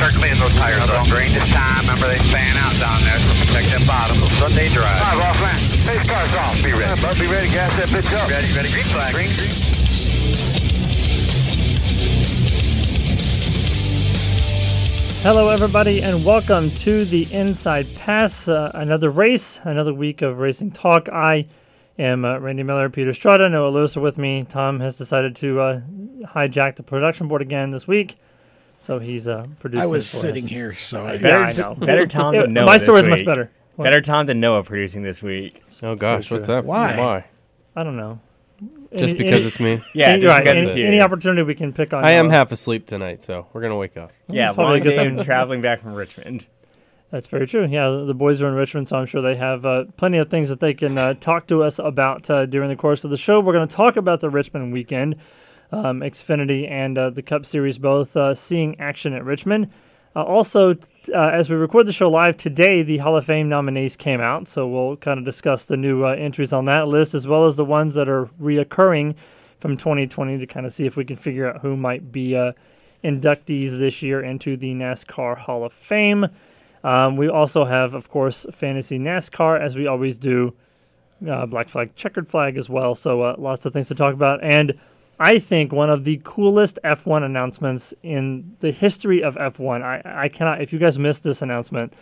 [0.00, 1.06] start cleaning those tires up.
[1.08, 4.16] During this time, remember they fan out down there, so protect that bottom.
[4.40, 4.96] Sunday drive.
[4.96, 5.60] All right, boss man.
[5.84, 6.56] Hey, car's off.
[6.64, 6.88] Be ready.
[6.88, 7.48] Yeah, be ready.
[7.52, 8.30] Gas that bitch up.
[8.30, 8.72] Ready, ready.
[8.72, 9.12] Green flag.
[9.12, 9.50] Green, green.
[15.20, 18.48] Hello, everybody, and welcome to the Inside Pass.
[18.48, 21.10] Uh, another race, another week of racing talk.
[21.10, 21.46] I
[21.98, 24.46] am uh, Randy Miller, Peter Strada, Noah Lewis are with me.
[24.48, 25.80] Tom has decided to uh,
[26.28, 28.16] hijack the production board again this week,
[28.80, 29.82] so he's uh, producing.
[29.82, 30.50] I was for sitting us.
[30.50, 31.74] here, so I Yeah, I know.
[31.76, 32.66] Better Tom Yeah, than Noah.
[32.66, 33.26] My this story is much week.
[33.26, 33.50] better.
[33.76, 33.84] What?
[33.84, 35.62] Better Tom than Noah producing this week.
[35.82, 36.64] Oh gosh, what's that?
[36.64, 36.98] Why?
[36.98, 37.24] Why?
[37.76, 38.18] I don't know.
[38.92, 39.80] Just Any- because any- it's me.
[39.94, 40.84] Yeah, any, just right, any, it's you.
[40.84, 42.04] any opportunity we can pick on.
[42.04, 42.34] I am Noah.
[42.34, 44.12] half asleep tonight, so we're gonna wake up.
[44.28, 45.18] Yeah, That's probably a long good day thing.
[45.20, 46.46] of traveling back from Richmond.
[47.10, 47.66] That's very true.
[47.66, 50.48] Yeah, the boys are in Richmond, so I'm sure they have uh, plenty of things
[50.48, 53.40] that they can uh, talk to us about uh, during the course of the show.
[53.40, 55.16] We're going to talk about the Richmond weekend,
[55.72, 59.70] um, Xfinity and uh, the Cup Series both uh, seeing action at Richmond.
[60.14, 63.48] Uh, also, t- uh, as we record the show live today, the Hall of Fame
[63.48, 67.14] nominees came out, so we'll kind of discuss the new uh, entries on that list
[67.14, 69.14] as well as the ones that are reoccurring
[69.60, 72.52] from 2020 to kind of see if we can figure out who might be uh,
[73.04, 76.26] inductees this year into the NASCAR Hall of Fame.
[76.82, 80.54] Um, we also have, of course, fantasy NASCAR as we always do,
[81.28, 82.94] uh, black flag, checkered flag as well.
[82.94, 84.42] So lots of things to talk about.
[84.42, 84.78] And
[85.20, 89.82] I think one of the coolest F1 announcements in the history of F1.
[89.82, 90.62] I, I cannot.
[90.62, 91.92] If you guys missed this announcement,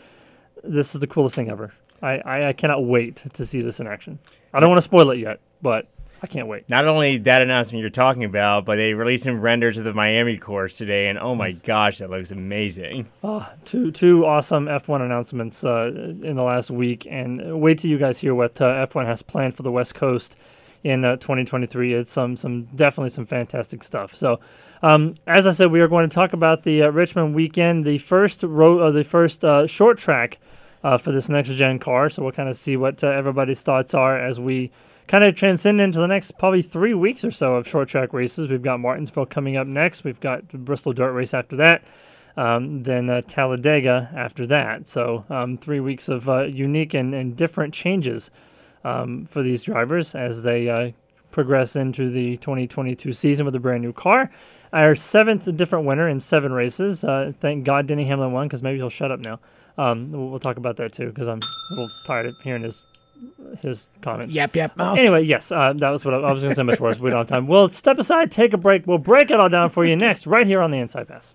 [0.62, 1.72] this is the coolest thing ever.
[2.00, 4.20] I, I, I cannot wait to see this in action.
[4.54, 5.88] I don't want to spoil it yet, but
[6.22, 6.68] I can't wait.
[6.68, 10.38] Not only that announcement you're talking about, but they released some renders of the Miami
[10.38, 13.08] course today, and oh my gosh, that looks amazing.
[13.64, 15.90] two two awesome F1 announcements uh,
[16.22, 19.56] in the last week, and wait till you guys hear what uh, F1 has planned
[19.56, 20.36] for the West Coast
[20.84, 21.94] in uh, 2023.
[21.94, 24.14] It's some some definitely some fantastic stuff.
[24.14, 24.40] So,
[24.82, 27.98] um, as I said, we are going to talk about the uh, Richmond weekend, the
[27.98, 30.38] first row, uh, the first uh, short track
[30.82, 32.10] uh, for this next gen car.
[32.10, 34.70] So we'll kind of see what uh, everybody's thoughts are as we
[35.06, 38.48] kind of transcend into the next probably three weeks or so of short track races.
[38.48, 40.04] We've got Martinsville coming up next.
[40.04, 41.82] We've got the Bristol Dirt Race after that
[42.38, 44.86] um, then uh, Talladega after that.
[44.86, 48.30] So um, three weeks of uh, unique and, and different changes
[48.84, 50.90] um, for these drivers as they uh,
[51.30, 54.30] progress into the 2022 season with a brand new car.
[54.72, 57.04] Our seventh different winner in seven races.
[57.04, 59.40] Uh, thank God Denny Hamlin won because maybe he'll shut up now.
[59.78, 62.82] Um, we'll, we'll talk about that too because I'm a little tired of hearing his
[63.62, 64.34] his comments.
[64.34, 64.76] Yep, yep.
[64.76, 64.98] mouth.
[64.98, 66.62] Anyway, yes, uh, that was what I, I was going to say.
[66.62, 67.00] Much worse.
[67.00, 67.46] We don't have time.
[67.46, 68.86] We'll step aside, take a break.
[68.86, 71.34] We'll break it all down for you next, right here on the Inside Pass.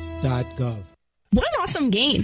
[1.31, 2.23] What an awesome game.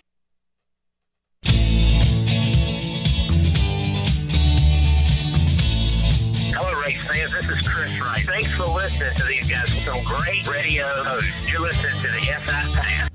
[9.03, 9.83] Listening to these guys.
[9.83, 11.29] Some great radio hosts.
[11.49, 13.09] You're listening to the SI Pass.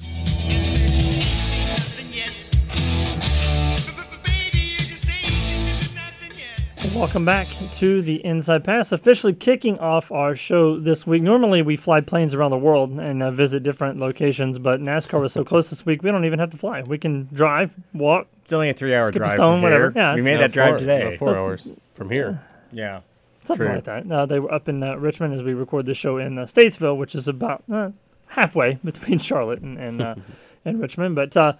[6.94, 11.22] Welcome back to the Inside Pass, officially kicking off our show this week.
[11.22, 15.32] Normally, we fly planes around the world and uh, visit different locations, but NASCAR was
[15.32, 16.82] so close this week, we don't even have to fly.
[16.82, 18.28] We can drive, walk.
[18.44, 19.90] It's only a three-hour skip drive a stone, from whatever.
[19.90, 20.02] here.
[20.02, 21.10] Yeah, we made No, that drive four- today.
[21.10, 22.40] no, four hours from here.
[22.72, 23.00] Yeah.
[23.46, 23.74] Something True.
[23.76, 24.10] like that.
[24.10, 26.96] Uh, they were up in uh, Richmond as we record this show in uh, Statesville,
[26.96, 27.90] which is about uh,
[28.26, 30.14] halfway between Charlotte and and, uh,
[30.64, 31.14] and Richmond.
[31.14, 31.52] But uh,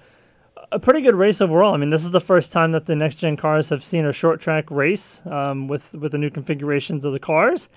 [0.73, 1.75] a pretty good race overall.
[1.75, 4.13] I mean, this is the first time that the next gen cars have seen a
[4.13, 7.69] short track race um, with with the new configurations of the cars.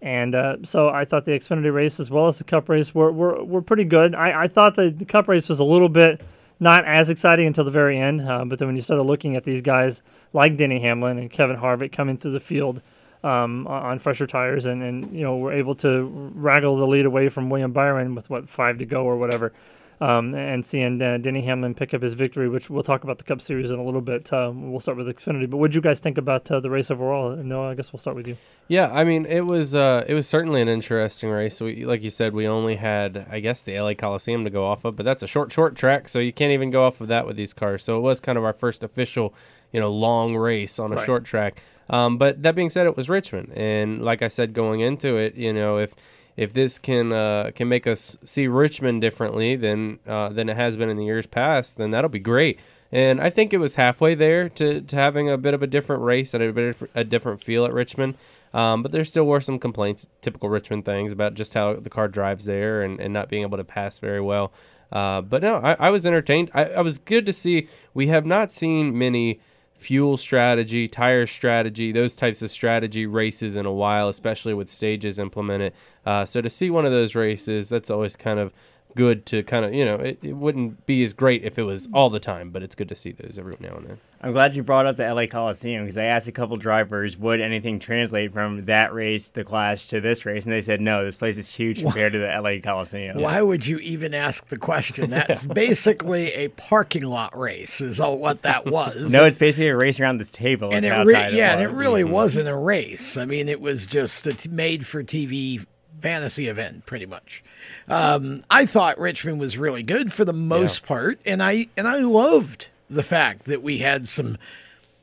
[0.00, 3.12] And uh, so I thought the Xfinity race as well as the Cup race were
[3.12, 4.14] were, were pretty good.
[4.14, 6.22] I, I thought the, the Cup race was a little bit
[6.58, 8.22] not as exciting until the very end.
[8.22, 10.00] Uh, but then when you started looking at these guys
[10.32, 12.80] like Denny Hamlin and Kevin Harvick coming through the field
[13.22, 17.06] um, on fresher tires, and, and you know we were able to wraggle the lead
[17.06, 19.52] away from William Byron with what five to go or whatever,
[20.00, 23.24] um, and seeing uh, Denny Hamlin pick up his victory, which we'll talk about the
[23.24, 24.32] Cup Series in a little bit.
[24.32, 26.90] Uh, we'll start with Xfinity, but what did you guys think about uh, the race
[26.90, 27.36] overall?
[27.36, 28.38] No, I guess we'll start with you.
[28.68, 31.60] Yeah, I mean, it was uh, it was certainly an interesting race.
[31.60, 34.86] We, like you said, we only had, I guess, the LA Coliseum to go off
[34.86, 37.26] of, but that's a short, short track, so you can't even go off of that
[37.26, 37.84] with these cars.
[37.84, 39.34] So it was kind of our first official,
[39.72, 41.04] you know, long race on a Right.
[41.04, 41.60] short track.
[41.90, 45.34] Um, but that being said, it was Richmond, and like I said going into it,
[45.34, 45.92] you know, if
[46.36, 50.76] if this can uh, can make us see Richmond differently than uh, than it has
[50.76, 52.60] been in the years past, then that'll be great.
[52.92, 56.02] And I think it was halfway there to, to having a bit of a different
[56.02, 58.16] race and a bit of a different feel at Richmond.
[58.52, 62.08] Um, but there still were some complaints, typical Richmond things about just how the car
[62.08, 64.52] drives there and, and not being able to pass very well.
[64.90, 66.50] Uh, but no, I, I was entertained.
[66.52, 67.68] I, I was good to see.
[67.94, 69.40] We have not seen many
[69.80, 75.18] fuel strategy, tire strategy, those types of strategy races in a while, especially with stages
[75.18, 75.72] implemented.
[76.04, 78.52] Uh, so to see one of those races, that's always kind of
[78.94, 81.88] good to kind of, you know, it, it wouldn't be as great if it was
[81.94, 83.98] all the time, but it's good to see those every now and then.
[84.22, 87.40] I'm glad you brought up the LA Coliseum because I asked a couple drivers, would
[87.40, 90.44] anything translate from that race, the Clash, to this race?
[90.44, 93.18] And they said, no, this place is huge compared to the LA Coliseum.
[93.18, 95.08] Why would you even ask the question?
[95.28, 99.10] That's basically a parking lot race, is all what that was.
[99.10, 100.70] No, it's basically a race around this table.
[100.72, 102.10] and it re- yeah, it and it really Mhm.
[102.10, 103.16] wasn't a race.
[103.16, 105.64] I mean, it was just a t- made-for-TV
[106.00, 107.42] fantasy event, pretty much.
[107.88, 112.00] Um, I thought Richmond was really good for the most part, and I and I
[112.00, 114.38] loved the fact that we had some.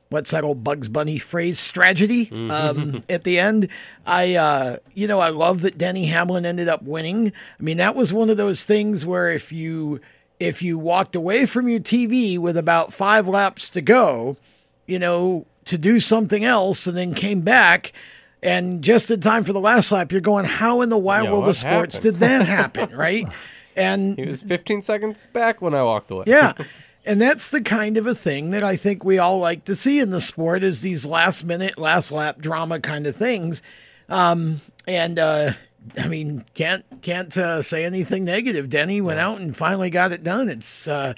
[0.10, 1.60] What's that old Bugs Bunny phrase?
[1.60, 3.68] Strategy um, at the end.
[4.06, 7.34] I, uh, you know, I love that Denny Hamlin ended up winning.
[7.60, 10.00] I mean, that was one of those things where if you
[10.40, 14.38] if you walked away from your TV with about five laps to go,
[14.86, 17.92] you know, to do something else and then came back
[18.44, 21.32] and just in time for the last lap, you're going, how in the wide Yeah,
[21.32, 22.14] world of sports happened?
[22.14, 22.96] did that happen?
[22.96, 23.28] right.
[23.76, 26.24] And He was 15 seconds back when I walked away.
[26.28, 26.54] yeah.
[27.06, 30.00] And that's the kind of a thing that I think we all like to see
[30.00, 33.62] in the sport is these last minute, last lap drama kind of things.
[34.10, 35.54] Um, and uh,
[35.98, 38.70] I mean, can't can't uh, say anything negative.
[38.70, 40.50] Denny went out and finally got it done.
[40.50, 41.14] It's uh,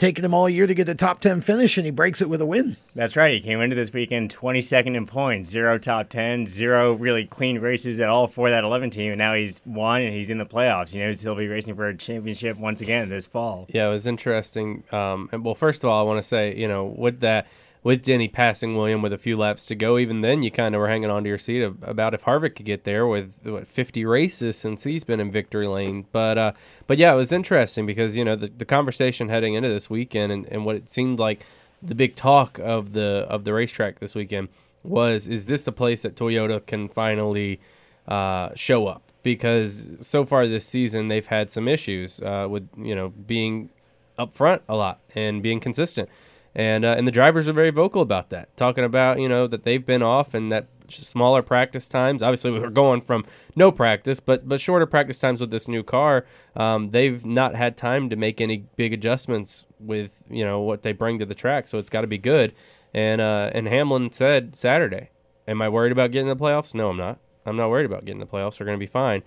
[0.00, 2.40] taken him all year to get a top ten finish, and he breaks it with
[2.40, 2.78] a win.
[2.94, 3.34] That's right.
[3.34, 8.00] He came into this weekend 22nd in points, zero top 10, zero really clean races
[8.00, 9.12] at all for that 11 team.
[9.12, 10.94] And now he's won and he's in the playoffs.
[10.94, 13.66] You know, he'll be racing for a championship once again this fall.
[13.68, 14.82] Yeah, it was interesting.
[14.90, 17.46] Um, and well, first of all, I want to say, you know, with that,
[17.82, 20.80] with Denny passing William with a few laps to go, even then you kind of
[20.80, 24.04] were hanging on to your seat about if Harvick could get there with what 50
[24.04, 26.06] races since he's been in victory lane.
[26.12, 26.52] But uh,
[26.86, 30.30] but yeah, it was interesting because you know the, the conversation heading into this weekend
[30.30, 31.44] and, and what it seemed like
[31.82, 34.48] the big talk of the of the racetrack this weekend
[34.82, 37.60] was is this a place that Toyota can finally
[38.06, 39.02] uh, show up?
[39.22, 43.70] Because so far this season they've had some issues uh, with you know being
[44.18, 46.10] up front a lot and being consistent,
[46.54, 49.64] and uh, and the drivers are very vocal about that, talking about you know that
[49.64, 52.22] they've been off and that smaller practice times.
[52.22, 55.82] Obviously, we were going from no practice, but but shorter practice times with this new
[55.82, 56.26] car.
[56.56, 60.92] Um, they've not had time to make any big adjustments with you know what they
[60.92, 62.52] bring to the track, so it's got to be good.
[62.92, 65.10] And uh, and Hamlin said Saturday,
[65.46, 66.74] "Am I worried about getting the playoffs?
[66.74, 67.18] No, I'm not.
[67.46, 68.58] I'm not worried about getting the playoffs.
[68.58, 69.22] We're going to be fine."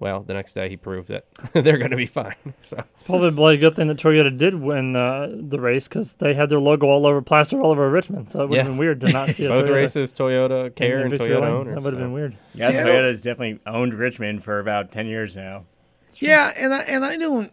[0.00, 2.34] Well, the next day he proved that they're going to be fine.
[2.60, 6.34] So it's Probably a good thing that Toyota did win uh, the race because they
[6.34, 8.30] had their logo all over, plastered all over Richmond.
[8.30, 8.70] So it would have Yeah.
[8.70, 11.50] been weird to not see a Both Toyota races, Toyota care in and Toyota lane.
[11.50, 12.04] owners, That would have so.
[12.04, 12.36] been weird.
[12.54, 15.64] Yeah, See, I Toyota's definitely owned Richmond for about ten years now.
[16.20, 17.52] Yeah, and I and I don't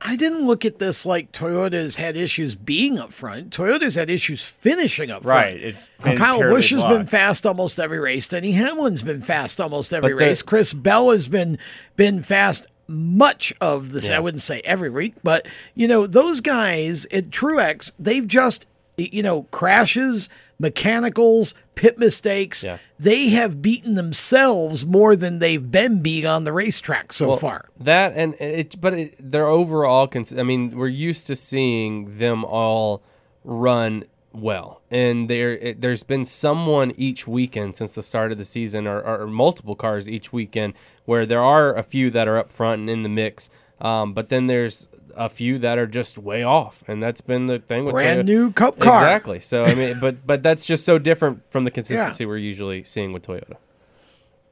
[0.00, 3.50] I didn't look at this like Toyota's had issues being up front.
[3.50, 5.44] Toyota's had issues finishing up front.
[5.44, 8.28] Right, it's Kyle Busch has been fast almost every race.
[8.28, 10.42] Denny Hamlin's been fast almost every But the- race.
[10.42, 11.58] Chris Bell has been
[11.96, 14.08] been fast much of this.
[14.08, 19.22] I wouldn't say every week, but you know those guys at Truex, they've just you
[19.22, 22.64] know crashes, mechanicals, pit mistakes.
[22.64, 22.78] Yeah.
[22.98, 27.68] They have beaten themselves more than they've been beat on the racetrack so Well, far.
[27.78, 30.06] That and it, but it, they're overall.
[30.08, 33.02] Cons- I mean, we're used to seeing them all
[33.44, 38.44] run well, and there it, there's been someone each weekend since the start of the
[38.44, 40.74] season, or, or multiple cars each weekend,
[41.06, 43.48] where there are a few that are up front and in the mix.
[43.80, 44.88] Um, but then there's
[45.18, 48.26] a few that are just way off, and that's been the thing with Brand Toyota.
[48.26, 48.94] new Cup car.
[48.94, 49.40] Exactly.
[49.40, 53.12] So I mean, but but that's just so different from the consistency we're usually seeing
[53.12, 53.56] with Toyota.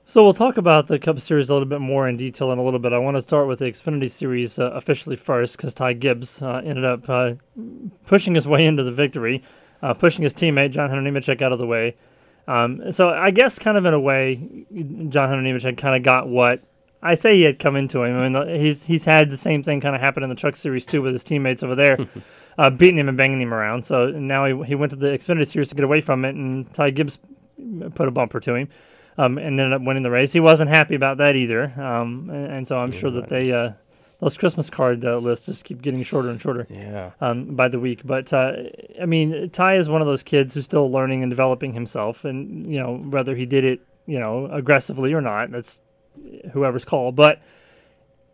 [0.08, 2.62] So we'll talk about the Cup Series a little bit more in detail in a
[2.62, 2.92] little bit.
[2.92, 6.62] I want to start with the Xfinity Series uh, officially first because Ty Gibbs uh,
[6.64, 7.32] ended up uh,
[8.06, 9.42] pushing his way into the victory,
[9.82, 11.96] uh, pushing his teammate John Hunter Nemechek out of the way.
[12.46, 14.36] Um, so I guess kind of in a way,
[15.08, 16.62] John Hunter Nemechek kind of got what
[17.06, 18.16] I say he had come into him.
[18.16, 20.84] I mean, he's he's had the same thing kind of happen in the Truck Series
[20.84, 21.98] too with his teammates over there,
[22.58, 23.84] uh, beating him and banging him around.
[23.84, 26.72] So now he, he went to the Xfinity Series to get away from it, and
[26.74, 27.18] Ty Gibbs
[27.94, 28.68] put a bumper to him
[29.18, 30.32] um, and ended up winning the race.
[30.32, 33.72] He wasn't happy about that either, um, and, and so I'm sure that they uh,
[34.20, 36.66] those Christmas card uh, lists just keep getting shorter and shorter.
[36.70, 37.12] Yeah.
[37.20, 38.54] Um, by the week, but uh,
[39.00, 42.72] I mean, Ty is one of those kids who's still learning and developing himself, and
[42.72, 45.80] you know whether he did it, you know, aggressively or not, that's
[46.52, 47.40] whoever's call, but.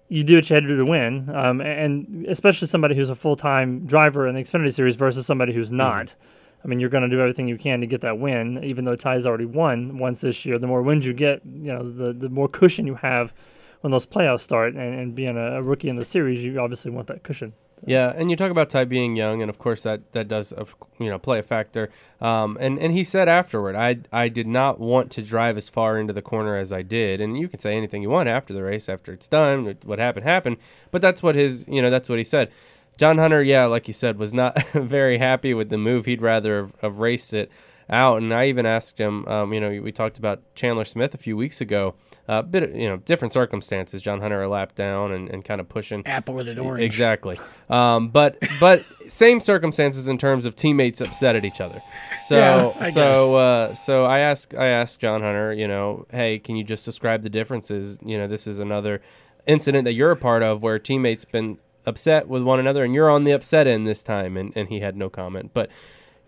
[0.09, 3.15] You do what you had to do to win, um, and especially somebody who's a
[3.15, 6.17] full time driver in the Xfinity Series versus somebody who's not.
[6.65, 8.95] I mean, you're going to do everything you can to get that win, even though
[8.95, 10.59] Ty's already won once this year.
[10.59, 13.35] The more wins you get, you know, the, the more cushion you have
[13.81, 14.75] when those playoffs start.
[14.75, 17.55] And, and being a, a rookie in the series, you obviously want that cushion.
[17.85, 20.55] Yeah, and you talk about Ty being young, and of course that that does
[20.99, 21.91] you know play a factor.
[22.21, 25.99] Um, and and he said afterward, I I did not want to drive as far
[25.99, 27.21] into the corner as I did.
[27.21, 30.25] And you can say anything you want after the race, after it's done, what happened
[30.25, 30.59] happened.
[30.93, 32.53] But that's what his you know that's what he said.
[32.99, 36.05] John Hunter, yeah, like you said, was not very happy with the move.
[36.05, 37.51] He'd rather have, have raced it
[37.91, 38.19] out.
[38.19, 41.37] And I even asked him, um, you know, we talked about Chandler Smith a few
[41.37, 41.95] weeks ago.
[42.29, 44.01] A uh, bit, of, you know, different circumstances.
[44.01, 46.85] John Hunter a lap down and, and kind of pushing Apple with an orange.
[46.85, 47.37] Exactly.
[47.69, 51.83] Um, but but same circumstances in terms of teammates upset at each other.
[52.21, 56.39] So Yeah, I so uh, so I asked I asked John Hunter, you know, hey,
[56.39, 57.99] can you just describe the differences?
[58.05, 59.03] You know, this is another
[59.47, 63.11] incident that you're a part of where teammates been upset with one another and you're
[63.11, 65.51] on the upset end this time and, and he had no comment.
[65.53, 65.71] But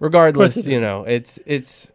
[0.01, 1.91] regardless, you know, it's it's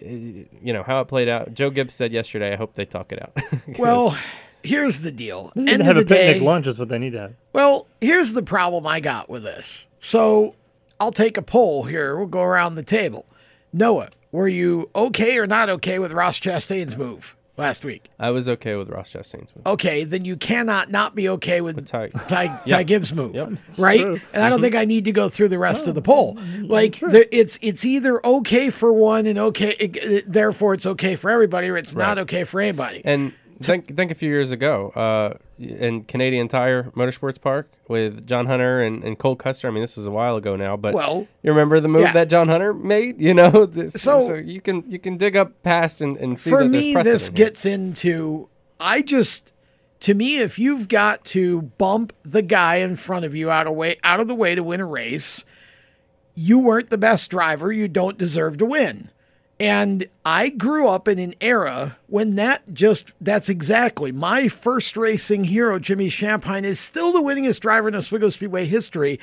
[0.00, 1.54] you know how it played out.
[1.54, 3.36] Joe Gibbs said yesterday, I hope they talk it out."
[3.78, 4.16] Well,
[4.62, 5.52] here's the deal.
[5.54, 7.20] They need End to have of a picnic day, lunch is what they need to
[7.20, 7.34] have.
[7.52, 9.86] Well, here's the problem I got with this.
[10.00, 10.54] So
[11.00, 12.16] I'll take a poll here.
[12.16, 13.26] We'll go around the table.
[13.72, 18.10] Noah, were you okay or not okay with Ross Chastain's move last week?
[18.18, 19.66] I was okay with Ross Chastain's move.
[19.66, 22.86] Okay, then you cannot not be okay with Ty, Ty, Ty Yep.
[22.86, 23.52] Gibbs' move, Yep.
[23.78, 24.00] right?
[24.00, 24.20] true.
[24.32, 24.62] And I don't mhm.
[24.62, 26.34] think I need to go through the rest of the oh, poll.
[26.36, 30.86] Mm, mm, like, there, it's it's either okay for one and okay, it- therefore it's
[30.86, 33.02] okay for everybody, or it's not okay for anybody.
[33.04, 38.46] And think think a few years ago, uh, in Canadian Tire Motorsports Park with John
[38.46, 39.68] Hunter and, and Cole Custer.
[39.68, 42.12] I mean, this was a while ago now, but Well, you remember the move yeah.
[42.12, 43.20] that John Hunter made?
[43.20, 46.50] You know, this, So- so, you can you can dig up past and, and see
[46.50, 47.36] for that me, this here.
[47.36, 48.48] gets into
[48.80, 49.52] I just
[50.00, 53.74] to me, if you've got to bump the guy in front of you out of
[53.74, 55.44] way out of the way to win a race,
[56.34, 57.72] you weren't the best driver.
[57.72, 59.10] You don't deserve to win.
[59.60, 65.44] And I grew up in an era when that just, that's exactly my first racing
[65.44, 69.18] hero, Jimmy Shampine, is still the winningest driver in Oswego Speedway history.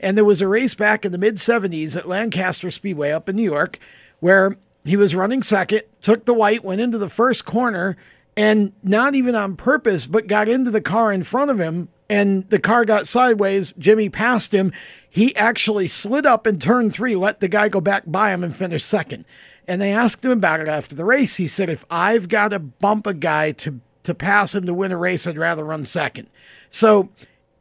[0.00, 3.36] And there was a race back in the mid 70s at Lancaster Speedway up in
[3.36, 3.78] New York
[4.20, 7.96] where he was running second, took the white, went into the first corner,
[8.36, 11.88] and not even on purpose, but got into the car in front of him.
[12.08, 13.74] And the car got sideways.
[13.78, 14.72] Jimmy passed him.
[15.10, 18.54] He actually slid up in turn three, let the guy go back by him, and
[18.54, 19.24] finish second.
[19.68, 21.36] And they asked him about it after the race.
[21.36, 24.92] He said, If I've got to bump a guy to, to pass him to win
[24.92, 26.28] a race, I'd rather run second.
[26.70, 27.08] So,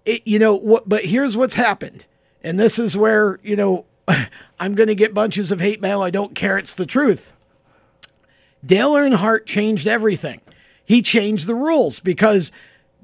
[0.05, 2.05] it, you know, what, but here's what's happened.
[2.43, 3.85] And this is where, you know,
[4.59, 6.01] I'm going to get bunches of hate mail.
[6.01, 6.57] I don't care.
[6.57, 7.33] It's the truth.
[8.63, 10.41] Dale Earnhardt changed everything.
[10.83, 12.51] He changed the rules because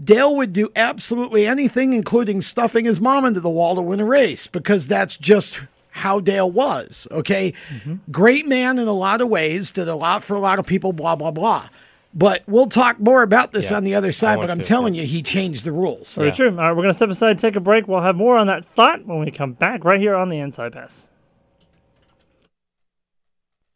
[0.03, 4.05] Dale would do absolutely anything, including stuffing his mom into the wall to win a
[4.05, 7.07] race, because that's just how Dale was.
[7.11, 7.53] Okay.
[7.69, 7.95] Mm-hmm.
[8.11, 10.93] Great man in a lot of ways, did a lot for a lot of people,
[10.93, 11.69] blah, blah, blah.
[12.13, 14.39] But we'll talk more about this yeah, on the other side.
[14.39, 15.03] But I'm to, telling yeah.
[15.03, 16.13] you, he changed the rules.
[16.13, 16.33] Very yeah.
[16.33, 16.49] true.
[16.49, 17.87] All right, we're going to step aside, take a break.
[17.87, 20.73] We'll have more on that thought when we come back right here on the Inside
[20.73, 21.07] Pass.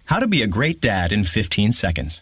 [0.06, 2.22] How to be a great dad in 15 seconds.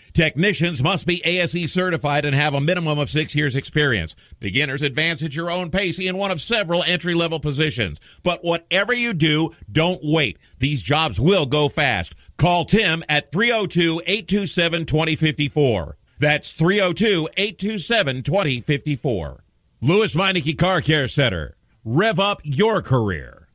[0.13, 4.15] Technicians must be ASE certified and have a minimum of six years experience.
[4.39, 7.99] Beginners advance at your own pace in one of several entry level positions.
[8.21, 10.37] But whatever you do, don't wait.
[10.59, 12.13] These jobs will go fast.
[12.37, 15.97] Call Tim at 302 827 2054.
[16.19, 19.43] That's 302 827 2054.
[19.81, 21.55] Lewes Meineke Car Care Center.
[21.85, 23.47] Rev up your career.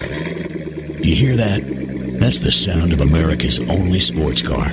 [0.00, 1.62] You hear that?
[2.18, 4.72] That's the sound of America's only sports car.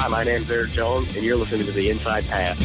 [0.00, 2.56] Hi, my name's Eric Jones, and you're listening to the Inside Pass.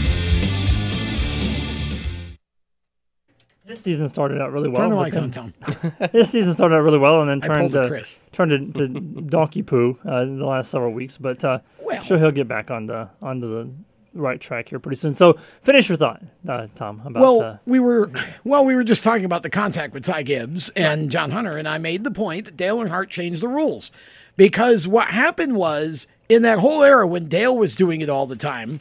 [3.66, 4.88] This season started out really well.
[4.88, 5.54] Turn the mics on, Tom.
[6.14, 8.88] this season started out really well, and then turned to turned into
[9.30, 11.18] donkey poo uh, in the last several weeks.
[11.18, 11.98] But uh, well.
[11.98, 13.72] I'm sure he'll get back on the onto the
[14.14, 15.16] right track here pretty soon.
[15.16, 17.02] So finish your thought, uh, Tom.
[17.04, 18.12] About well, uh, we were
[18.44, 21.68] well, we were just talking about the contact with Ty Gibbs and John Hunter, and
[21.68, 23.92] I made the point that Dale Earnhardt changed the rules
[24.38, 28.36] because what happened was in that whole era when Dale was doing it all the
[28.36, 28.80] time,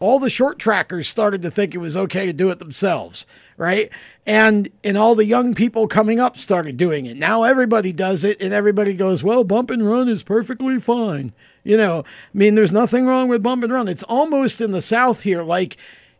[0.00, 3.26] all the short trackers started to think it was okay to do it themselves,
[3.56, 3.90] right?
[4.26, 7.16] And and all the young people coming up started doing it.
[7.16, 11.76] Now everybody does it and everybody goes, "Well, bump and run is perfectly fine." You
[11.76, 13.88] know, I mean there's nothing wrong with bump and run.
[13.88, 15.76] It's almost in the south here like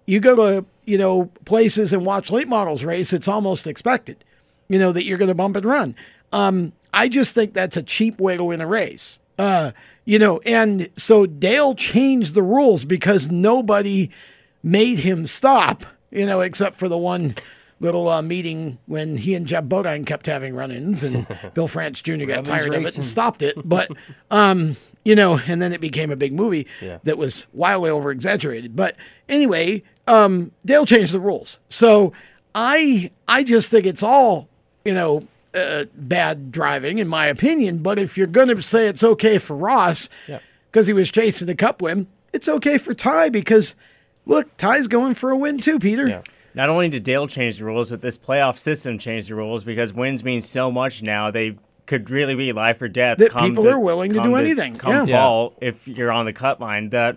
[0.06, 4.24] you go to you know places and watch late models race, it's almost expected,
[4.68, 5.94] you know, that you're going to bump and run.
[6.32, 9.20] Um, I just think that's a cheap way to win a race.
[9.38, 9.72] Uh,
[10.04, 14.10] you know, and so Dale changed the rules because nobody
[14.62, 17.34] made him stop, you know, except for the one
[17.80, 22.26] little uh, meeting when he and Geoff Bodine kept having run-ins, and Bill France Jr.
[22.26, 23.56] got tired of it and stopped it.
[23.66, 23.90] But
[24.30, 26.98] um, you know, and then it became a big movie Yeah.
[27.04, 28.76] that was wildly over exaggerated.
[28.76, 28.96] But
[29.28, 32.12] anyway, um, Dale changed the rules, so
[32.54, 34.48] I I just think it's all
[34.84, 35.26] you know.
[35.52, 37.78] Uh, bad driving, in my opinion.
[37.78, 40.08] But if you're going to say it's okay for Ross
[40.70, 43.74] because he was chasing the cup win, it's okay for Ty because
[44.26, 46.22] look, Ty's going for a win too, Peter.
[46.54, 49.92] Not only did Dale change the rules, but this playoff system changed the rules because
[49.92, 51.30] wins mean so much now.
[51.32, 53.18] They could really be life or death.
[53.18, 54.76] That people the- are willing to do the- anything.
[54.76, 55.16] Come Yeah.
[55.20, 57.16] fall, if you're on the cut line, that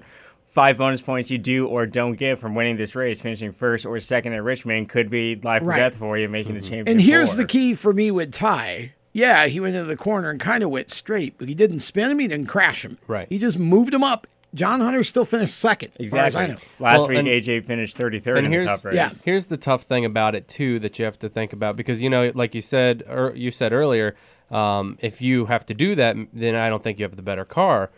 [0.54, 4.00] five bonus points you do or don't get from winning this race, finishing first or
[4.00, 5.78] second at Richmond, could be life Right.
[5.78, 6.88] or death for you, making the championship.
[6.88, 7.38] And here's four.
[7.38, 8.94] the key for me with Ty.
[9.12, 12.10] Yeah, he went into the corner and kind of went straight, but he didn't spin
[12.12, 12.20] him.
[12.20, 12.98] He didn't crash him.
[13.08, 13.28] Right.
[13.30, 14.28] He just moved him up.
[14.56, 15.94] John Hunter still finished second.
[16.00, 16.48] as as I Exactly.
[16.80, 16.86] know.
[16.86, 19.24] Last Well, week, and- AJ finished 33rd and in the here's cup race.
[19.24, 22.10] here's the tough thing about it too that you have to think about because you
[22.12, 24.16] know like you said or you said earlier
[24.52, 27.46] um, if you have to do that then I don't think you have the better
[27.46, 27.90] car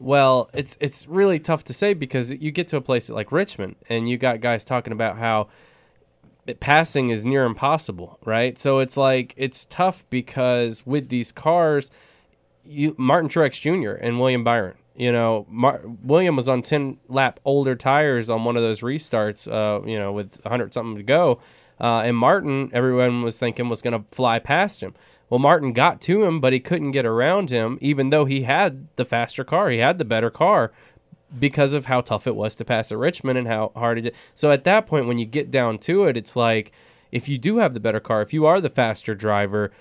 [0.00, 3.76] well it's it's really tough to say because you get to a place like Richmond
[3.88, 5.48] and you got guys talking about how
[6.60, 11.90] passing is near impossible right so it's like it's tough because with these cars
[12.64, 13.92] you Martin Truex Jr.
[13.92, 14.76] and William Byron.
[14.96, 19.50] You know, Mar- William was on ten lap older tires on one of those restarts.
[19.50, 21.40] Uh, you know, with hundred something to go,
[21.80, 24.94] uh, and Martin, everyone was thinking was going to fly past him.
[25.30, 28.88] Well, Martin got to him, but he couldn't get around him, even though he had
[28.96, 29.70] the faster car.
[29.70, 30.72] He had the better car
[31.38, 34.14] because of how tough it was to pass at Richmond and how hard it.
[34.34, 36.72] So at that point, when you get down to it, it's like
[37.10, 39.72] if you do have the better car, if you are the faster driver,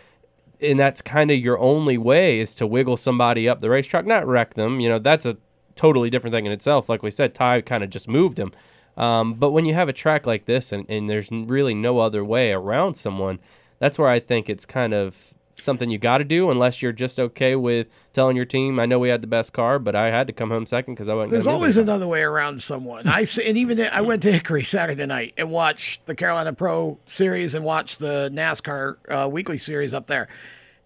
[0.62, 4.26] and that's kind of your only way is to wiggle somebody up the racetrack, not
[4.26, 4.80] wreck them.
[4.80, 5.38] You know, that's a
[5.76, 6.90] totally different thing in itself.
[6.90, 8.54] Like we said, Ty kind of just moved him.
[8.96, 12.24] Um, but when you have a track like this and, and there's really no other
[12.24, 13.40] way around someone,
[13.84, 17.20] that's where I think it's kind of something you got to do unless you're just
[17.20, 20.26] okay with telling your team, I know we had the best car, but I had
[20.28, 23.10] to come home second because I wasn't There's always anybody." another way around someone.
[23.10, 26.98] I see, and even I went to Hickory Saturday night and watched the Carolina Pro
[27.06, 30.30] Series and watched the NASCAR uh, Weekly Series up there.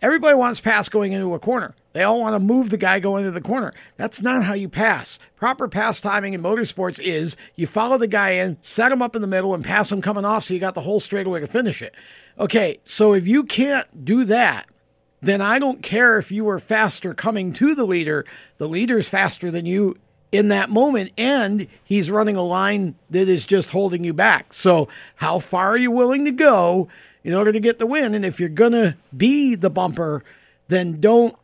[0.01, 1.75] Everybody wants pass going into a corner.
[1.93, 3.75] They all want to move the guy going into the corner.
[3.95, 5.19] That's not how you pass.
[5.35, 9.21] Proper pass timing in motorsports is you follow the guy in, set him up in
[9.21, 11.83] the middle, and pass him coming off so you got the whole straightaway to finish
[11.83, 11.93] it.
[12.39, 14.67] Okay, so if you can't do that,
[15.21, 18.25] then I don't care if you were faster coming to the leader.
[18.59, 19.97] The leader's faster than you
[20.31, 24.53] in that moment, and he's running a line that is just holding you back.
[24.53, 26.89] So, how far are you willing to go
[27.23, 28.13] in order to get the win?
[28.13, 30.23] And if you're going to be the bumper,
[30.67, 31.35] then don't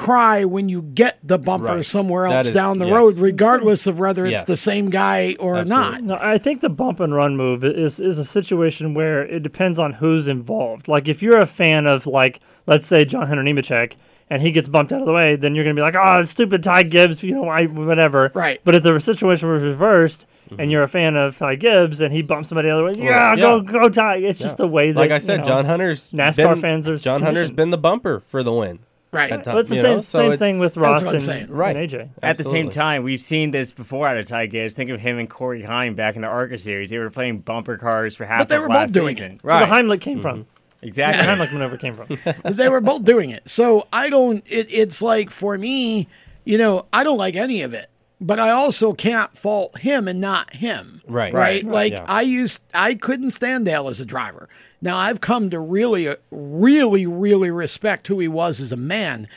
[0.00, 1.84] cry when you get the bumper Right.
[1.84, 2.94] somewhere else is- down the yes.
[2.94, 4.44] road, regardless of whether it's Yes.
[4.44, 6.02] the same guy or not.
[6.02, 9.78] No, I think the bump and run move is is a situation where it depends
[9.78, 10.88] on who's involved.
[10.88, 13.92] Like if you're a fan of like let's say John Hunter Nemechek
[14.30, 16.62] and he gets bumped out of the way, then you're gonna be like, oh, stupid
[16.62, 18.30] Ty Gibbs, you know, I whatever.
[18.32, 18.58] Right.
[18.64, 20.26] But if the situation was reversed.
[20.50, 20.70] And mm-hmm.
[20.70, 22.94] you're a fan of Ty Gibbs, and he bumps somebody the other way.
[22.96, 24.16] Well, Yeah, go go Ty.
[24.16, 24.98] It's just the way that.
[24.98, 26.96] like I you said, know, John Hunter's NASCAR been- fans are.
[26.96, 28.80] John Hunter's been the bumper for the win.
[29.12, 29.32] Right.
[29.32, 31.74] At Well, it's the same- know, so same it's- thing with Ross and- and right.
[31.76, 32.10] AJ.
[32.22, 34.74] At the same time, we've seen this before out of Ty Gibbs.
[34.76, 36.90] Think of him and Corey Heim back in the ARCA series.
[36.90, 39.32] They were playing bumper cars for half But they of were last both doing season.
[39.32, 39.48] it.
[39.48, 40.40] So the Heimlich came from.
[40.40, 40.86] Mm-hmm.
[40.86, 41.26] Exactly.
[41.26, 42.18] The Heimlich maneuver came from.
[42.54, 43.42] they were both doing it.
[43.50, 44.44] So I don't.
[44.46, 46.06] It, it's like for me,
[46.44, 47.88] you know, I don't like any of it.
[48.22, 51.00] But I also can't fault him and not him.
[51.08, 51.32] Right.
[51.32, 51.64] Right.
[51.64, 51.66] Right.
[51.66, 52.04] Like Yeah.
[52.06, 54.48] I used, I couldn't stand Dale as a driver.
[54.82, 59.28] Now I've come to really, really, really respect who he was as a man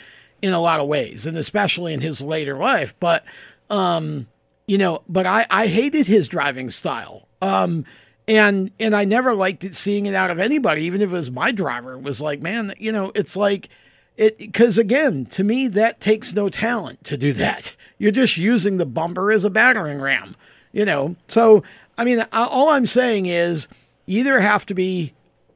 [0.41, 2.95] in a lot of ways, and especially in his later life.
[2.99, 3.23] But,
[3.69, 4.27] um,
[4.67, 7.27] you know, but I, I hated his driving style.
[7.41, 7.86] Um,
[8.27, 11.32] and and I never liked it seeing it out of anybody, even if it was
[11.32, 11.93] my driver.
[11.93, 13.69] It was like, man, you know, it's like
[14.15, 17.75] it because again, to me, that takes no talent to do that.
[17.97, 20.36] You're just using the bumper as a battering ram,
[20.71, 21.15] you know.
[21.27, 21.63] So
[21.97, 23.67] I mean, all I'm saying is
[24.08, 25.13] either have to be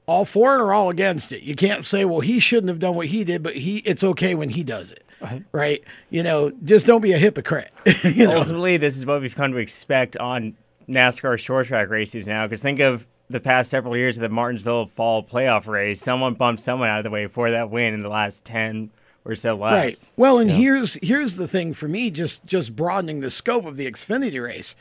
[0.08, 1.43] all for it or all against it.
[1.43, 4.34] You can't say, well, he shouldn't have done what he did, but he it's okay
[4.34, 5.04] when he does it.
[5.52, 5.84] Right.
[6.10, 7.72] You know, just don't be a hypocrite.
[8.04, 8.39] you know?
[8.39, 10.56] Ultimately, this is what we've come to expect on
[10.88, 12.46] NASCAR short track races now.
[12.46, 16.02] Because think of the past several years of the Martinsville Fall Playoff race.
[16.02, 18.91] Someone bumped someone out of the way for that win in the last ten
[19.26, 19.74] or so laps.
[19.74, 20.12] Right.
[20.15, 23.89] Well, and here's here's the thing for me, just just broadening the scope of the
[23.89, 24.76] Xfinity race.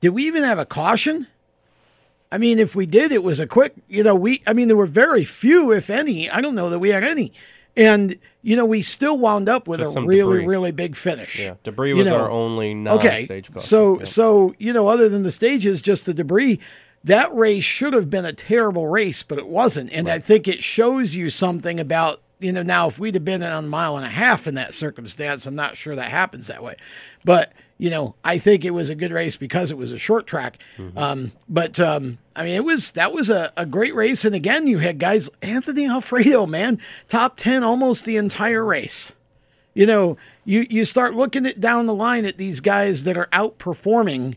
[0.00, 1.28] Did we even have a caution
[2.32, 3.74] I mean, if we did, it was a quick.
[3.88, 4.42] You know, we.
[4.46, 6.28] I mean, there were very few, if any.
[6.30, 7.32] I don't know that we had any,
[7.76, 10.46] and you know, we still wound up with Just a really, debris.
[10.46, 11.38] really big finish.
[11.38, 13.60] Yeah, debris You was know, our only Okay, non-stage caution.
[13.68, 14.04] so Yeah.
[14.04, 16.58] so you know, other than the stages, just the debris.
[17.04, 20.64] That race should have been a terrible race, but it wasn't, and I think it
[20.64, 22.64] shows you something about you know.
[22.64, 25.54] Now, if we'd have been on a mile and a half in that circumstance, I'm
[25.54, 26.74] not sure that happens that way,
[27.24, 30.26] but you know, I think it was a good race because it was a short
[30.26, 30.58] track.
[30.78, 30.96] Mm-hmm.
[30.96, 34.66] Um, but um, I mean, it was that was a, a great race, and again,
[34.66, 39.12] you had guys Anthony Alfredo, man, top ten almost the entire race.
[39.74, 43.28] You know, you you start looking at down the line at these guys that are
[43.32, 44.36] outperforming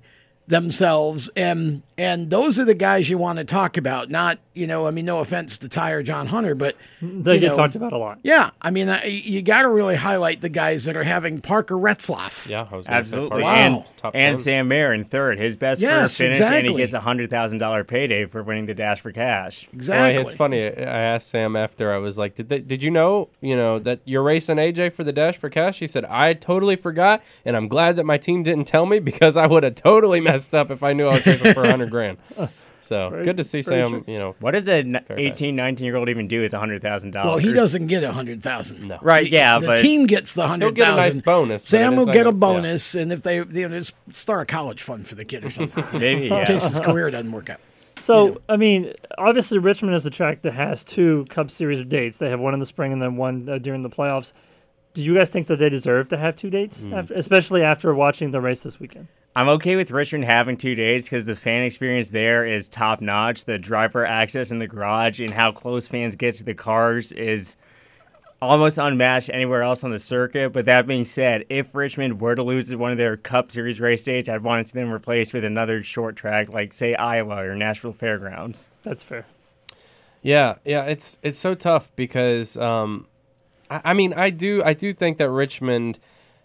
[0.49, 4.87] themselves and and those are the guys you want to talk about not you know
[4.87, 7.97] i mean no offense to tire john hunter but They get know, talked about a
[7.97, 8.19] lot.
[8.23, 11.39] yeah i mean uh, I, you got to really highlight the guys that are having
[11.39, 13.43] parker retzlaff yeah I was Absolutely.
[13.43, 13.53] Wow.
[13.55, 14.43] And, Top and 10.
[14.43, 15.37] Sam Mayer in third.
[15.39, 18.65] His best Yes, first finish, and he gets a hundred thousand dollar payday for winning
[18.65, 19.67] the dash for cash.
[19.73, 20.65] Well, it's funny.
[20.65, 23.77] I I asked Sam after I was like, "Did they, did you know, you know,
[23.79, 27.57] that you're racing AJ for the dash for cash?" He said, "I totally forgot, and
[27.57, 30.71] I'm glad that my team didn't tell me because I would have totally messed up
[30.71, 32.17] if I knew I was racing for a hundred grand."
[32.81, 33.89] So very- good to see Sam.
[33.89, 34.03] true.
[34.07, 36.59] You know, What does a n- Fair 18, 19 year old even do with a
[36.59, 37.27] hundred thousand dollars?
[37.27, 40.43] well he doesn't get a hundred thousand no Right, yeah, the but- team gets the
[40.43, 42.31] He'll hundred get a nice bonus, sam will get like a a- yeah.
[42.31, 45.49] bonus and if they you know just start a college fund for the kid or
[45.49, 47.59] something Maybe, in case his career doesn't work out
[47.97, 52.17] So I mean, obviously Richmond is a track that has two Cup Series dates.
[52.17, 54.31] They have one in the spring and then one uh, during the playoffs.
[54.93, 56.93] Do you guys think that they deserve to have two dates, Mm.
[56.97, 59.09] after, especially after watching the race this weekend?
[59.35, 63.45] I'm okay with Richmond having two days because the fan experience there is top notch.
[63.45, 67.55] The driver access in the garage and how close fans get to the cars is
[68.41, 70.51] almost unmatched anywhere else on the circuit.
[70.51, 74.01] But that being said, if Richmond were to lose one of their Cup Series race
[74.01, 77.45] dates, I'd want it to see them replaced with another short track like, say, Iowa
[77.45, 78.67] or Nashville Fairgrounds.
[78.83, 79.25] That's fair.
[80.21, 83.07] Yeah, yeah, it's it's so tough because um,
[83.69, 85.97] I, I mean, I do I do think that Richmond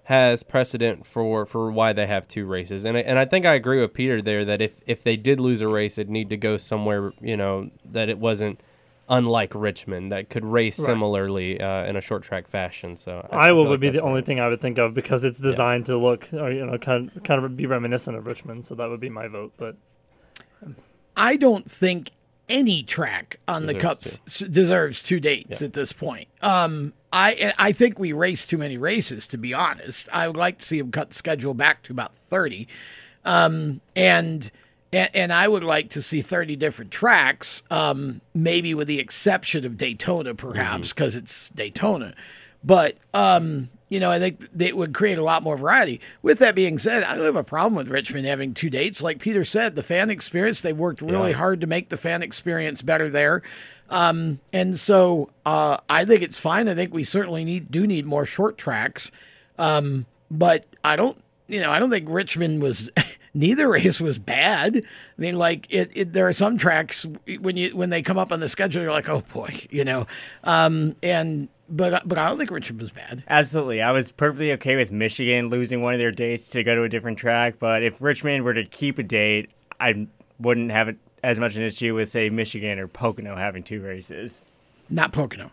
[0.05, 3.55] has precedent for for why they have two races, and I, and I think I
[3.55, 6.37] agree with Peter there that if if they did lose a race, it'd need to
[6.37, 8.61] go somewhere you know that it wasn't
[9.09, 10.87] unlike Richmond that could race Right.
[10.87, 12.97] similarly uh, in a short track fashion.
[12.97, 15.25] So I Iowa feel would be the that's only thing I would think of because
[15.25, 18.65] it's designed to look, or you know, kind kind of be reminiscent of Richmond.
[18.65, 19.53] So that would be my vote.
[19.59, 19.77] But
[21.17, 22.11] I don't think
[22.49, 26.29] any track on the cups s- deserves two dates at this point.
[26.43, 29.27] Um, I I think we race too many races.
[29.29, 32.15] To be honest, I would like to see them cut the schedule back to about
[32.15, 32.69] thirty,
[33.25, 34.51] um, and.
[34.93, 39.67] And, and I would like to see 30 different tracks, um, maybe with the exception
[39.67, 42.15] of Daytona, perhaps, because it's Daytona.
[42.63, 46.01] But, um, you know, I think it would create a lot more variety.
[46.23, 49.03] With that being said, I don't have a problem with Richmond having two dates.
[49.03, 51.39] Like Peter said, the fan experience, they worked really Yeah.
[51.39, 53.43] hard to make the fan experience better there.
[53.91, 56.69] Um, and so uh, I think it's fine.
[56.69, 59.11] I think we certainly need do need more short tracks.
[59.59, 62.91] Um, but I don't, you know, I don't think Richmond was.
[63.37, 64.77] Neither race was bad.
[64.77, 64.81] I
[65.21, 66.13] mean, like it, it.
[66.13, 67.05] There are some tracks
[67.41, 70.07] when you when they come up on the schedule, you're like, oh boy, you know.
[70.45, 73.25] Um, and but but I don't think Richmond was bad.
[73.27, 73.83] Absolutely.
[73.83, 76.89] I was perfectly okay with Michigan losing one of their dates to go to a
[76.89, 80.07] different track, but if Richmond were to keep a date, I
[80.39, 84.43] wouldn't have it as much an issue with, say, Michigan or Pocono having two races.
[84.91, 85.51] Not Pocono.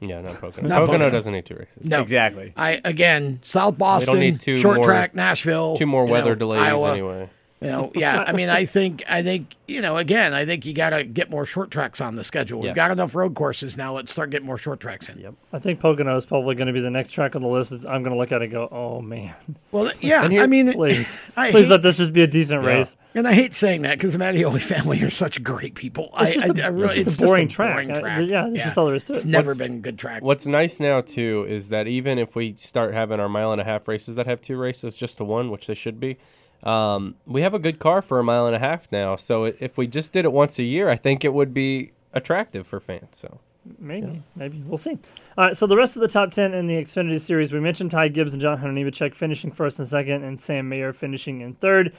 [0.00, 0.66] Yeah, not Pocono.
[0.68, 1.10] Not Pocono, Pocono.
[1.10, 1.84] doesn't need two races.
[1.84, 2.00] No.
[2.00, 2.52] Exactly.
[2.56, 6.30] I again, South Boston, We don't need two short more- track, Nashville, two more weather
[6.30, 6.92] know, delays Iowa.
[6.92, 7.30] anyway.
[7.62, 8.24] You know, yeah.
[8.26, 11.28] I mean, I think, I think, you know, again, I think you got to get
[11.28, 12.60] more short tracks on the schedule.
[12.60, 12.74] We've Yes.
[12.76, 13.94] got enough road courses now.
[13.96, 15.18] Let's start getting more short tracks in.
[15.18, 15.34] Yep.
[15.52, 17.70] I think Pocono is probably going to be the next track on the list.
[17.70, 19.34] That I'm going to look at it and go, oh man.
[19.72, 20.26] Well, yeah.
[20.26, 22.96] Here- I mean, please, I please hate- let this just be a decent race.
[23.14, 26.06] And I hate saying that because the Mattioli family are such great people.
[26.18, 27.74] It's I, just I- a- I really, it's just a boring track.
[27.74, 28.22] boring I- track.
[28.26, 29.16] yeah, that's just all there is to it.
[29.16, 30.22] It's never What's- been a good track.
[30.22, 33.64] What's nice now too is that even if we start having our mile and a
[33.64, 36.16] half races that have two races, just to one, which they should be,
[36.62, 39.16] um, we have a good car for a mile and a half now.
[39.16, 42.66] So if we just did it once a year, I think it would be attractive
[42.66, 43.16] for fans.
[43.16, 43.40] So
[43.78, 44.98] Maybe, maybe we'll see.
[45.36, 47.90] All right, so the rest of the top ten in the Xfinity Series, we mentioned
[47.90, 51.54] Ty Gibbs and John Hunter Nemechek finishing first and second, and Sam Mayer finishing in
[51.54, 51.92] third.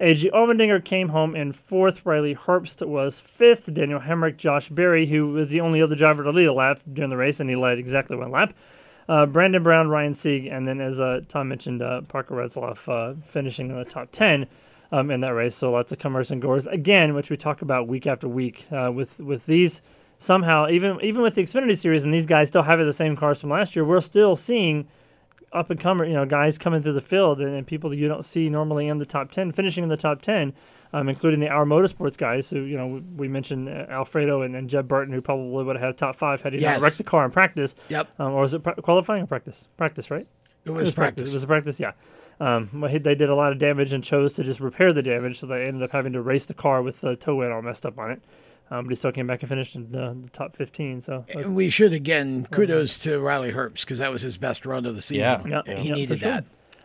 [0.00, 2.04] AJ Allmendinger came home in fourth.
[2.04, 3.72] Riley Herbst was fifth.
[3.72, 7.10] Daniel Hemric, Josh Berry, who was the only other driver to lead a lap during
[7.10, 8.52] the race, and he led exactly one lap.
[9.08, 13.20] Uh, Brandon Brown, Ryan Sieg, and then as uh, Tom mentioned, uh, Parker Retzlaff uh,
[13.26, 14.46] finishing in the top ten
[14.90, 15.54] um, in that race.
[15.54, 18.90] So lots of comers and goers again, which we talk about week after week uh,
[18.92, 19.82] with with these.
[20.16, 23.40] Somehow, even even with the Xfinity Series and these guys still having the same cars
[23.40, 24.88] from last year, we're still seeing
[25.52, 28.08] up and comer, you know, guys coming through the field and, and people that you
[28.08, 30.52] don't see normally in the top ten, finishing in the top ten,
[30.92, 34.54] um, including the Our Motorsports guys who you know we, we mentioned uh, Alfredo and,
[34.54, 36.78] and Jeb Burton who probably would have had top five had he Yes.
[36.80, 37.74] not wrecked the car in practice.
[37.88, 38.08] Yep.
[38.18, 39.68] Um, or was it pra- qualifying or practice?
[39.76, 40.26] Practice, right?
[40.64, 41.30] It was practice.
[41.30, 41.92] It was a practice, yeah.
[42.40, 45.02] Um, well, he- they did a lot of damage and chose to just repair the
[45.02, 47.62] damage, so they ended up having to race the car with the toe end all
[47.62, 48.22] messed up on it.
[48.70, 51.02] Um, but he still came back and finished in uh, the top 15.
[51.02, 54.86] So And we should again kudos to Riley Herbst because that was his best run
[54.86, 55.50] of the season.
[55.50, 56.30] yeah, he yeah, needed for sure.
[56.32, 56.44] that.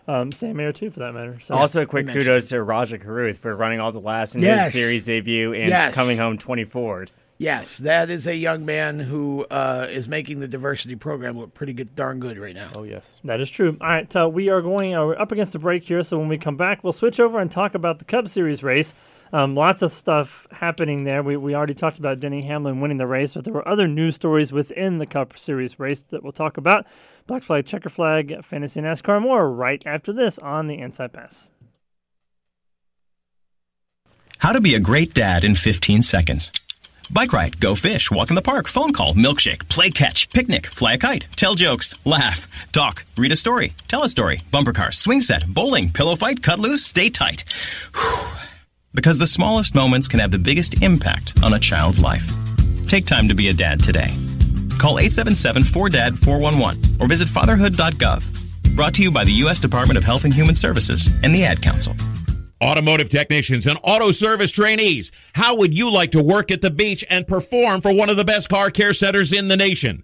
[0.10, 1.40] Um, Sam Mayer too, for that matter.
[1.40, 4.42] So also, a quick mentioned kudos to Rajah Caruth for running all the laps in
[4.42, 4.74] Yes.
[4.74, 5.94] his series debut and Yes.
[5.94, 7.20] coming home 24th.
[7.38, 11.72] Yes, that is a young man who uh, is making the diversity program look pretty
[11.74, 12.72] good, darn good right now.
[12.76, 13.78] Oh yes, That is true.
[13.80, 16.28] All right, uh, we are going uh, we're up against a break here, so when
[16.28, 18.94] we come back, we'll switch over and talk about the Cup Series race.
[19.32, 21.22] Um, lots of stuff happening there.
[21.22, 24.16] We, we already talked about Denny Hamlin winning the race, but there were other news
[24.16, 26.86] stories within the Cup Series race that we'll talk about.
[27.30, 31.52] Black flag, checker flag, fantasy NASCAR, more right after this on the Inside Pass.
[34.40, 36.52] How to be a great dad in 15 seconds.
[37.12, 40.94] Bike ride, go fish, walk in the park, phone call, milkshake, play catch, picnic, fly
[40.94, 45.22] a kite, tell jokes, laugh, talk, read a story, tell a story, bumper car, swing
[45.22, 47.44] set, bowling, pillow fight, cut loose, stay tight.
[47.94, 48.28] Whew.
[48.96, 52.32] Because the smallest moments can have the biggest impact on a child's life.
[52.88, 54.18] Take time to be a dad today.
[54.80, 58.76] Call 877-4DAD-411 or visit fatherhood.gov.
[58.76, 59.60] Brought to you by the U.S.
[59.60, 61.96] Department of Health and Human Services and the Ad Council.
[62.62, 67.04] Automotive technicians and auto service trainees, how would you like to work at the beach
[67.10, 70.04] and perform for one of the best car care centers in the nation?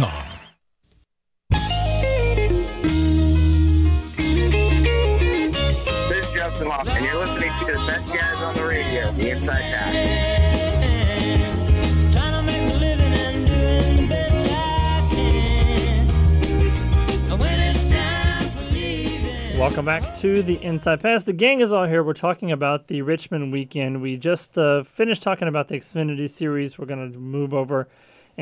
[6.09, 9.29] This is Justin Locke, and you're listening to the best guys on the radio, the
[9.29, 9.93] Inside Pass.
[19.59, 21.25] Welcome back to the Inside Pass.
[21.25, 22.03] The gang is all here.
[22.03, 24.01] We're talking about the Richmond weekend.
[24.01, 26.79] We just uh, finished talking about the Xfinity Series.
[26.79, 27.87] We're going to move over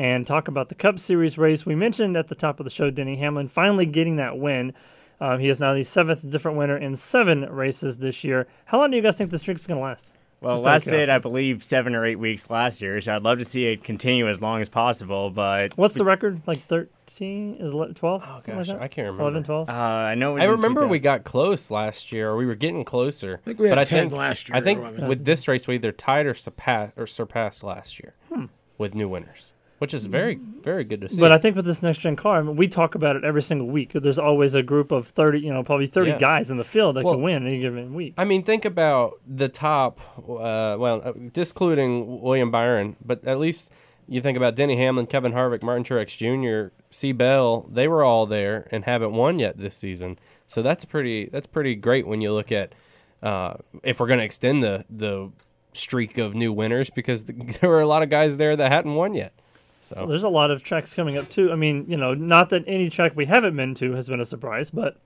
[0.00, 1.66] and talk about the Cup Series race.
[1.66, 4.72] We mentioned at the top of the show Denny Hamlin finally getting that win.
[5.20, 8.46] Um, he is now the seventh different winner in seven races this year.
[8.64, 10.10] How long do you guys think the streak is going to last?
[10.40, 11.08] Well, Just it out lasted.
[11.10, 12.98] I believe, seven or eight weeks last year.
[13.02, 15.28] So I'd love to see it continue as long as possible.
[15.28, 16.40] But What's the record?
[16.46, 17.56] Like 13?
[17.60, 18.22] Is it 12?
[18.26, 19.22] Oh, gosh, I can't remember.
[19.24, 19.68] 11, 12?
[19.68, 20.30] Uh, I know.
[20.30, 23.40] It was I remember we got close last year, or we were getting closer.
[23.42, 25.68] I think we had but 10 I think, last year, I think with this race,
[25.68, 28.46] we either tied or surpassed or surpassed last year Hmm.
[28.78, 31.18] with new winners, which is very, very good to see.
[31.18, 33.40] But I think with this next gen car, I mean, we talk about it every
[33.40, 33.92] single week.
[33.94, 36.18] There's always a group of 30, you know, probably 30 Yeah.
[36.18, 38.12] guys in the field that Well, can win any given week.
[38.18, 39.98] I mean, think about the top.
[40.18, 43.72] Uh, well, uh, discluding William Byron, but at least
[44.06, 47.12] you think about Denny Hamlin, Kevin Harvick, Martin Truex Jr., C.
[47.12, 47.66] Bell.
[47.72, 50.18] They were all there and haven't won yet this season.
[50.46, 51.30] So that's pretty.
[51.32, 52.74] That's pretty great when you look at
[53.22, 55.30] uh, if we're going to extend the the
[55.72, 57.24] streak of new winners because
[57.60, 59.32] there were a lot of guys there that hadn't won yet.
[59.80, 61.50] So There's a lot of tracks coming up too.
[61.50, 64.26] I mean, you know, not that any track we haven't been to has been a
[64.26, 64.98] surprise, but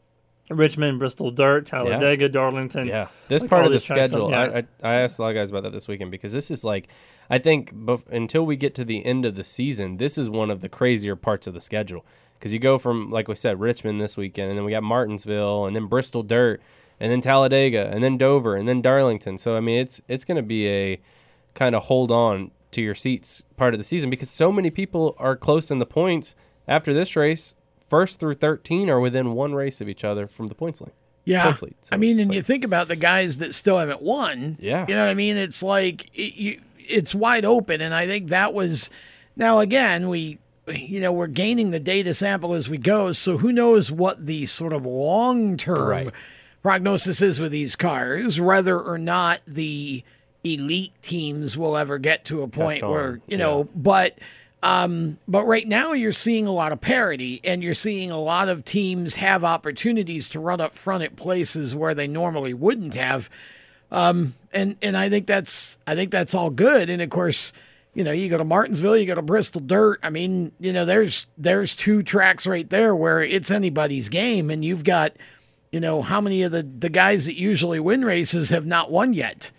[0.51, 2.87] Richmond, Bristol Dirt, Talladega, Darlington.
[2.87, 4.41] Yeah, this like part of the schedule, yeah.
[4.41, 6.65] I, I I asked a lot of guys about that this weekend because this is
[6.65, 6.89] like,
[7.31, 10.51] I think bef- until we get to the end of the season, this is one
[10.51, 12.05] of the crazier parts of the schedule
[12.39, 15.65] because you go from like we said Richmond this weekend, and then we got Martinsville,
[15.65, 16.61] and then Bristol Dirt,
[17.01, 19.39] and then Talladega, and then Dover, and then Darlington.
[19.39, 21.01] So I mean, it's it's going to be a
[21.55, 25.17] kind of hold on to your seats part of the season because so many people
[25.19, 26.35] are close in the points
[26.69, 27.55] after this race.
[27.89, 30.93] First through thirteen are within one race of each other from the points lead.
[31.25, 31.45] Yeah.
[31.45, 31.75] Points lead.
[31.91, 34.59] I mean, and you think about the guys that still haven't won.
[34.61, 34.85] Yeah.
[34.89, 35.37] You know what I mean?
[35.37, 38.91] It's like it, you, it's wide open, and I think that was.
[39.37, 43.53] Now again, we, you know, we're gaining the data sample as we go, so who
[43.53, 46.11] knows what the sort of long term Right.
[46.63, 50.05] prognosis is with these cars, whether or not the
[50.45, 54.19] elite teams will ever get to a point on, where you know, but.
[54.63, 58.49] Um, but right now you're seeing a lot of parity and you're seeing a lot
[58.49, 63.29] of teams have opportunities to run up front at places where they normally wouldn't have.
[63.91, 66.89] Um, and, and I think that's, I think that's all good.
[66.89, 67.53] And of course,
[67.93, 70.01] you know, you go to Martinsville, you go to Bristol Dirt.
[70.03, 74.65] I mean, you know, there's, there's two tracks right there where it's anybody's game and
[74.65, 75.13] you've got,
[75.75, 79.13] you know, how many of the, the guys that usually win races have not won
[79.13, 79.51] yet,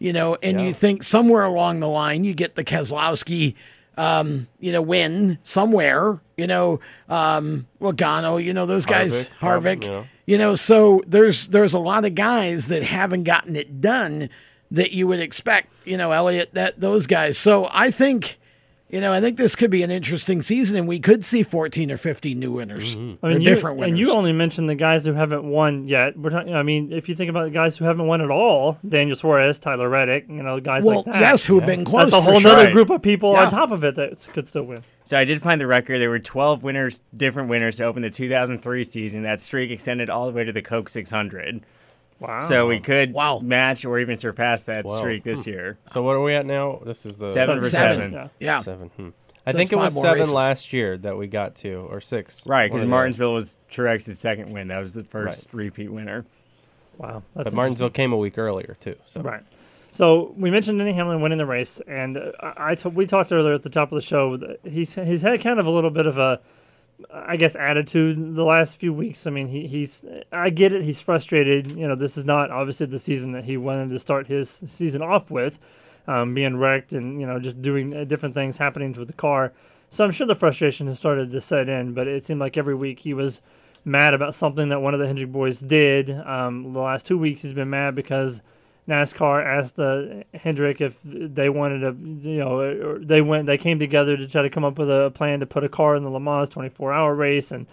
[0.00, 3.54] you know, and you think somewhere along the line you get the Keselowski,
[3.96, 9.86] um, you know, win somewhere, you know, um, Logano, you know, those guys, Harvick, Harvick,
[9.86, 10.04] yeah.
[10.26, 14.28] you know, so there's, there's a lot of guys that haven't gotten it done
[14.72, 17.38] that you would expect, you know, Elliott, that those guys.
[17.38, 18.39] So I think,
[18.90, 21.90] you know, I think this could be an interesting season and we could see 14
[21.90, 23.90] or 15 new winners I or mean, you, different winners.
[23.90, 26.16] and you only mentioned the guys who haven't won yet.
[26.18, 26.54] We're talking.
[26.54, 29.58] I mean, if you think about the guys who haven't won at all, Daniel Suarez,
[29.58, 31.20] Tyler Reddick, you know, guys Well, like that.
[31.20, 32.50] yes, who have been close That's a whole sure.
[32.50, 32.72] other Right.
[32.72, 33.44] group of people Yeah.
[33.44, 34.82] on top of it that could still win.
[35.04, 36.00] So I did find the record.
[36.00, 39.22] There were 12 winners, different winners to open the 2003 season.
[39.22, 41.62] That streak extended all the way to the Coke 600.
[42.20, 42.44] Wow.
[42.44, 44.98] So we could match or even surpass that Wow.
[44.98, 45.50] streak this Hmm.
[45.50, 45.78] year.
[45.86, 46.80] So what are we at now?
[46.84, 48.12] This is the Seven for seven.
[48.12, 48.28] Yeah.
[48.38, 48.58] Yeah.
[48.60, 48.90] seven.
[48.96, 49.08] Hmm.
[49.46, 50.32] I So think it was seven races.
[50.34, 52.46] last year that we got to, or six.
[52.46, 54.68] Right, because Martinsville was Truex's second win.
[54.68, 56.26] That was the first repeat winner.
[56.98, 57.22] Wow.
[57.34, 58.96] But Martinsville came a week earlier too.
[59.06, 59.40] So Right.
[59.92, 63.32] So we mentioned Denny Hamlin winning the race, and uh, I, I t- we talked
[63.32, 64.36] earlier at the top of the show.
[64.36, 66.38] That he's he's had kind of a little bit of a,
[67.12, 69.26] I guess, attitude the last few weeks.
[69.26, 70.82] I mean, he, he's I get it.
[70.82, 71.72] He's frustrated.
[71.72, 75.02] You know, this is not obviously the season that he wanted to start his season
[75.02, 75.58] off with,
[76.06, 79.52] um, being wrecked and you know just doing uh, different things happening with the car.
[79.88, 81.94] So I'm sure the frustration has started to set in.
[81.94, 83.40] But it seemed like every week he was
[83.84, 86.10] mad about something that one of the Hendrick boys did.
[86.10, 88.42] Um, the last two weeks he's been mad because
[88.90, 94.16] NASCAR asked the Hendrick if they wanted to, you know, they went, they came together
[94.16, 96.18] to try to come up with a plan to put a car in the Le
[96.18, 97.66] Mans 24-hour race, and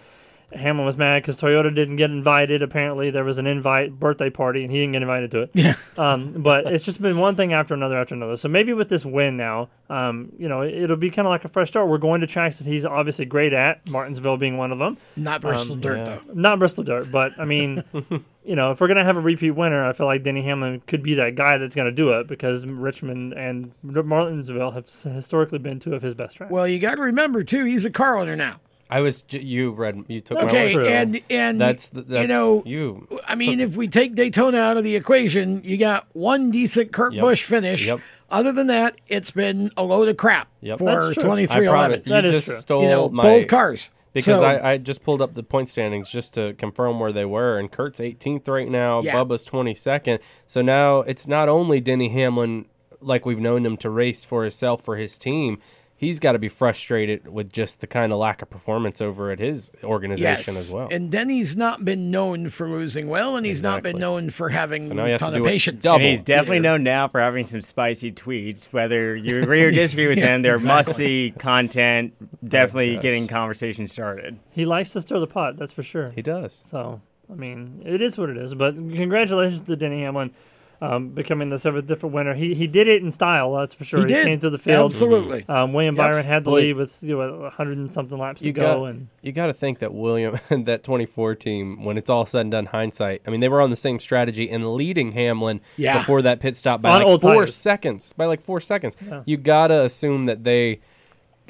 [0.52, 2.62] Hamlin was mad because Toyota didn't get invited.
[2.62, 5.50] Apparently, there was an invite birthday party, and he didn't get invited to it.
[5.54, 5.74] Yeah.
[5.96, 8.36] Um, but it's just been one thing after another after another.
[8.36, 11.48] So maybe with this win now, um, you know, it'll be kind of like a
[11.48, 11.88] fresh start.
[11.88, 14.96] We're going to tracks that he's obviously great at, Martinsville being one of them.
[15.16, 16.18] Not Bristol Um, Dirt, yeah.
[16.26, 16.32] though.
[16.34, 17.82] Not Bristol Dirt, but I mean,
[18.44, 21.02] you know, if we're gonna have a repeat winner, I feel like Denny Hamlin could
[21.02, 25.94] be that guy that's gonna do it because Richmond and Martinsville have historically been two
[25.94, 26.50] of his best tracks.
[26.52, 28.60] Well, you got to remember, too, he's a car owner now.
[28.90, 30.86] I was j- you read you took Okay, my word.
[30.86, 33.06] and and that's, the- that's you know you.
[33.26, 37.12] I mean, if we take Daytona out of the equation, you got one decent Kurt
[37.14, 37.22] Yep.
[37.22, 37.86] Busch finish.
[37.86, 38.00] Yep.
[38.30, 40.78] Other than that, it's been a load of crap Yep.
[40.78, 41.22] for That's true.
[41.24, 42.02] twenty I three promise eleven.
[42.06, 42.56] you That is just true.
[42.56, 43.90] stole You know, my both cars.
[44.14, 47.24] because So- I, I just pulled up the point standings just to confirm where they
[47.26, 49.14] were, and Kurt's 18th right now, Yeah.
[49.16, 50.18] Bubba's 22nd.
[50.46, 52.66] So now it's not only Denny Hamlin
[53.00, 55.58] like we've known him to race for himself for his team.
[55.98, 59.40] He's got to be frustrated with just the kind of lack of performance over at
[59.40, 60.88] his organization as well.
[60.90, 64.88] And Denny's not been known for losing well, and he's not been known for having
[64.88, 65.84] now he a has to ton of patience.
[65.84, 68.72] And he's definitely known now for having some spicy tweets.
[68.72, 70.76] Whether you agree or disagree with Yeah, them, they're exactly.
[70.92, 72.14] must see content.
[72.48, 73.02] Definitely gosh.
[73.02, 74.38] getting conversation started.
[74.50, 76.10] He likes to stir the pot, that's for sure.
[76.12, 76.62] He does.
[76.64, 78.54] So, I mean, it is what it is.
[78.54, 80.32] But congratulations to Denny Hamlin
[80.80, 82.34] um, becoming the seventh different winner.
[82.34, 84.00] He he did it in style, that's for sure.
[84.00, 84.26] He did.
[84.26, 84.92] came through the field.
[84.92, 85.44] Absolutely.
[85.48, 86.04] Um, William Yep.
[86.10, 86.60] Byron had the Boy.
[86.60, 88.84] lead with you know, 100 and something laps you to go.
[88.84, 92.42] and you got to think that William and that 24 team, when it's all said
[92.42, 93.22] and done, hindsight.
[93.26, 95.98] I mean, they were on the same strategy and leading Hamlin Yeah.
[95.98, 97.54] before that pit stop by On like four tires.
[97.56, 98.12] seconds.
[98.12, 99.22] By like four seconds, Yeah.
[99.26, 100.80] you gotta assume that they,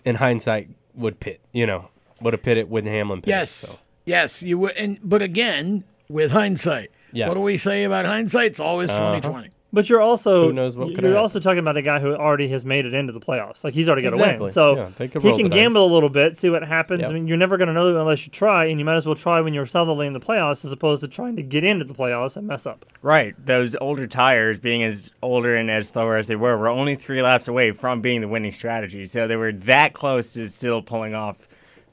[0.05, 1.41] in hindsight, would pit.
[1.53, 1.89] You know,
[2.23, 3.31] would have pitted when Hamlin pitted.
[3.37, 3.79] Yes, so.
[4.07, 4.73] yes, you would.
[4.77, 7.29] And but again, with hindsight, Yes.
[7.29, 8.47] what do we say about hindsight?
[8.47, 9.01] It's always Uh-huh.
[9.11, 9.49] twenty twenty.
[9.71, 11.17] But you're also Who knows what could you're happen.
[11.21, 13.63] also talking about a guy who already has made it into the playoffs.
[13.63, 14.45] Like he's already got to Exactly.
[14.45, 14.51] win.
[14.51, 15.59] So Yeah, they could he roll can the dice.
[15.63, 17.03] gamble a little bit, see what happens.
[17.03, 17.11] Yep.
[17.11, 19.15] I mean, you're never going to know unless you try, and you might as well
[19.15, 21.93] try when you're solidly in the playoffs as opposed to trying to get into the
[21.93, 22.87] playoffs and mess up.
[23.03, 23.35] Right.
[23.45, 27.21] Those older tires, being as older and as slower as they were, were only three
[27.21, 29.05] laps away from being the winning strategy.
[29.05, 31.37] So they were that close to still pulling off,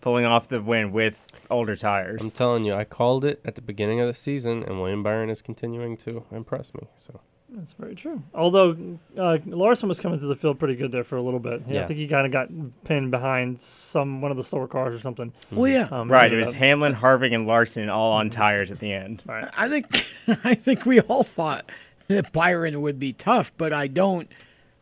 [0.06, 2.22] pulling off the win with older tires.
[2.22, 5.32] I'm telling you, I called it at the beginning of the season, and William Byron
[5.32, 6.82] is continuing to impress me.
[6.99, 8.22] So That's very true.
[8.36, 11.64] Although uh, Larson was coming through the field pretty good there for a little bit.
[11.68, 12.49] Yeah, I think he kind of got
[12.84, 15.34] pinned behind some one of the slower cars or something.
[15.51, 15.88] Well, yeah.
[15.89, 16.32] Um, right.
[16.32, 19.24] It was up- Hamlin, Harvick, and Larson all on tires at the end.
[19.26, 19.49] Right.
[19.58, 20.06] I think
[20.45, 21.68] I think we all thought
[22.10, 24.30] that Byron would be tough, but I don't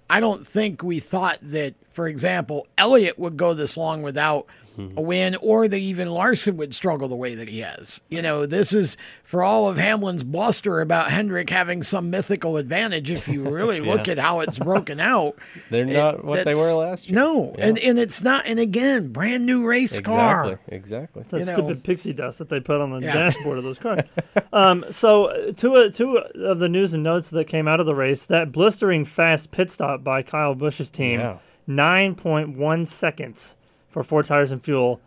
[0.09, 4.45] I don't think we thought that, for example, Elliott would go this long without
[4.97, 8.01] a win, or that even Larson would struggle the way that he has.
[8.09, 13.11] You know, this is for all of Hamlin's bluster about Hendrick having some mythical advantage.
[13.11, 15.35] If you really look at how it's broken out,
[15.69, 17.19] they're it- not what they were last year.
[17.19, 17.67] No, Yeah.
[17.67, 18.47] and and it's not.
[18.47, 20.45] And again, brand new race car.
[20.45, 21.21] exactly, exactly.
[21.21, 21.53] It's that you know.
[21.53, 23.13] stupid pixie dust that they put on the Yeah.
[23.13, 24.01] dashboard of those cars.
[24.53, 27.85] um, so, uh, two, uh, two of the news and notes that came out of
[27.85, 31.37] the race that blistering fast pit stop by Kyle Busch's team, Yeah.
[31.67, 33.55] 9.1 seconds
[33.89, 34.99] for four tires and fuel.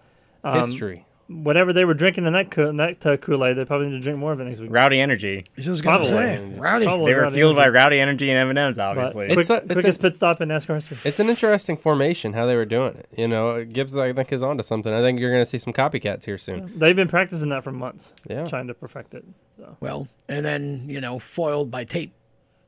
[0.44, 1.04] Um, History.
[1.28, 3.94] Whatever they were drinking in that, co- in that uh, Kool Aid, they probably need
[3.96, 4.70] to drink more of it next week.
[4.72, 5.42] Rowdy Energy.
[5.58, 6.08] Just gonna Probably.
[6.08, 6.84] say, rowdy.
[6.86, 9.26] Probably They were Rowdy fueled by Rowdy Energy and M&M's, But obviously.
[9.26, 10.98] quick- It's a- it's quickest a- pit stop in NASCAR history.
[11.04, 13.08] It's an interesting formation how they were doing it.
[13.16, 14.92] You know, Gibbs I think is onto something.
[14.92, 16.72] I think you're going to see some copycats here soon.
[16.78, 18.44] They've been practicing that for months, Yeah.
[18.44, 19.24] trying to perfect it.
[19.58, 19.76] So.
[19.80, 22.12] Well, and then you know, foiled by tape.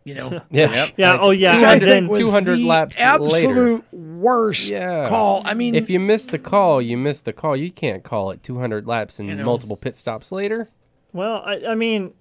[0.08, 0.88] You know, Yeah.
[0.96, 5.08] Yeah, oh, yeah, and then- 200 the laps absolute worst Yeah.
[5.08, 5.42] call.
[5.44, 7.56] I mean, if you miss the call, you miss the call.
[7.56, 9.44] You can't call it 200 laps and You know.
[9.44, 10.68] multiple pit stops later.
[11.12, 12.12] Well, I, I mean,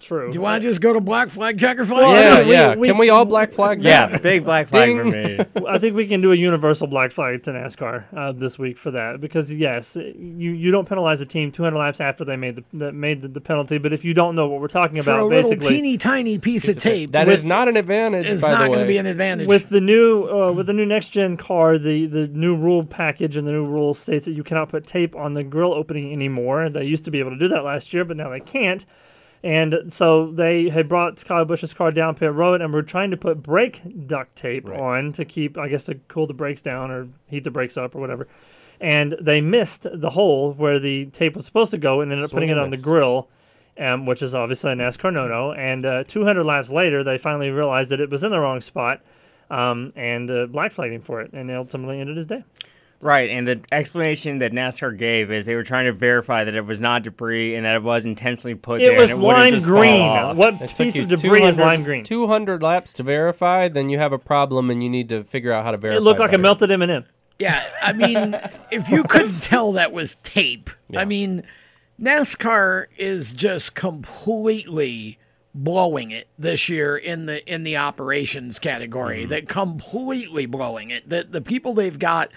[0.00, 0.30] true.
[0.30, 2.00] do you want to just go to black flag, checker flag?
[2.00, 2.74] Well, yeah, we- yeah.
[2.76, 4.10] we- Can we all black flag that?
[4.10, 5.38] yeah, big black flag for me.
[5.68, 8.90] I think we can do a universal black flag to NASCAR uh, this week for
[8.92, 12.64] that because yes, you, you don't penalize a team 200 laps after they made the
[12.78, 15.20] that made the, the penalty, but if you don't know what we're talking For about,
[15.20, 18.42] a little basically teeny tiny piece of tape, That With- is not an advantage, It's
[18.42, 19.46] by not going to be an advantage.
[19.46, 23.36] with the new uh, with the new next gen car, the the new rule package
[23.36, 26.68] and the new rule states that you cannot put tape on the grill opening anymore.
[26.70, 28.84] They used to be able to do that last year, but now they can't.
[29.42, 33.16] And so they had brought Kyle Busch's car down pit road and were trying to
[33.16, 34.78] put brake duct tape Right.
[34.78, 37.94] on to keep, I guess, to cool the brakes down or heat the brakes up
[37.94, 38.28] or whatever.
[38.82, 42.30] And they missed the hole where the tape was supposed to go and ended up
[42.30, 43.28] putting it on the grill,
[43.78, 45.52] um, which is obviously a NASCAR no-no.
[45.52, 49.00] And uh, 200 laps later, they finally realized that it was in the wrong spot
[49.50, 52.44] um, and uh, black flagging for it, and ultimately ended his day.
[53.02, 56.66] Right, and the explanation that NASCAR gave is they were trying to verify that it
[56.66, 58.92] was not debris and that it was intentionally put there.
[58.92, 60.36] It was and it wouldn't lime green.
[60.36, 62.04] What It piece of debris is lime green?
[62.04, 65.64] 200 laps to verify, then you have a problem and you need to figure out
[65.64, 65.96] how to verify.
[65.96, 67.06] It looked like a melted M&M.
[67.38, 68.38] yeah, I mean,
[68.70, 71.44] if you couldn't tell that was tape, I mean,
[71.98, 75.18] NASCAR is just completely
[75.54, 79.24] blowing it this year in the in the operations category.
[79.24, 81.08] That completely blowing it.
[81.08, 82.30] That the people they've got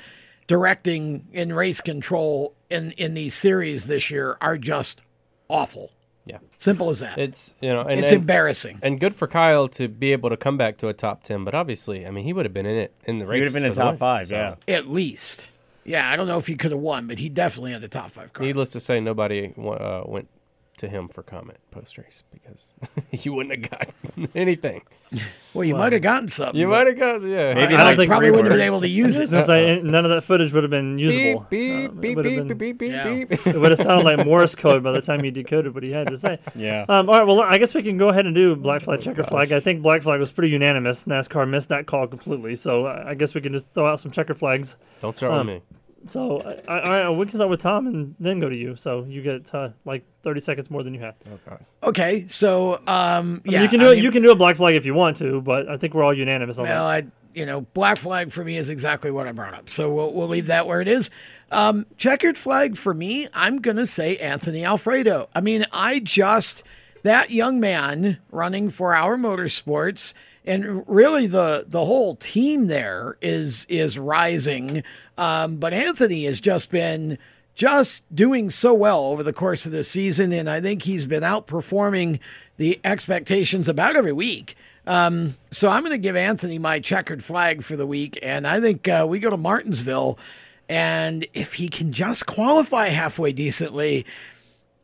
[0.47, 5.01] directing in race control in in these series this year are just
[5.47, 5.91] awful.
[6.25, 6.37] Yeah.
[6.57, 7.17] Simple as that.
[7.17, 8.79] It's you know, and, It's and- embarrassing.
[8.81, 11.53] And good for Kyle to be able to come back to a top ten, but
[11.53, 13.37] obviously, I mean, he would have been in it in the race.
[13.37, 14.35] He would have been in the top five, so.
[14.35, 14.55] yeah.
[14.73, 15.49] At least.
[15.85, 18.11] Yeah, I don't know if he could have won, but he definitely had the top
[18.11, 18.45] five car.
[18.45, 20.29] Needless to say, nobody uh, went
[20.77, 22.73] to him for comment post race because
[23.11, 24.81] you wouldn't have gotten anything.
[25.53, 26.59] Well, you might have gotten something.
[26.59, 27.53] You might have gotten yeah.
[27.53, 29.29] Maybe I like don't think probably three wouldn't have been able to use it.
[29.29, 31.45] gonna say, none of that footage would have been usable.
[31.51, 33.13] Beep Um, it beep would have beep been- beep beep Yeah.
[33.13, 33.47] beep.
[33.47, 36.07] it would have sounded like Morse code by the time you decoded what he had
[36.07, 36.39] to say.
[36.55, 36.85] Yeah.
[36.89, 37.27] Um, all right.
[37.27, 39.51] Well, I guess we can go ahead and do black flag, checker flag.
[39.51, 41.05] I think black flag was pretty unanimous.
[41.05, 44.09] NASCAR missed that call completely, so I I guess we can just throw out some
[44.11, 44.75] checker flags.
[45.01, 45.61] Don't start Um, with me.
[46.07, 48.75] So I, I, I, we can start with Tom and then go to you.
[48.75, 51.15] So you get uh, like thirty seconds more than you had.
[51.47, 51.63] Okay.
[51.83, 53.95] Okay, so um, I mean, yeah, you can do I it.
[53.95, 56.03] mean- You can do a black flag if you want to, but I think we're
[56.03, 57.05] all unanimous on Well, that.
[57.05, 59.69] I, you know, black flag for me is exactly what I brought up.
[59.69, 61.09] So we'll, we'll leave that where it is.
[61.51, 65.29] Um, checkered flag for me, I'm going to say Anthony Alfredo.
[65.33, 66.61] I mean, I just,
[67.01, 70.13] that young man running for our motorsports
[70.45, 74.83] and really the, the whole team there is, is rising.
[75.17, 77.17] Um, but Anthony has just been
[77.55, 80.33] just doing so well over the course of the season.
[80.33, 82.19] And I think he's been outperforming
[82.57, 84.55] the expectations about every week.
[84.85, 88.59] Um, so I'm going to give Anthony my checkered flag for the week, and I
[88.59, 90.19] think uh, we go to Martinsville,
[90.67, 94.05] and if he can just qualify halfway decently,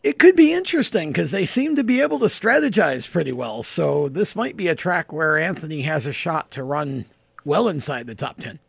[0.02, 3.62] it could be interesting because they seem to be able to strategize pretty well.
[3.62, 7.04] So this might be a track where Anthony has a shot to run
[7.44, 8.60] well inside the top ten.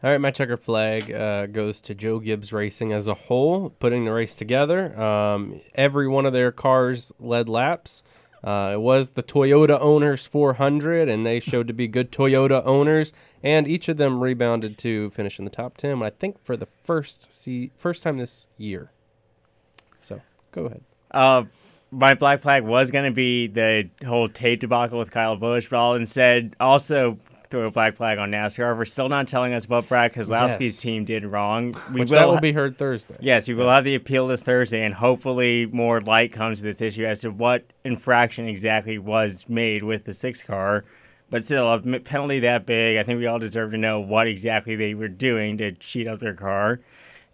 [0.00, 4.04] All right, my checker flag uh, goes to Joe Gibbs Racing as a whole, putting
[4.04, 4.98] the race together.
[5.00, 8.04] Um, every one of their cars led laps.
[8.44, 13.12] Uh, it was the Toyota Owners 400, and they showed to be good Toyota owners.
[13.42, 16.00] And each of them rebounded to finish in the top 10.
[16.00, 18.92] I think for the first see first time this year.
[20.00, 20.20] So
[20.52, 20.82] go ahead.
[21.10, 21.44] Uh,
[21.90, 25.76] my black flag was going to be the whole tape debacle with Kyle Busch, but
[25.76, 27.18] I'll instead also
[27.50, 28.76] throw a black flag on NASCAR.
[28.76, 30.80] We're still not telling us what Brad Keselowski's Yes.
[30.80, 31.74] team did wrong.
[31.92, 33.16] We Which that will ha- be heard Thursday.
[33.20, 36.82] Yes, we will have the appeal this Thursday, and hopefully more light comes to this
[36.82, 40.84] issue as to what infraction exactly was made with the six car.
[41.30, 44.76] But still, a penalty that big, I think we all deserve to know what exactly
[44.76, 46.80] they were doing to cheat up their car.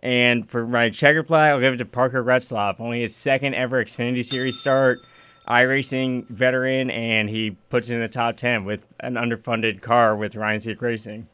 [0.02, 2.78] And for my checker flag, I'll give it to Parker Retzlaff.
[2.80, 4.98] Only his second ever Xfinity Series start,
[5.48, 10.60] iRacing veteran, and he puts in the top 10 with an underfunded car with Ryan
[10.60, 11.28] Sieg Racing.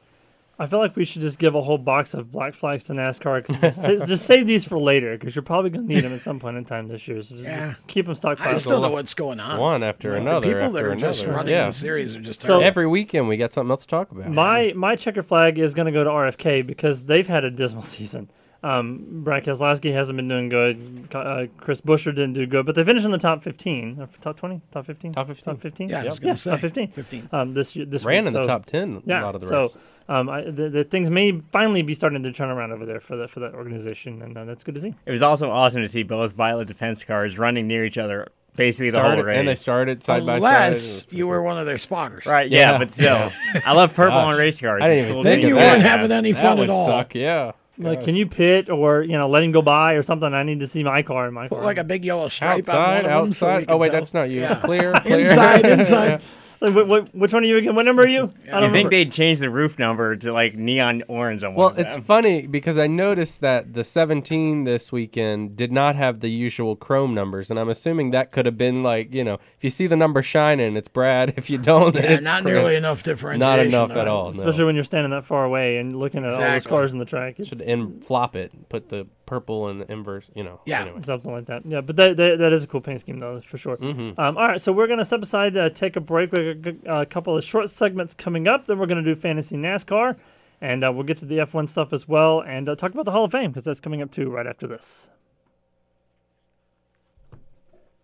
[0.58, 3.46] I feel like we should just give a whole box of black flags to NASCAR.
[3.62, 6.20] Just, sa- just save these for later because you're probably going to need them at
[6.20, 7.22] some point in time this year.
[7.22, 7.70] So just, Yeah.
[7.70, 8.40] just keep them stockpiled.
[8.46, 9.58] I still know what's going on.
[9.58, 10.46] One after Like, another.
[10.46, 11.36] The people that after are just another.
[11.38, 11.66] running yeah.
[11.68, 12.66] the series are just So- terrible.
[12.66, 14.28] every weekend we got something else to talk about.
[14.28, 17.82] My my checker flag is going to go to RFK because they've had a dismal
[17.96, 18.28] season.
[18.62, 21.08] Um, Brad Keselowski hasn't been doing good.
[21.14, 24.36] Uh, Chris Buescher didn't do good, but they finished in the top 15, uh, top
[24.36, 25.44] 20, top 15, Top 15.
[25.54, 25.88] top 15.
[25.88, 26.88] Yeah, I was yeah, gonna say, top 15.
[26.88, 27.28] 15.
[27.32, 29.46] Um, this year, this Ran week, in the top 10 a Yeah, lot of the
[29.46, 29.76] so race.
[30.10, 33.16] um, I, the, the things may finally be starting to turn around over there for
[33.16, 34.94] that for that organization, and uh, that's good to see.
[35.06, 38.90] It was also awesome to see both Violet defense cars running near each other basically
[38.90, 39.38] the whole race.
[39.38, 41.12] and they started side by Unless side.
[41.12, 42.26] you were one of their spotters.
[42.26, 42.78] Right, yeah, Yeah.
[42.78, 43.32] but still.
[43.64, 44.34] I love purple Gosh.
[44.34, 44.82] on race cars.
[44.82, 45.72] I didn't It's even cool think to Then see you that.
[45.72, 46.84] weren't having any that fun would at all.
[46.84, 47.14] suck.
[47.14, 47.52] Yeah.
[47.82, 50.32] Like, can you pit or you know let him go by or something?
[50.32, 51.64] I need to see my car in my Put car.
[51.64, 53.66] like a big yellow stripe Outside, on one of them so we outside.
[53.68, 53.92] can oh wait, tell.
[53.94, 54.40] that's not you.
[54.42, 54.54] Yeah.
[54.64, 55.20] Clear, clear.
[55.20, 56.22] Inside, inside.
[56.62, 57.74] Like, wh- wh- which one are you again?
[57.74, 58.32] What number are you?
[58.52, 58.90] I I don't think remember.
[58.90, 62.46] they changed the roof number to like neon orange on one Well, of it's funny
[62.46, 67.50] because I noticed that the 17 this weekend did not have the usual Chrome numbers,
[67.50, 70.20] and I'm assuming that could have been like, you know, if you see the number
[70.22, 71.32] shining, it's Brad.
[71.38, 72.52] If you don't, Yeah, it's not Chris.
[72.52, 73.40] nearly enough differentiation.
[73.40, 73.98] Not enough there.
[74.00, 74.24] at all.
[74.32, 74.40] No.
[74.40, 77.04] Especially when you're standing that far away and looking at all those cars in the
[77.06, 77.36] track.
[77.38, 80.60] It's Should in flop it, put the purple and the inverse, you know.
[80.66, 80.80] Yeah.
[80.82, 81.00] Anyway.
[81.06, 81.64] something like that.
[81.64, 83.76] Yeah, but that, that, that is a cool paint scheme, though, for sure.
[83.76, 84.18] Mhm.
[84.18, 86.32] Um, all right, so we're going to step aside, uh, take a break.
[86.32, 88.66] We've got a couple of short segments coming up.
[88.66, 90.16] Then we're going to do Fantasy NASCAR,
[90.60, 93.12] and uh, we'll get to the F1 stuff as well and uh, talk about the
[93.12, 95.08] Hall of Fame because that's coming up too right after this.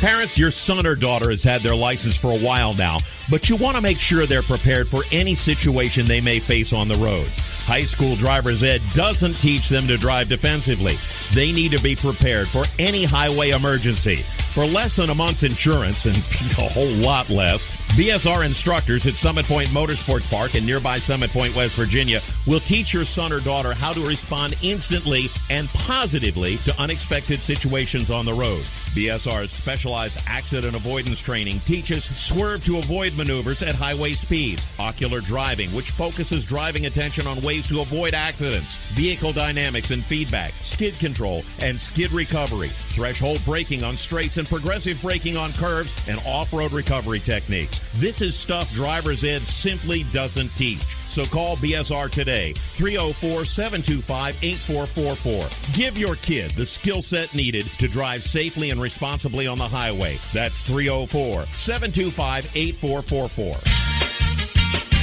[0.00, 2.98] Parents, your son or daughter has had their license for a while now,
[3.30, 6.88] but you want to make sure they're prepared for any situation they may face on
[6.88, 7.30] the road.
[7.64, 10.96] High school driver's ed doesn't teach them to drive defensively.
[11.32, 14.24] They need to be prepared for any highway emergency.
[14.52, 16.16] For less than a month's insurance and
[16.58, 21.54] a whole lot less, BSR instructors at Summit Point Motorsports Park in nearby Summit Point,
[21.54, 26.80] West Virginia, will teach your son or daughter how to respond instantly and positively to
[26.80, 28.64] unexpected situations on the road.
[28.94, 35.68] BSR's specialized accident avoidance training teaches swerve to avoid maneuvers at highway speed, ocular driving,
[35.74, 41.42] which focuses driving attention on ways to avoid accidents, vehicle dynamics and feedback, skid control,
[41.60, 46.72] and skid recovery, threshold braking on straights and progressive braking on curves, and off road
[46.72, 47.78] recovery techniques.
[47.96, 50.82] This is stuff driver's ed simply doesn't teach.
[51.10, 55.74] So call BSR today, 304 725 8444.
[55.74, 60.18] Give your kid the skill set needed to drive safely and responsibly on the highway.
[60.32, 63.92] That's 304 725 8444.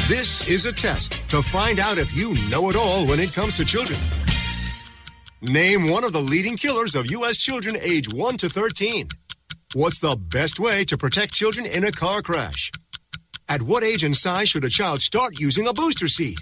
[0.10, 3.55] This is a test to find out if you know it all when it comes
[3.57, 3.99] to children.
[5.39, 7.38] Name one of the leading killers of U.S.
[7.38, 9.07] children age 1 to 13.
[9.76, 12.72] What's the best way to protect children in a car crash?
[13.47, 16.39] At what age and size should a child start using a booster seat?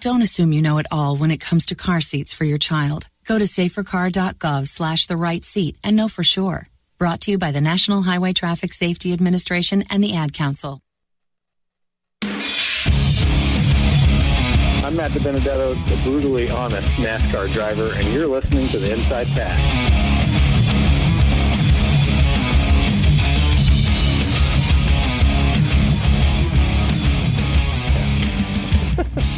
[0.00, 3.06] Don't assume you know it all when it comes to car seats for your child.
[3.26, 6.66] Go to safercar.gov slash the right seat and know for sure.
[6.98, 10.80] Brought to you by the National Highway Traffic Safety Administration and the Ad Council.
[14.86, 19.60] I'm Matt DiBenedetto, the brutally honest NASCAR driver, and you're listening to the Inside Pass.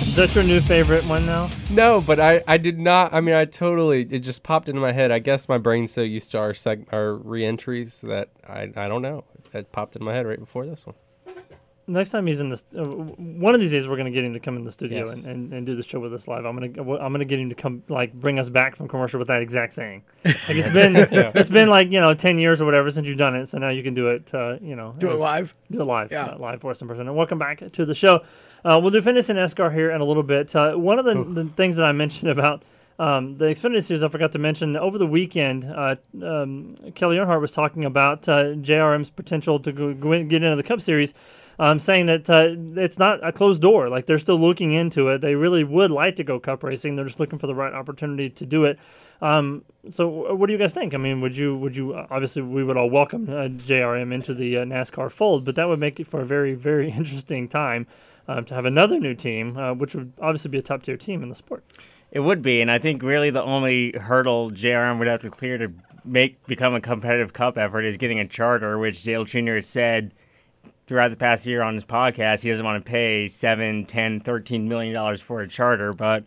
[0.06, 1.48] Is that your new favorite one now?
[1.70, 3.14] No, but I, I did not.
[3.14, 4.02] I mean, I totally.
[4.10, 5.10] It just popped into my head.
[5.10, 9.00] I guess my brain's so used to our seg, our reentries that I I don't
[9.00, 9.24] know.
[9.54, 10.96] It popped in my head right before this one.
[11.88, 14.40] Next time he's in this, uh, one of these days we're gonna get him to
[14.40, 15.24] come in the studio Yes.
[15.24, 16.44] and, and, and do the show with us live.
[16.44, 19.28] I'm gonna I'm gonna get him to come like bring us back from commercial with
[19.28, 20.02] that exact saying.
[20.24, 21.32] Like it's been Yeah.
[21.34, 23.70] it's been like you know ten years or whatever since you've done it, so now
[23.70, 24.32] you can do it.
[24.34, 25.54] Uh, you know, Do it live?
[25.70, 26.12] Do it live.
[26.12, 26.26] Yeah.
[26.26, 27.08] uh, live for us in person.
[27.08, 28.22] And welcome back to the show.
[28.64, 30.54] Uh, we'll do fitness and NASCAR here in a little bit.
[30.54, 32.62] Uh, one of the, the things that I mentioned about
[32.98, 35.64] um, the Xfinity Series, I forgot to mention over the weekend.
[35.64, 40.42] Uh, um, Kelly Earnhardt was talking about uh, JRM's potential to go, go in, get
[40.42, 41.14] into the Cup Series,
[41.58, 43.88] um, saying that uh, it's not a closed door.
[43.88, 45.20] Like they're still looking into it.
[45.20, 46.96] They really would like to go Cup racing.
[46.96, 48.78] They're just looking for the right opportunity to do it.
[49.20, 50.94] Um, so, what do you guys think?
[50.94, 54.58] I mean, would you would you obviously we would all welcome uh, JRM into the
[54.58, 57.86] uh, NASCAR fold, but that would make it for a very very interesting time
[58.28, 61.22] um, to have another new team, uh, which would obviously be a top tier team
[61.22, 61.64] in the sport.
[62.10, 65.58] It would be, and I think really the only hurdle JRM would have to clear
[65.58, 65.72] to
[66.04, 69.60] make become a competitive cup effort is getting a charter, which Dale Jr.
[69.60, 70.14] said
[70.88, 74.68] throughout the past year on his podcast he doesn't want to pay seven, ten, thirteen
[74.68, 76.24] million dollars for a charter, but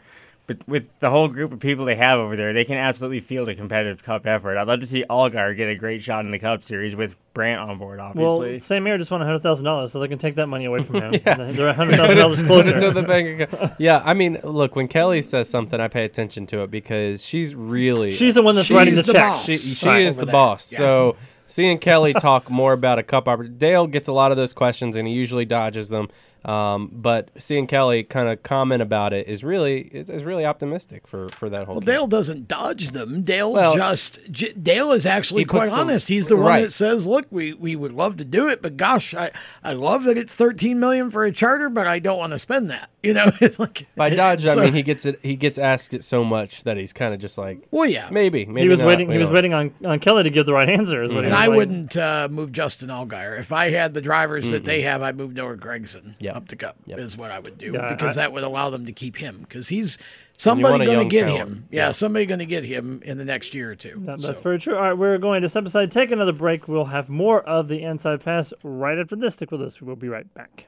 [0.47, 3.47] but with the whole group of people they have over there, they can absolutely field
[3.47, 4.57] a competitive cup effort.
[4.57, 7.61] I'd love to see Allgaier get a great shot in the Cup Series with Brant
[7.61, 8.49] on board, obviously.
[8.49, 10.81] Well, Sam Mayer just won hundred thousand dollars, so they can take that money away
[10.83, 11.13] from him.
[11.25, 11.51] Yeah.
[11.51, 13.73] They're hundred thousand dollars closer to the bank account.
[13.79, 17.55] Yeah, I mean, look, when Kelly says something, I pay attention to it because she's
[17.55, 19.39] really She's the one that's writing the She's checks.
[19.43, 20.01] She, she Right.
[20.01, 20.33] is the there.
[20.33, 20.71] boss.
[20.71, 20.77] Yeah.
[20.79, 21.15] So
[21.51, 24.95] seeing Kelly talk more about a cup opportunity, Dale gets a lot of those questions
[24.95, 26.07] and he usually dodges them.
[26.43, 31.07] Um, but seeing Kelly kind of comment about it is really is, is really optimistic
[31.07, 31.75] for for that whole.
[31.75, 31.93] Well, game.
[31.95, 33.21] Dale doesn't dodge them.
[33.21, 36.07] Dale Well, just J- Dale is actually quite them- honest.
[36.07, 36.61] He's the one right.
[36.61, 39.29] that says, "Look, we, we would love to do it, but gosh, I,
[39.63, 42.71] I love that it's thirteen million for a charter, but I don't want to spend
[42.71, 45.19] that." You know, it's like By dodge, I mean he gets it.
[45.23, 48.07] He gets asked it so much that he's kind of just like, Well, yeah.
[48.11, 49.07] maybe, maybe he was not, waiting.
[49.07, 51.01] we He was waiting on, on Kelly to give the right answer.
[51.03, 51.57] Is what he And I like.
[51.57, 54.65] wouldn't uh, move Justin Allgaier if I had the drivers that Mm-mm.
[54.65, 55.01] they have.
[55.01, 56.35] I'd move Noah Gragson Yep.
[56.35, 56.75] up to Cup.
[56.85, 56.99] Yep.
[56.99, 59.39] Is what I would do Yeah, because I- that would allow them to keep him
[59.39, 59.97] because he's
[60.37, 61.37] somebody going to get talent.
[61.49, 61.67] him.
[61.71, 61.91] Yeah, Yeah.
[61.91, 63.99] somebody going to get him in the next year or two.
[64.05, 64.75] That- So- that's very true.
[64.75, 66.67] All right, we're going to step aside, take another break.
[66.67, 69.33] We'll have more of the Inside Pass right after this.
[69.33, 69.81] Stick with us.
[69.81, 70.67] We will be right back.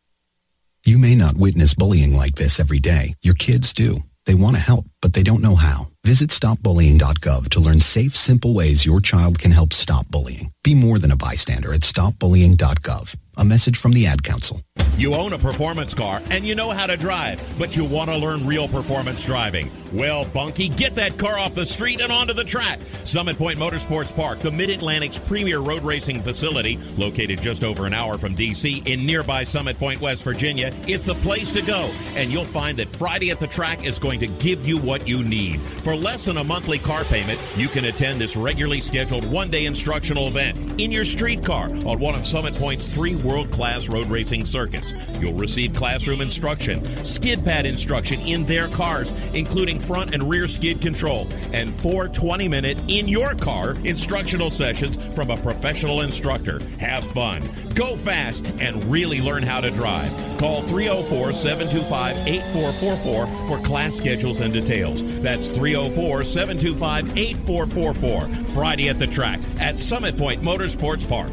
[0.83, 3.13] You may not witness bullying like this every day.
[3.21, 3.99] Your kids do.
[4.25, 5.89] They want to help, but they don't know how.
[6.03, 10.51] Visit stopbullying.gov to learn safe, simple ways your child can help stop bullying.
[10.63, 13.15] Be more than a bystander at stopbullying.gov.
[13.37, 14.61] A message from the Ad Council.
[14.97, 18.17] You own a performance car and you know how to drive, but you want to
[18.17, 19.71] learn real performance driving.
[19.93, 22.79] Well, Bunky, get that car off the street and onto the track.
[23.03, 27.93] Summit Point Motorsports Park, the Mid Atlantic's premier road racing facility, located just over an
[27.93, 28.83] hour from D.C.
[28.85, 31.89] in nearby Summit Point, West Virginia, is the place to go.
[32.15, 35.23] And you'll find that Friday at the track is going to give you what you
[35.23, 35.61] need.
[35.83, 39.65] For less than a monthly car payment, you can attend this regularly scheduled one day
[39.65, 44.07] instructional event in your street car on one of Summit Point's three world class road
[44.07, 45.07] racing circuits.
[45.19, 50.81] You'll receive classroom instruction, skid pad instruction in their cars, including front and rear skid
[50.81, 56.59] control, and four 20 minute in your car instructional sessions from a professional instructor.
[56.79, 57.41] Have fun,
[57.73, 60.11] go fast, and really learn how to drive.
[60.37, 65.01] Call 304 725 8444 for class schedules and details.
[65.21, 68.45] That's 304 725 8444.
[68.53, 71.31] Friday at the track at Summit Point Motorsports Park.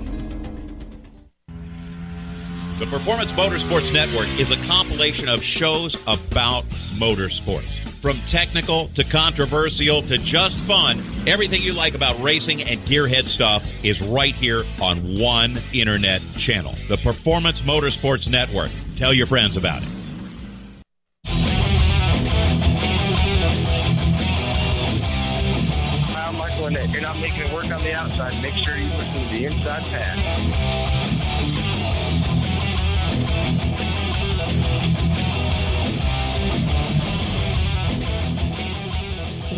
[2.79, 6.65] The Performance Motorsports Network is a compilation of shows about
[6.95, 7.81] motorsports.
[8.01, 13.69] From technical to controversial to just fun, everything you like about racing and gearhead stuff
[13.85, 16.73] is right here on one internet channel.
[16.87, 18.71] The Performance Motorsports Network.
[18.95, 19.89] Tell your friends about it.
[26.15, 29.35] I'm Michael you're not making it work on the outside, make sure you listen to
[29.35, 30.98] the inside pass.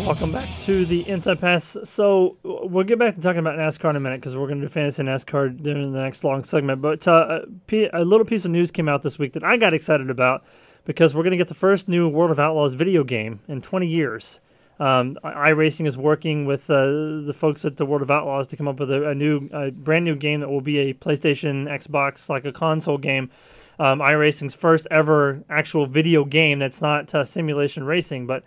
[0.05, 1.77] Welcome back to the Inside Pass.
[1.83, 4.65] So we'll get back to talking about NASCAR in a minute because we're going to
[4.65, 6.81] do fantasy NASCAR during the next long segment.
[6.81, 7.41] But uh,
[7.71, 10.43] a little piece of news came out this week that I got excited about
[10.85, 13.85] because we're going to get the first new World of Outlaws video game in 20
[13.85, 14.39] years.
[14.79, 18.67] Um, iRacing is working with uh, the folks at the World of Outlaws to come
[18.67, 22.27] up with a, a new, a brand new game that will be a PlayStation, Xbox,
[22.27, 23.29] like a console game.
[23.77, 28.43] Um, iRacing's first ever actual video game that's not uh, simulation racing, but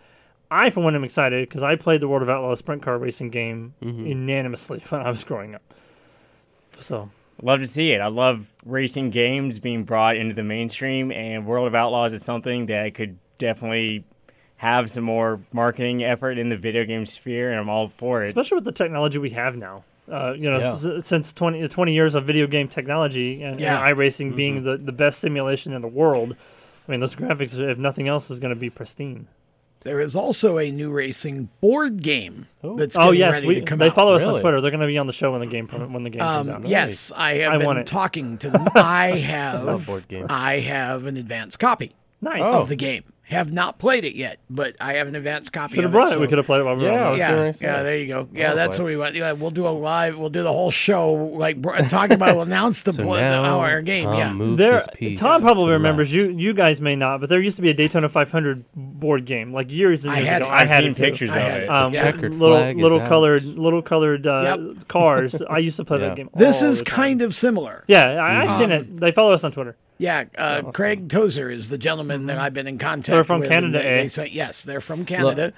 [0.51, 3.31] I, for one, am excited because I played the World of Outlaws sprint car racing
[3.31, 4.07] game Mhm.
[4.09, 5.63] unanimously when I was growing up.
[6.79, 7.11] So
[7.43, 8.01] Love to see it.
[8.01, 12.67] I love racing games being brought into the mainstream, and World of Outlaws is something
[12.67, 14.05] that could definitely
[14.59, 18.27] have some more marketing effort in the video game sphere, and I'm all for it.
[18.29, 19.83] especially with the technology we have now.
[20.11, 20.75] Uh, you know, Yeah.
[20.75, 23.85] s- since 20, 20 years of video game technology and, Yeah.
[23.85, 24.65] and iRacing being Mm-hmm.
[24.67, 26.37] the, the best simulation in the world,
[26.87, 29.27] I mean, those graphics, if nothing else, is going to be pristine.
[29.85, 33.61] There is also a new racing board game that's oh getting yes, ready we, to
[33.63, 33.95] come they out.
[33.95, 34.61] follow us on Twitter.
[34.61, 36.63] They're going to be on the show when the game when the game comes Um,
[36.65, 36.69] out.
[36.69, 37.87] yes, I have I been want it.
[37.87, 38.67] talking to them.
[38.75, 40.27] I have love board games.
[40.31, 41.95] I have an advanced copy.
[42.21, 42.47] Nice.
[42.47, 43.05] of the game.
[43.29, 45.77] Have not played it yet, but I have an advanced copy.
[45.77, 46.21] Should have of brought it, it.
[46.21, 47.17] We could have played it while we were on.
[47.19, 47.53] yeah, there.
[47.59, 48.29] yeah, there you go.
[48.35, 49.15] Yeah, I'll that's play what we want.
[49.15, 50.19] Yeah, we'll do a live.
[50.19, 52.35] We'll do the whole show, like talking about.
[52.35, 54.05] We'll announce the, So pl- the our game.
[54.05, 56.13] Tom yeah, moves There, his piece Tom probably to the remembers.
[56.13, 59.55] You you guys may not, but there used to be a Daytona 500 board game
[59.55, 60.51] like years and I years had ago.
[60.51, 60.55] it.
[60.55, 61.69] I I've had seen pictures of it.
[61.71, 63.09] Um, The checkered little flag is little out.
[63.09, 65.41] colored little colored uh, cars.
[65.49, 66.09] I used to play Yeah.
[66.09, 66.29] that game.
[66.35, 67.85] this all is kind of similar.
[67.87, 69.01] Yeah, I, I've seen Um, it.
[69.01, 69.77] They follow us on Twitter.
[69.99, 73.51] Yeah, uh, Craig Tozer is the gentleman that I've been in contact They're from with.
[73.51, 74.03] Canada, They, eh?
[74.03, 75.53] they say, yes, they're from Canada.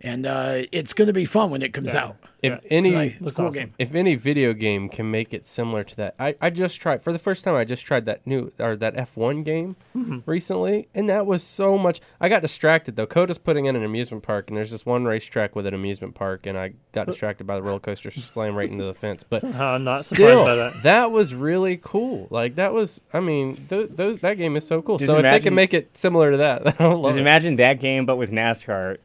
[0.00, 2.04] And uh, it's going to be fun when it comes Yeah.
[2.04, 2.16] out.
[2.40, 3.72] If It's any, a nice- it's a cool game.
[3.80, 7.12] if any video game can make it similar to that, I, I just tried for
[7.12, 7.56] the first time.
[7.56, 10.22] I just tried that new or that F1 game Mhm.
[10.24, 12.00] recently, and that was so much.
[12.20, 13.08] I got distracted though.
[13.08, 16.46] Coda's putting in an amusement park, and there's this one racetrack with an amusement park,
[16.46, 19.24] and I got distracted by the roller coaster slam right into the fence.
[19.24, 21.10] But Somehow I'm not still, surprised by that.
[21.10, 22.28] was really cool.
[22.30, 24.98] Like that was, I mean, th- those that game is so cool.
[24.98, 27.22] Just so if they can make it similar to that, I would love Just it.
[27.22, 28.98] imagine that game, but with NASCAR.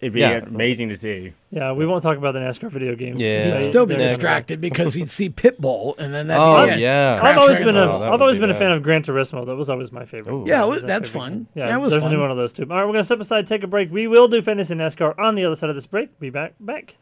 [0.00, 0.38] It'd be Yeah.
[0.46, 1.32] amazing to see.
[1.50, 3.20] Yeah, we won't talk about the NASCAR video games.
[3.20, 3.58] 'cause Yeah.
[3.58, 7.18] He'd still be distracted because he'd see Pitbull, and then that'd Oh, be yeah.
[7.20, 8.82] I've always been in a the- Oh, that have always be been a fan of
[8.84, 9.44] Gran Turismo.
[9.44, 10.32] That was always my favorite.
[10.32, 10.44] Ooh.
[10.46, 11.46] Yeah, That was that's favorite fun.
[11.56, 12.62] Yeah, Yeah, it was there's a new one of those too.
[12.70, 13.90] All right, we're gonna step aside, take a break.
[13.92, 16.18] We will do fantasy NASCAR on the other side of this break.
[16.20, 16.52] Be back.
[16.60, 16.94] Back.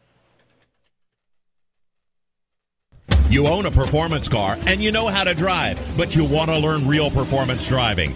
[3.29, 6.57] You own a performance car and you know how to drive, but you want to
[6.57, 8.15] learn real performance driving.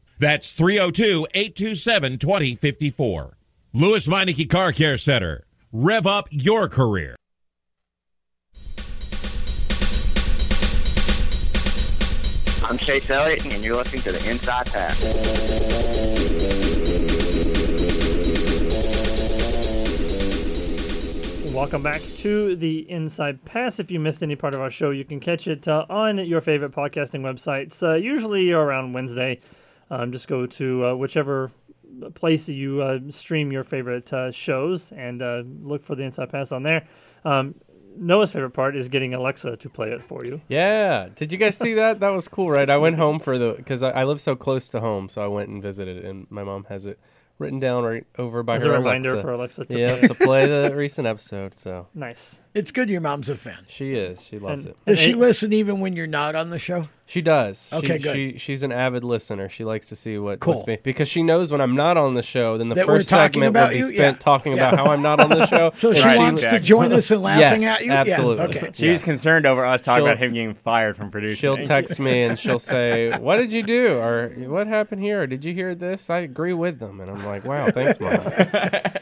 [0.21, 3.37] That's 302 827 2054.
[3.73, 5.47] Lewes Meineke Car Care Center.
[5.71, 7.15] Rev up your career.
[12.63, 15.01] I'm Chase Elliott, and you're listening to the Inside Pass.
[21.51, 23.79] Welcome back to the Inside Pass.
[23.79, 26.41] If you missed any part of our show, you can catch it uh, on your
[26.41, 29.39] favorite podcasting websites, uh, usually around Wednesday.
[29.91, 31.51] Um, just go to uh, whichever
[32.15, 36.29] place that you uh, stream your favorite uh, shows and uh, look for the Inside
[36.31, 36.87] Pass on there.
[37.25, 37.55] Um,
[37.97, 40.39] Noah's favorite part is getting Alexa to play it for you.
[40.47, 41.09] Yeah.
[41.13, 41.99] Did you guys see that?
[41.99, 42.69] That was cool, right?
[42.69, 45.27] I went home for the because I, I live so close to home, so I
[45.27, 46.97] went and visited, and my mom has it
[47.37, 49.21] written down right over by As her a reminder Alexa.
[49.27, 50.07] for Alexa to yeah, play.
[50.07, 51.53] to play the recent episode.
[51.57, 52.39] So Nice.
[52.53, 53.59] It's good your mom's a fan.
[53.67, 54.21] she is.
[54.23, 54.85] She loves And- it.
[54.85, 56.87] Does she And- listen even when you're not on the show?
[57.05, 57.67] She does.
[57.73, 58.13] Okay, she, good.
[58.15, 59.49] She, she's an avid listener.
[59.49, 60.53] She likes to see what, Cool.
[60.53, 62.99] what's being because she knows when I'm not on the show, then the That we're
[62.99, 63.83] first talking segment about will be you?
[63.83, 64.19] spent Yeah.
[64.23, 64.69] talking Yeah.
[64.69, 65.71] about how I'm not on the show.
[65.75, 67.91] So And she wants to join us in laughing yes, at you?
[67.91, 68.43] Yeah, Absolutely.
[68.45, 68.59] okay.
[68.73, 69.03] She was Yes.
[69.03, 71.35] concerned over us talking She'll- about him getting fired from producing.
[71.41, 75.27] She'll text me and she'll say, "What did you do?" or "What happened here?" or
[75.27, 78.21] "Did you hear this?" I agree with them, and I'm like, "Wow, thanks, mom."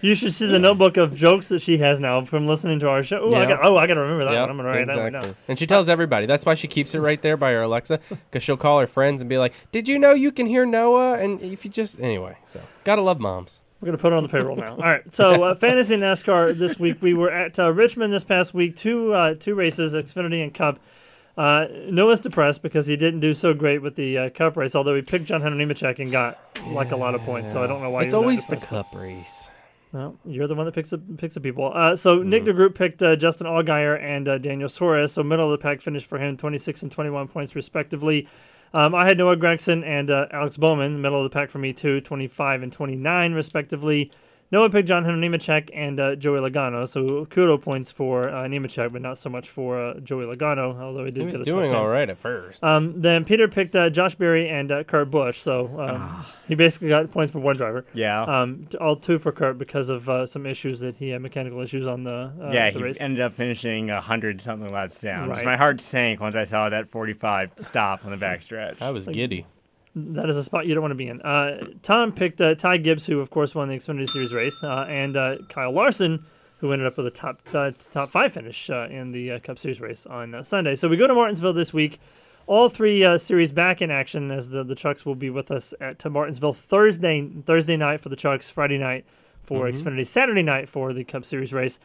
[0.02, 3.04] You should see the notebook of jokes that she has now from listening to our
[3.04, 3.28] show.
[3.28, 4.49] Ooh, I got, oh, I got to remember that Yep, one.
[4.49, 5.29] I'm gonna write that one exactly.
[5.31, 5.35] down.
[5.47, 6.25] And she tells everybody.
[6.25, 9.21] That's why she keeps it right there by her Alexa, because she'll call her friends
[9.21, 12.37] and be like, "Did you know you can hear Noah?" And if you just anyway,
[12.45, 13.61] so gotta love moms.
[13.81, 14.71] We're gonna put her on the payroll now.
[14.71, 15.13] All right.
[15.13, 17.01] So uh, fantasy NASCAR this week.
[17.01, 18.75] We were at uh, Richmond this past week.
[18.75, 20.79] Two uh, two races, Xfinity and Cup.
[21.37, 24.75] Uh, Noah's depressed because he didn't do so great with the uh, Cup race.
[24.75, 26.37] Although he picked John Hunter Nemechek and got
[26.67, 27.53] like a lot of points.
[27.53, 28.03] So I don't know why.
[28.03, 28.57] It's always the.
[28.57, 29.47] Cup race.
[29.91, 31.71] Well, you're the one that picks the picks the people.
[31.73, 35.13] Uh, so Nick DeGroot picked uh, Justin Allgaier and uh, Daniel Suarez.
[35.13, 38.27] So middle of the pack finish for him, 26 and 21 points respectively.
[38.71, 41.73] Um, I had Noah Gragson and uh, Alex Bowman, middle of the pack for me
[41.73, 44.11] too, 25 and 29 respectively.
[44.52, 46.88] Noah picked John Hunter Nemechek and uh, Joey Logano.
[46.88, 51.06] So kudo points for uh, Nemechek, but not so much for uh, Joey Logano, although
[51.06, 52.64] he did He was get a top doing all right at first.
[52.64, 55.38] Um, then Peter picked uh, Josh Berry and uh, Kurt Busch.
[55.39, 57.86] So um, he basically got points for one driver.
[57.93, 58.22] Yeah.
[58.22, 61.60] Um, t- all two for Kurt because of uh, some issues that he had mechanical
[61.62, 62.97] issues on the uh, yeah, the he race.
[63.00, 65.30] ended up finishing a hundred something laps down.
[65.30, 65.45] Right.
[65.45, 68.82] My heart sank once I saw that 45 stop on the backstretch.
[68.82, 69.45] I was giddy.
[69.95, 71.21] That is a spot you don't want to be in.
[71.21, 74.85] Uh, Tom picked uh, Ty Gibbs, who of course won the Xfinity Series race, uh,
[74.87, 76.25] and uh, Kyle Larson,
[76.59, 79.57] who ended up with a top uh, top five finish uh, in the uh, Cup
[79.57, 80.75] Series race on uh, Sunday.
[80.75, 81.99] So we go to Martinsville this week.
[82.45, 85.73] All three uh, series back in action as the, the trucks will be with us
[85.81, 89.05] at to Martinsville Thursday Thursday night for the trucks, Friday night
[89.43, 89.73] for Mhm.
[89.73, 91.79] Xfinity, Saturday night for the Cup Series race.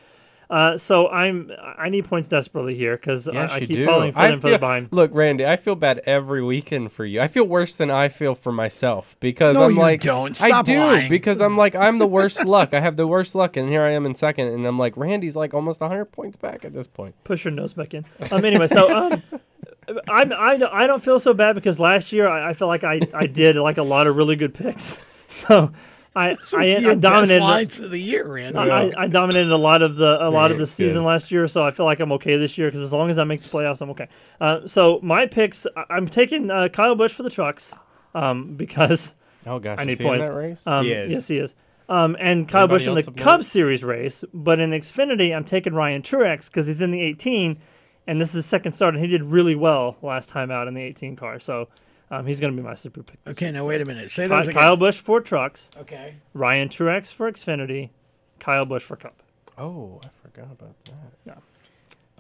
[0.51, 3.87] Uh, so I'm I need points desperately here because Yes, I, I keep do.
[3.87, 4.89] falling for I them for the feel- behind.
[4.91, 7.21] Look, Randy, I feel bad every weekend for you.
[7.21, 10.41] I feel worse than I feel for myself because No, I'm you like, don't.
[10.43, 11.09] I do lying.
[11.09, 12.75] because I'm like, I'm the worst luck.
[12.75, 15.35] I have the worst luck, and here I am in second, and I'm like, Randy's
[15.37, 17.15] like almost 100 points back at this point.
[17.25, 18.05] push your nose back in.
[18.31, 19.23] Um, anyway, so um,
[20.09, 22.85] I'm, I don't- I don't feel so bad because last year I, I feel like
[22.85, 24.99] I, I did like a lot of really good picks.
[25.27, 25.73] So
[26.17, 27.41] I I, Your I best dominated.
[27.43, 28.59] lines of the year, Randy.
[28.59, 31.09] I, I dominated a lot of the a lot of the season good.
[31.09, 33.25] last year, so I feel like I'm okay this year because as long as I
[33.25, 34.09] make the playoffs, I'm okay.
[34.41, 37.75] Uh, so my picks, I- I'm taking uh, Kyle Busch for the trucks
[38.15, 39.15] um, because
[39.47, 40.27] Oh gosh, I is need he in points.
[40.29, 40.67] that race?
[40.67, 41.11] Um, He is.
[41.13, 41.55] Yes, he is.
[41.89, 43.23] Um, and Kyle Anybody Busch in the else of note?
[43.23, 47.59] Cup Series race, but in Xfinity, I'm taking Ryan Truex because he's in the 18,
[48.07, 50.73] and this is his second start, and he did really well last time out in
[50.75, 51.39] the 18 car.
[51.39, 51.69] So
[52.11, 53.19] um, he's going to be my super pick.
[53.27, 53.55] Okay, week.
[53.55, 54.11] now wait a minute.
[54.11, 54.61] Say Ky- those again.
[54.61, 56.15] Kyle Busch for trucks, Okay.
[56.33, 57.91] Ryan Truex for Xfinity,
[58.39, 59.23] Kyle Busch for Cup.
[59.57, 60.95] Oh, I forgot about that.
[61.27, 61.33] Yeah.
[61.35, 61.41] All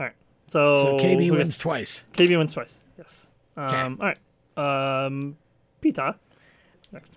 [0.06, 0.12] right.
[0.48, 2.04] So, So KB wins gets- twice.
[2.12, 2.84] KB wins twice.
[2.98, 3.28] Yes.
[3.56, 4.12] Um, all
[4.56, 5.06] right.
[5.06, 5.36] Um,
[5.80, 6.16] Pita.
[6.92, 7.16] Next.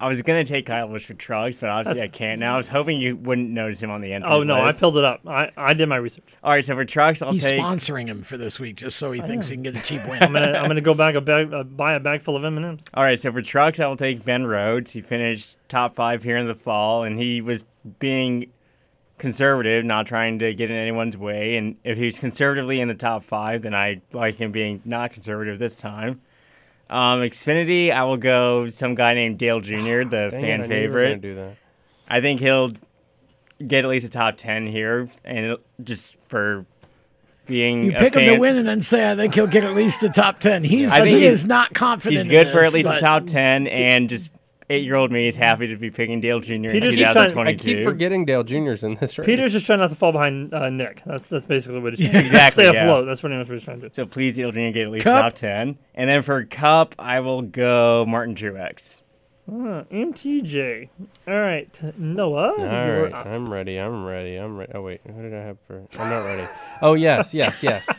[0.00, 2.54] I was gonna take Kyle Busch for trucks, but obviously That's- I can't now.
[2.54, 4.24] I was hoping you wouldn't notice him on the end.
[4.26, 5.20] Oh no, I filled it up.
[5.26, 6.24] I, I did my research.
[6.42, 7.60] All right, so for trucks, I'll He's take.
[7.60, 10.22] sponsoring him for this week just so he thinks he can get a cheap win.
[10.22, 12.56] I'm gonna I'm gonna go back a bag uh, buy a bag full of M
[12.56, 12.82] and M's.
[12.94, 14.90] All right, so for trucks, I will take Ben Rhodes.
[14.92, 17.64] He finished top five here in the fall, and he was
[17.98, 18.50] being
[19.18, 21.56] conservative, not trying to get in anyone's way.
[21.56, 25.58] And if he's conservatively in the top five, then I like him being not conservative
[25.58, 26.22] this time.
[26.90, 29.74] Um, Xfinity, I will go some guy named Dale Jr.,
[30.04, 31.20] the Dang it, fan I knew you were favorite.
[31.22, 31.56] do that.
[32.08, 32.72] I think he'll
[33.64, 36.66] get at least a top ten here, and it'll- just for
[37.46, 39.74] being You a pick him to win and then say, I think he'll get at
[39.74, 40.62] least the top 10.
[40.62, 42.26] He's, I think he he's- is not confident.
[42.26, 44.30] He's in good for at least a top ten, and just
[44.70, 46.52] eight-year-old me is happy to be picking Dale Jr.
[46.54, 47.70] in Peter's just trying- I 2022.
[47.70, 49.26] I keep forgetting Dale Jr.'s in this race.
[49.26, 51.02] Peter's just trying not to fall behind uh, Nick.
[51.04, 52.24] That's that's basically what he's trying to do.
[52.24, 52.84] exactly Stay yeah.
[52.84, 53.04] afloat.
[53.06, 53.94] That's pretty much what he's trying to do.
[53.94, 54.58] So please, Dale Jr.
[54.70, 55.22] get at least Cup.
[55.22, 59.02] top ten, and then for Cup, I will go Martin Truex.
[59.48, 60.88] Uh, MTJ.
[61.26, 62.52] All right, Noah.
[62.52, 63.26] All up.
[63.26, 63.78] I'm ready.
[63.80, 64.36] I'm ready.
[64.36, 64.70] I'm ready.
[64.74, 65.82] Oh wait, who did I have for?
[65.98, 66.48] I'm not ready.
[66.80, 67.88] Oh yes, yes, yes.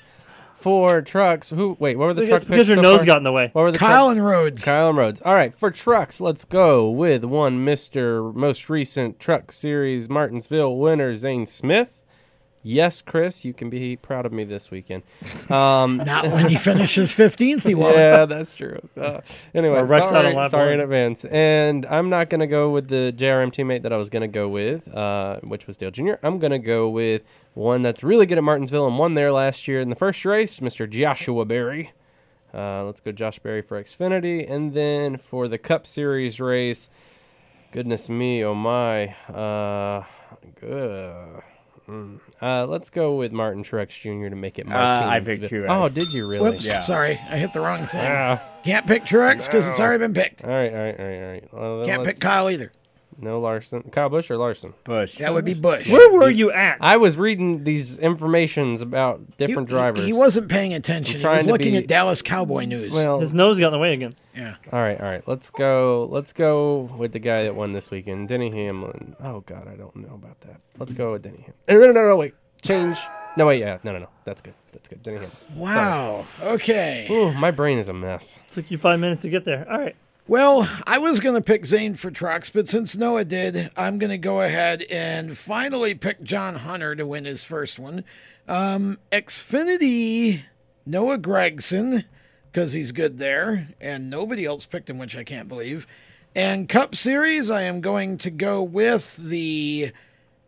[0.62, 1.76] For trucks, who?
[1.80, 3.06] Wait, what were the Because- truck because picks your so nose far?
[3.06, 3.50] got in the way.
[3.54, 4.64] What were the Kyle truck- and Rhodes.
[4.64, 5.22] Kyle and Rhodes.
[5.26, 11.16] All right, for trucks, let's go with one Mister Most Recent Truck Series Martinsville winner
[11.16, 11.98] Zane Smith.
[12.64, 15.02] Yes, Chris, you can be proud of me this weekend.
[15.50, 17.98] Um, Not when he finishes 15th, he won't.
[17.98, 18.80] Yeah, that's true.
[18.96, 19.22] Uh,
[19.56, 21.26] anyway, Or Rex out sorry, sorry in advance.
[21.26, 24.28] And I'm not going to go with the JRM teammate that I was going to
[24.28, 26.14] go with, uh, which was Dale Jr.
[26.22, 27.24] I'm going to go with
[27.56, 30.60] one that's really good at Martinsville and won there last year in the first race,
[30.60, 30.88] Mr.
[30.90, 31.94] Joshua Berry.
[32.54, 34.50] Uh, let's go Josh Berry for Xfinity.
[34.50, 36.90] And then for the Cup Series race,
[37.72, 39.08] goodness me, oh my.
[39.28, 40.04] Uh,
[40.60, 41.42] good.
[42.42, 44.30] Uh, let's go with Martin Truex Jr.
[44.30, 45.68] to make it Uh, I picked Truex.
[45.70, 46.50] Oh, did you really?
[46.52, 48.02] Whoops, sorry, I hit the wrong thing.
[48.02, 48.40] Yeah.
[48.64, 50.44] Can't pick Truex because it's already been picked.
[50.44, 51.54] All right, all right, all right, all right.
[51.54, 52.72] Well, Can't let's- pick Kyle either.
[53.22, 53.84] No Larson.
[53.92, 54.74] Kyle Busch or Larson?
[54.84, 55.18] Busch.
[55.18, 55.88] That would be Busch.
[55.90, 56.78] Where were you at?
[56.82, 60.06] I was reading these informations about different He- drivers.
[60.06, 61.18] He wasn't paying attention.
[61.18, 62.92] He trying was to looking be- at Dallas Cowboy news.
[62.92, 64.16] Well, His nose got in the way again.
[64.36, 64.56] yeah.
[64.74, 65.26] All right, all right.
[65.28, 66.08] Let's go.
[66.12, 69.16] Let's go with the guy that won this weekend, Denny Hamlin.
[69.24, 70.60] Oh God, I don't know about that.
[70.80, 71.54] Let's go with Denny Hamlin.
[71.70, 72.16] No, eh, no, no, no.
[72.18, 72.98] Wait, change.
[73.38, 73.60] No, wait.
[73.60, 74.10] Yeah, no, no, no.
[74.26, 74.54] That's good.
[74.72, 75.04] That's good.
[75.04, 75.36] Denny Hamlin.
[75.56, 76.26] Wow.
[76.42, 77.08] Okay.
[77.10, 78.40] Ooh, my brain is a mess.
[78.52, 79.70] Took you five minutes to get there.
[79.72, 79.96] All right.
[80.32, 84.12] Well, I was going to pick Zane for trucks, but since Noah did, I'm going
[84.12, 88.06] to go ahead and finally pick John Hunter to win his first one.
[88.48, 90.44] Um, Xfinity,
[90.86, 92.06] Noah Gragson,
[92.50, 95.86] because he's good there, and nobody else picked him, which I can't believe.
[96.34, 99.92] And Cup Series, I am going to go with the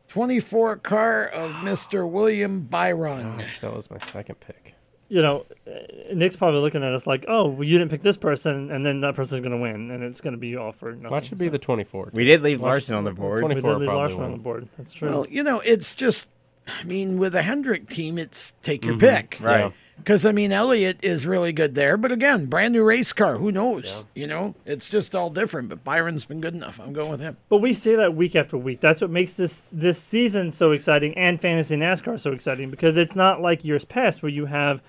[0.07, 2.10] 24 car of Mr.
[2.10, 3.39] William Byron.
[3.39, 4.73] Gosh, that was my second pick.
[5.14, 5.72] You know, uh,
[6.15, 9.02] Nick's probably looking at us like, "Oh, well, you didn't pick this person, and then
[9.02, 11.38] that person's going to win, and it's going to be all for nothing." Watch it
[11.38, 12.10] be the 24.
[12.14, 13.35] We did leave Watch- Larson on the board.
[13.40, 14.68] We 24 did leave probably Larson on the board.
[14.76, 15.10] That's true.
[15.10, 16.26] Well, you know, it's just,
[16.68, 18.99] I mean, with a Hendrick team, it's take your Mhm.
[19.02, 19.38] pick.
[19.40, 19.60] Right.
[19.65, 19.72] Yeah.
[19.98, 21.95] Because, I mean, Elliott is really good there.
[21.95, 23.38] But again, brand new race car.
[23.38, 24.06] Who knows?
[24.15, 25.69] You know, it's just all different.
[25.69, 26.80] But Byron's been good enough.
[26.84, 27.38] I'm going with him.
[27.49, 28.81] But we say that week after week.
[28.81, 33.15] That's what makes this this season so exciting and fantasy NASCAR so exciting because it's
[33.15, 34.81] not like years past where you have,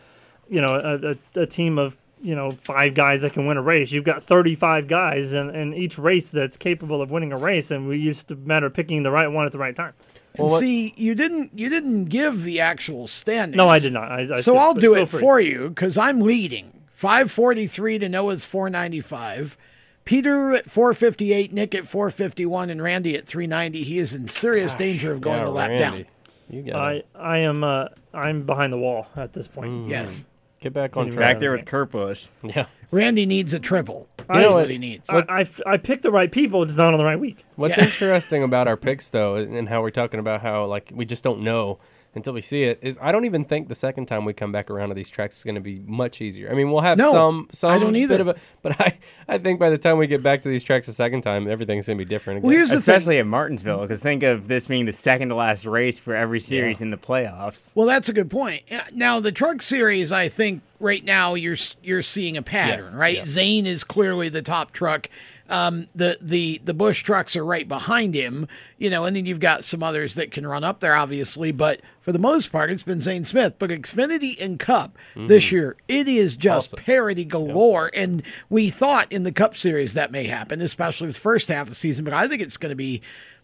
[0.49, 3.63] you know, a, a, a team of you know five guys that can win a
[3.63, 3.93] race.
[3.93, 7.87] You've got 35 guys in, in each race that's capable of winning a race, and
[7.87, 9.93] we used to matter picking the right one at the right time.
[10.37, 13.57] And see, you didn't you didn't give the actual standings.
[13.57, 14.11] No, I did not.
[14.11, 15.21] I, I so skipped, I'll do it free.
[15.21, 16.83] for you because I'm leading.
[16.93, 19.59] 543 to Noah's 495.
[20.05, 23.83] Peter at 458, Nick at 451, and Randy at 390.
[23.83, 26.03] He is in serious danger of going yeah, a lap Randy.
[26.03, 26.07] down.
[26.51, 27.07] You got I it.
[27.15, 29.71] I am uh I'm behind the wall at this point.
[29.71, 29.91] Mm.
[29.91, 30.25] Yes.
[30.65, 31.35] Get back on Back track.
[31.35, 32.27] Back there with Kurt Busch.
[32.43, 32.65] Yeah.
[32.91, 34.09] Randy needs a triple.
[34.19, 34.71] You That's know what what?
[34.71, 35.11] he needs.
[35.11, 37.45] I, I, I picked the right people, it's not on the right week.
[37.57, 37.85] What's Yeah.
[37.85, 41.43] interesting about our picks, though, and how we're talking about how like we just don't
[41.43, 41.79] know
[42.17, 44.71] until we see it, is I don't even think the second time we come back
[44.71, 46.51] around to these tracks is going to be much easier.
[46.51, 48.15] I mean, we'll have No, some some I don't either.
[48.15, 50.63] bit of a, but I I think by the time we get back to these
[50.63, 52.39] tracks the second time, everything's going to be different.
[52.39, 52.49] Again.
[52.49, 52.95] Well, here's the thing.
[52.95, 56.41] Especially at Martinsville, because think of this being the second to last race for every
[56.41, 57.75] series in the playoffs.
[57.75, 58.63] Well, that's a good point.
[58.71, 63.17] Uh, Now, the truck series, I think right now you're you're seeing a pattern, right?
[63.17, 63.25] yeah.
[63.25, 65.09] Zane is clearly the top truck.
[65.51, 68.49] Um, the the the Busch trucks are right behind him,
[68.79, 71.53] you know, and then you've got some others that can run up there, obviously.
[71.53, 73.55] But for the most part, it's been Zane Smith.
[73.59, 76.85] But Xfinity and Cup this year, it is just Awesome.
[76.85, 77.91] parity galore.
[77.95, 81.69] And we thought in the Cup series that may happen, especially the first half of
[81.71, 82.05] the season.
[82.07, 83.03] But I think it's going to be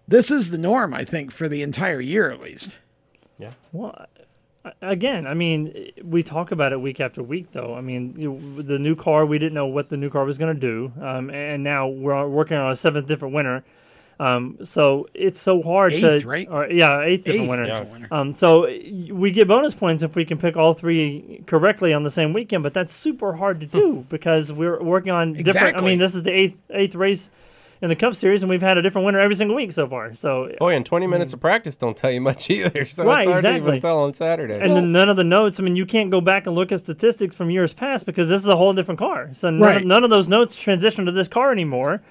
[0.08, 0.94] this is the norm.
[0.94, 2.78] I think for the entire year at least.
[3.72, 4.06] Well, I-
[4.82, 7.74] again, I mean, we talk about it week after week, though.
[7.74, 10.54] I mean, you, the new car, we didn't know what the new car was going
[10.54, 13.64] to do, um, and now we're working on a seventh different winner.
[14.18, 16.46] Um, so it's so hard Eighth, to, right?
[16.50, 17.64] or, yeah, eighth different Eighth winner.
[17.64, 18.08] different winner.
[18.10, 22.10] Um, so we get bonus points if we can pick all three correctly on the
[22.10, 25.78] same weekend, but that's super hard to do because we're working on different.
[25.78, 27.30] I mean, this is the eighth eighth race
[27.82, 30.12] in the Cup Series, and we've had a different winner every single week so far.
[30.14, 32.84] So Boy, and 20 minutes of practice don't tell you much either.
[32.84, 33.68] So Right, it's hard to exactly.
[33.68, 34.58] even tell on Saturday.
[34.60, 35.58] And then none of the notes.
[35.58, 38.42] I mean, you can't go back and look at statistics from years past because this
[38.42, 39.30] is a whole different car.
[39.32, 39.76] So none, Right.
[39.78, 42.02] of, none of those notes transition to this car anymore.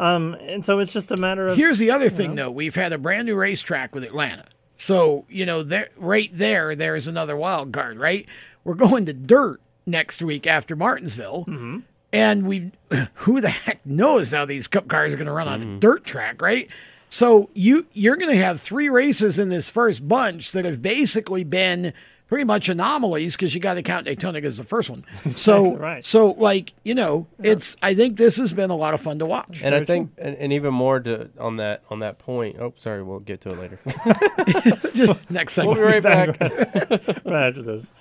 [0.00, 1.56] Um, and so it's just a matter of.
[1.56, 2.50] Here's the other thing, though.
[2.50, 4.44] We've had a brand new racetrack with Atlanta.
[4.76, 8.26] So, you know, there, right there, there's another wild card, right?
[8.62, 11.46] We're going to dirt next week after Martinsville.
[11.48, 11.78] Mm-hmm.
[12.12, 12.72] And we,
[13.14, 15.78] who the heck knows how these cup cars are going to run on a mm-hmm.
[15.78, 16.68] dirt track, right?
[17.08, 21.42] So you you're going to have three races in this first bunch that have basically
[21.42, 21.92] been
[22.28, 25.04] pretty much anomalies because you got to count Daytona as the first one.
[25.32, 26.04] So Exactly right.
[26.04, 29.26] so like you know it's I think this has been a lot of fun to
[29.26, 29.62] watch.
[29.62, 32.58] And I think, and, and even more to on that on that point.
[32.58, 34.90] Oh, sorry, we'll get to it later.
[34.94, 36.40] Just next we'll be right back.
[36.40, 37.92] right after this.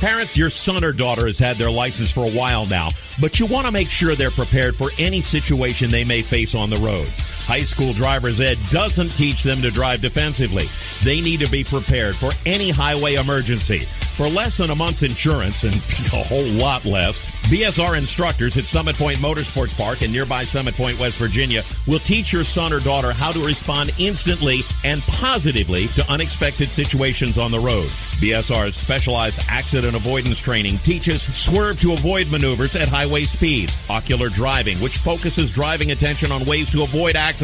[0.00, 2.88] Parents, your son or daughter has had their license for a while now,
[3.20, 6.70] but you want to make sure they're prepared for any situation they may face on
[6.70, 7.06] the road.
[7.50, 10.68] High school driver's ed doesn't teach them to drive defensively.
[11.02, 13.88] They need to be prepared for any highway emergency.
[14.16, 15.74] For less than a month's insurance and
[16.12, 17.18] a whole lot less,
[17.50, 22.32] BSR instructors at Summit Point Motorsports Park in nearby Summit Point, West Virginia, will teach
[22.32, 27.58] your son or daughter how to respond instantly and positively to unexpected situations on the
[27.58, 27.88] road.
[28.20, 34.78] BSR's specialized accident avoidance training teaches swerve to avoid maneuvers at highway speed, ocular driving,
[34.78, 37.39] which focuses driving attention on ways to avoid accidents,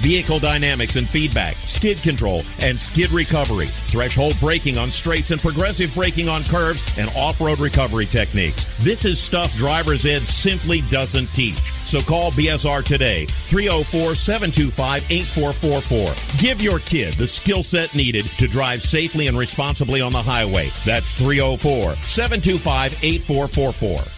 [0.00, 5.94] vehicle dynamics and feedback, skid control, and skid recovery, threshold braking on straights and progressive
[5.94, 8.64] braking on curves, and off-road recovery techniques.
[8.82, 11.58] This is stuff driver's ed simply doesn't teach.
[11.86, 16.38] So call BSR today, 304-725-8444.
[16.38, 20.70] Give your kid the skill set needed to drive safely and responsibly on the highway.
[20.84, 24.17] That's 304-725-8444.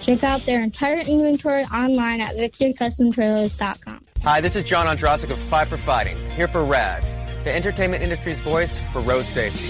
[0.00, 4.04] Check out their entire inventory online at victorycustomtrailers.com.
[4.22, 7.02] Hi, this is John Ondrasik of Five for Fighting, here for RAD,
[7.44, 9.64] the entertainment industry's voice for road safety.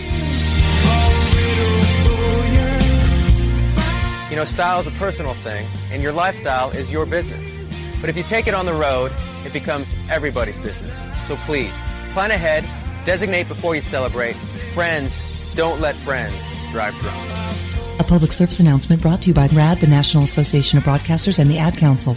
[4.31, 7.57] You know, style is a personal thing, and your lifestyle is your business.
[8.01, 9.13] But if you take it on the road,
[9.45, 11.07] it becomes everybody's business.
[11.27, 11.83] So please,
[12.13, 12.65] plan ahead,
[13.05, 14.37] designate before you celebrate.
[14.75, 15.23] Friends,
[15.55, 17.78] don't let friends drive drunk.
[17.99, 21.51] A public service announcement brought to you by RAD, the National Association of Broadcasters, and
[21.51, 22.17] the Ad Council.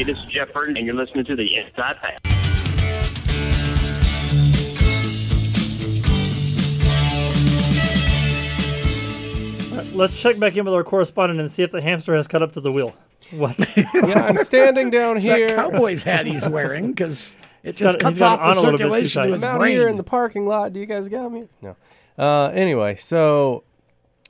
[0.00, 2.18] Hey, this is Jeff Burton, and you're listening to the Inside Pass.
[9.94, 12.52] Let's check back in with our correspondent and see if the hamster has cut up
[12.52, 12.94] to the wheel.
[13.30, 13.58] What?
[13.76, 15.48] yeah, I'm standing down It's here.
[15.48, 18.78] that Cowboys hat he's wearing because it just got- cuts off the a little bit
[18.78, 19.76] too circulation to his I'm out brain.
[19.76, 20.72] here in the parking lot.
[20.72, 21.46] Do you guys got me?
[21.60, 21.76] No.
[22.18, 23.64] Uh, anyway, so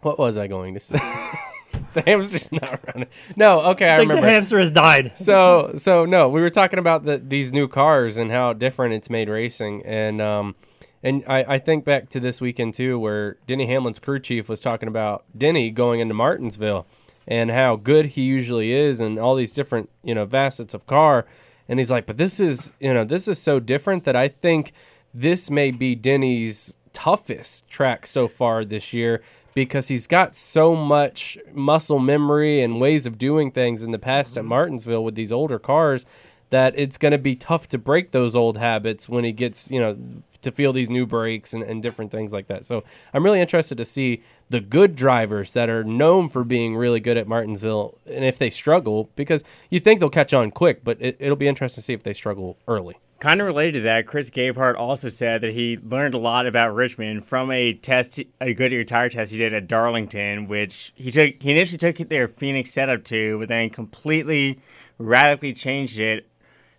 [0.00, 0.98] what was I going to say?
[1.94, 3.08] the hamster's not running.
[3.36, 4.30] No, okay, I, I think the remember.
[4.30, 5.12] hamster has died.
[5.20, 9.10] So, so no, we were talking about the, these new cars and how different it's
[9.10, 10.54] made racing, and um,
[11.02, 14.60] and I, I think back to this weekend too, where Denny Hamlin's crew chief was
[14.60, 16.86] talking about Denny going into Martinsville
[17.28, 21.26] and how good he usually is, and all these different you know facets of car,
[21.68, 24.72] and he's like, but this is you know this is so different that I think
[25.12, 29.22] this may be Denny's toughest track so far this year
[29.54, 34.36] because he's got so much muscle memory and ways of doing things in the past
[34.36, 34.50] at mm-hmm.
[34.50, 36.06] Martinsville with these older cars
[36.50, 39.80] that it's going to be tough to break those old habits when he gets, you
[39.80, 39.96] know,
[40.42, 42.64] to feel these new brakes and, and different things like that.
[42.64, 42.82] So
[43.12, 47.16] I'm really interested to see the good drivers that are known for being really good
[47.16, 51.16] at Martinsville and if they struggle, because you think they'll catch on quick, but it,
[51.20, 52.96] it'll be interesting to see if they struggle early.
[53.20, 56.74] Kind of related to that, Chris Gabehart also said that he learned a lot about
[56.74, 61.34] Richmond from a test, a Goodyear tire test he did at Darlington, which he took.
[61.42, 64.58] He initially took their Phoenix setup to, but then completely,
[64.96, 66.28] radically changed it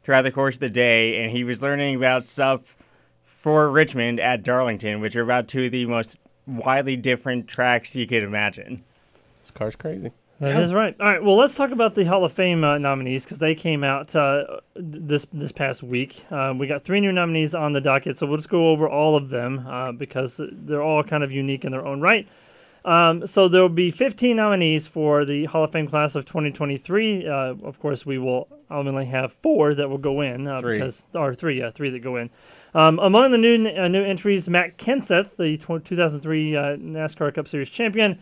[0.02, 2.76] throughout the course of the day, and he was learning about stuff
[3.24, 8.08] for Richmond at Darlington, which are about two of the most widely different tracks you
[8.08, 8.84] could imagine.
[9.42, 10.12] This car's crazy.
[10.42, 10.96] That is right.
[11.00, 11.24] All right.
[11.24, 14.62] Well, let's talk about the Hall of Fame uh, nominees because they came out uh,
[14.76, 16.26] this this past week.
[16.32, 19.16] Uh, we got three new nominees on the docket, so we'll just go over all
[19.16, 22.28] of them uh, because they're all kind of unique in their own right.
[22.84, 27.28] Um, so there will be 15 nominees for the Hall of Fame class of 2023.
[27.28, 27.32] Uh,
[27.62, 30.80] of course, we will only have four that will go in uh, Three.
[30.80, 32.32] because or three, yeah, three that go in.
[32.74, 37.48] Um, among the new uh, new entries, Matt Kenseth, the tw- 2003 uh, NASCAR Cup
[37.48, 38.18] Series champion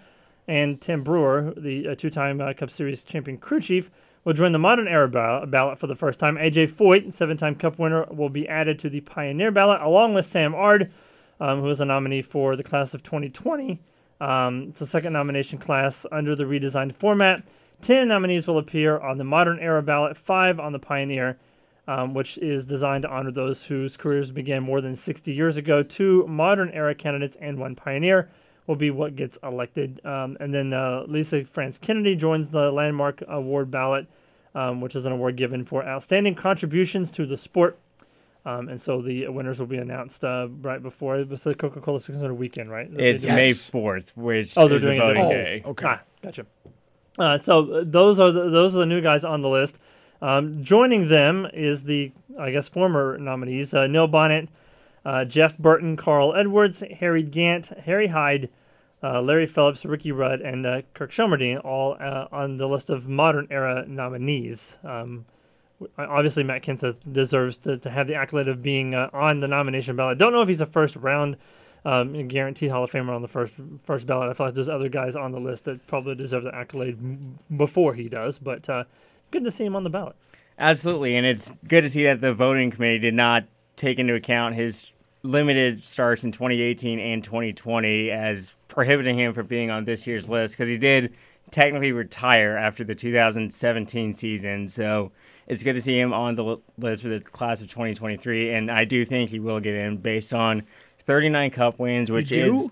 [0.49, 3.91] and Tim Brewer, the uh, two-time uh, Cup Series champion crew chief,
[4.25, 6.37] will join the modern era ball- ballot for the first time.
[6.37, 10.55] AJ Foyt, seven-time Cup winner, will be added to the Pioneer ballot along with Sam
[10.55, 10.91] Ard,
[11.39, 13.79] um, who is a nominee for the class of 2020.
[14.19, 17.43] Um, it's the second nomination class under the redesigned format.
[17.79, 21.37] Ten nominees will appear on the modern era ballot, five on the Pioneer,
[21.87, 25.83] um, which is designed to honor those whose careers began more than 60 years ago.
[25.83, 28.29] Two modern era candidates and one Pioneer
[28.69, 29.99] will be what gets elected.
[30.05, 34.05] Um, and then uh, Lisa France Kennedy joins the Landmark Award ballot,
[34.53, 37.79] um, which is an award given for outstanding contributions to the sport.
[38.45, 41.81] Um, and so the winners will be announced uh, right before it was the Coca
[41.81, 42.87] Cola 600 weekend, right?
[42.93, 43.33] It's do it.
[43.33, 45.29] May 4th, which oh, they're is the doing voting it.
[45.29, 45.63] day.
[45.65, 45.85] okay.
[45.87, 46.45] Ah, gotcha.
[47.17, 49.79] Uh, so uh, those are the, those are the new guys on the list.
[50.21, 54.47] Um, joining them is the I guess former nominees: uh, Neil Bonnett,
[55.03, 58.49] uh, Jeff Burton, Carl Edwards, Harry Gant, Harry Hyde,
[59.01, 63.07] uh, Larry Phillips, Ricky Rudd, and uh, Kirk Shelmerdine, all uh, on the list of
[63.07, 64.77] modern era nominees.
[64.83, 65.25] Um,
[65.97, 69.95] obviously, Matt Kenseth deserves to, to have the accolade of being uh, on the nomination
[69.95, 70.17] ballot.
[70.17, 71.37] Don't know if he's a first round
[71.85, 74.29] um, guaranteed Hall of Famer on the first first ballot.
[74.29, 77.37] I feel like there's other guys on the list that probably deserve the accolade m-
[77.55, 78.83] before he does, but uh,
[79.31, 80.15] good to see him on the ballot.
[80.57, 83.45] Absolutely, and it's good to see that the voting committee did not
[83.77, 84.91] take into account his
[85.23, 90.53] limited starts in 2018 and 2020 as prohibiting him from being on this year's list
[90.53, 91.13] because he did
[91.51, 94.67] technically retire after the 2017 season.
[94.67, 95.11] So
[95.47, 98.85] it's good to see him on the list for the class of 2023, and I
[98.85, 100.63] do think he will get in based on
[100.99, 102.55] 39 Cup wins, which do?
[102.55, 102.69] is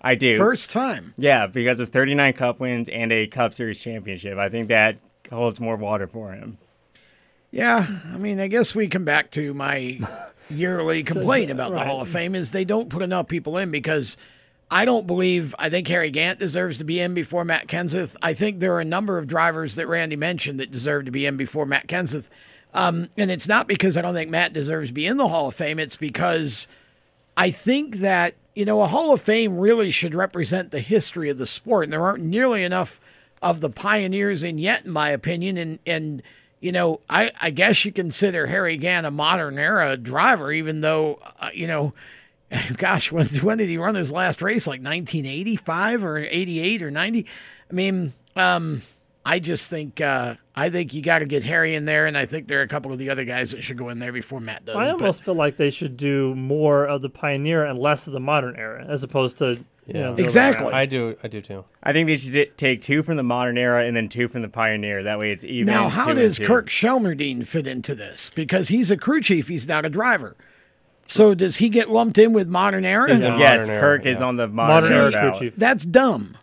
[0.00, 1.14] I do First time.
[1.16, 4.98] Yeah, because of 39 Cup wins and a Cup Series championship, I think that
[5.30, 6.58] holds more water for him.
[7.54, 10.00] Yeah, I mean, I guess we come back to my
[10.50, 11.84] yearly complaint about the.
[11.84, 14.16] Hall of Fame is they don't put enough people in because
[14.72, 18.16] I don't believe I think Harry Gant deserves to be in before Matt Kenseth.
[18.20, 21.26] I think there are a number of drivers that Randy mentioned that deserve to be
[21.26, 22.26] in before Matt Kenseth.
[22.74, 25.46] Um, and it's not because I don't think Matt deserves to be in the Hall
[25.46, 25.78] of Fame.
[25.78, 26.66] It's because
[27.36, 31.38] I think that, you know, a Hall of Fame really should represent the history of
[31.38, 31.84] the sport.
[31.84, 33.00] And there aren't nearly enough
[33.40, 35.56] of the pioneers in yet, in my opinion.
[35.56, 36.20] And, and
[36.64, 41.20] you know, I, I guess you consider Harry Gant a modern era driver, even though,
[41.38, 41.92] uh, you know,
[42.78, 44.66] gosh, when, when did he run his last race?
[44.66, 47.26] Like 1985 or 88 or 90?
[47.70, 48.80] I mean, um,
[49.26, 52.26] I just think uh, I think you got to get Harry in there, and I
[52.26, 54.38] think there are a couple of the other guys that should go in there before
[54.40, 54.76] Matt does.
[54.76, 58.12] I but- almost feel like they should do more of the pioneer and less of
[58.12, 60.72] the modern era, as opposed to you know, the other.
[60.74, 61.16] I do.
[61.22, 61.64] I do too.
[61.82, 64.48] I think they should take two from the modern era and then two from the
[64.48, 65.02] pioneer.
[65.02, 65.66] That way it's even.
[65.66, 66.46] Now, how does two.
[66.46, 68.30] Kirk Shelmerdine fit into this?
[68.34, 70.36] Because he's a crew chief, he's not a driver.
[71.06, 73.10] So does he get lumped in with modern era?
[73.12, 74.26] He's a Yes, modern era, Kirk is yeah.
[74.26, 75.56] on the modern See, era crew chief.
[75.56, 76.38] That's dumb.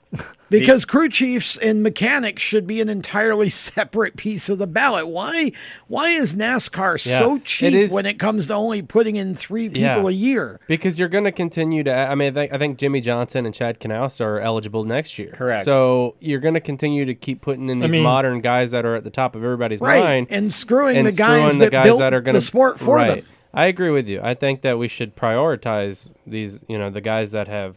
[0.59, 5.07] Because crew chiefs and mechanics should be an entirely separate piece of the ballot.
[5.07, 5.51] Why?
[5.87, 9.69] Why is NASCAR Yeah, so cheap is- when it comes to only putting in three
[9.69, 10.59] people a year?
[10.67, 11.93] Because you're going to continue to.
[11.95, 15.31] I mean, I think, I think Jimmie Johnson and Chad Knaus are eligible next year.
[15.31, 15.65] Correct.
[15.65, 18.85] So you're going to continue to keep putting in I these mean- modern guys that
[18.85, 21.83] are at the top of everybody's Right, mind and screwing and the guys screwing that
[21.83, 23.15] built are gonna, the sport for right.
[23.23, 23.25] them.
[23.53, 24.19] I agree with you.
[24.23, 26.63] I think that we should prioritize these.
[26.67, 27.75] You know, the guys that have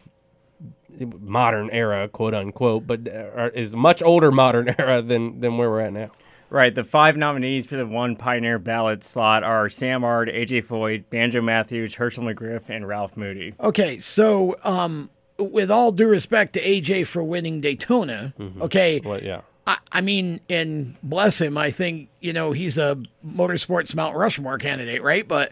[1.20, 5.80] modern era, quote unquote, but are, is much older modern era than than where we're
[5.80, 6.10] at now.
[6.50, 6.74] Right.
[6.74, 11.40] The five nominees for the one pioneer ballot slot are Sam Ard, AJ Foyt, Banjo
[11.40, 13.54] Matthews, Herschel McGriff, and Ralph Moody.
[13.58, 19.40] Okay, so um, with all due respect to AJ for winning Daytona, okay, Well, yeah.
[19.66, 24.58] I, I mean, and bless him, I think you know he's a motorsports Mount Rushmore
[24.58, 25.26] candidate, right?
[25.26, 25.50] But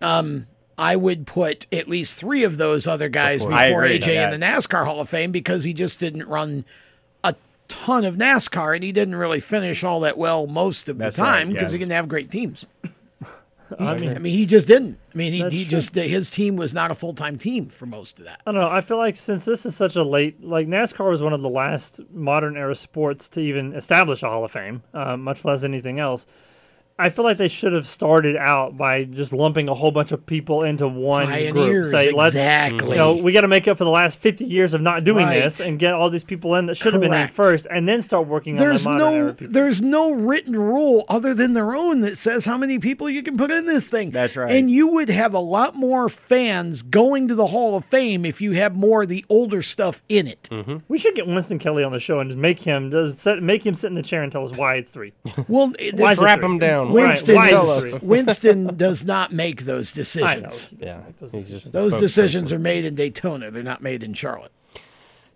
[0.00, 0.46] um,
[0.80, 3.52] I would put at least three of those other guys course.
[3.52, 4.46] Before agree, AJ in the.
[4.46, 6.64] NASCAR Hall of Fame because he just didn't run
[7.22, 7.34] a
[7.68, 11.22] ton of NASCAR and he didn't really finish all that well most of That's the
[11.22, 11.80] time because he yes.
[11.80, 12.64] didn't have great teams.
[13.78, 14.98] I mean- I mean, he just didn't.
[15.14, 15.70] I mean, he, That's he true.
[15.70, 18.40] just his team was not a full time team for most of that.
[18.46, 18.68] I don't know.
[18.68, 21.48] I feel like since this is such a late, like NASCAR was one of the
[21.48, 26.00] last modern era sports to even establish a Hall of Fame, uh, much less anything
[26.00, 26.26] else.
[27.00, 30.24] I feel like they should have started out by just lumping a whole bunch of
[30.26, 31.86] people into one group.
[31.86, 32.90] Say, let's, exactly.
[32.90, 35.26] you know, we got to make up for the last 50 years of not doing
[35.26, 35.40] Right.
[35.42, 38.02] this and get all these people in that should have been in first, and then
[38.02, 39.52] start working There's on the modern no era people.
[39.52, 43.36] there's no written rule other than their own that says how many people you can
[43.36, 44.10] put in this thing.
[44.10, 44.50] That's right.
[44.50, 48.40] And you would have a lot more fans going to the Hall of Fame if
[48.40, 50.48] you have more of the older stuff in it.
[50.50, 50.78] Mm-hmm.
[50.88, 53.64] We should get Winston Kelley on the show and just make him does set, make
[53.64, 55.12] him sit in the chair and tell us why it's three.
[55.48, 56.46] Well, it- Why is it Strap three?
[56.46, 56.89] him down.
[56.92, 58.08] Winston, Right, why is- is it three?
[58.08, 60.70] Winston does not make those decisions.
[60.78, 61.70] Yeah, those decisions.
[61.72, 63.50] Those decisions are made in Daytona.
[63.50, 64.52] They're not made in Charlotte.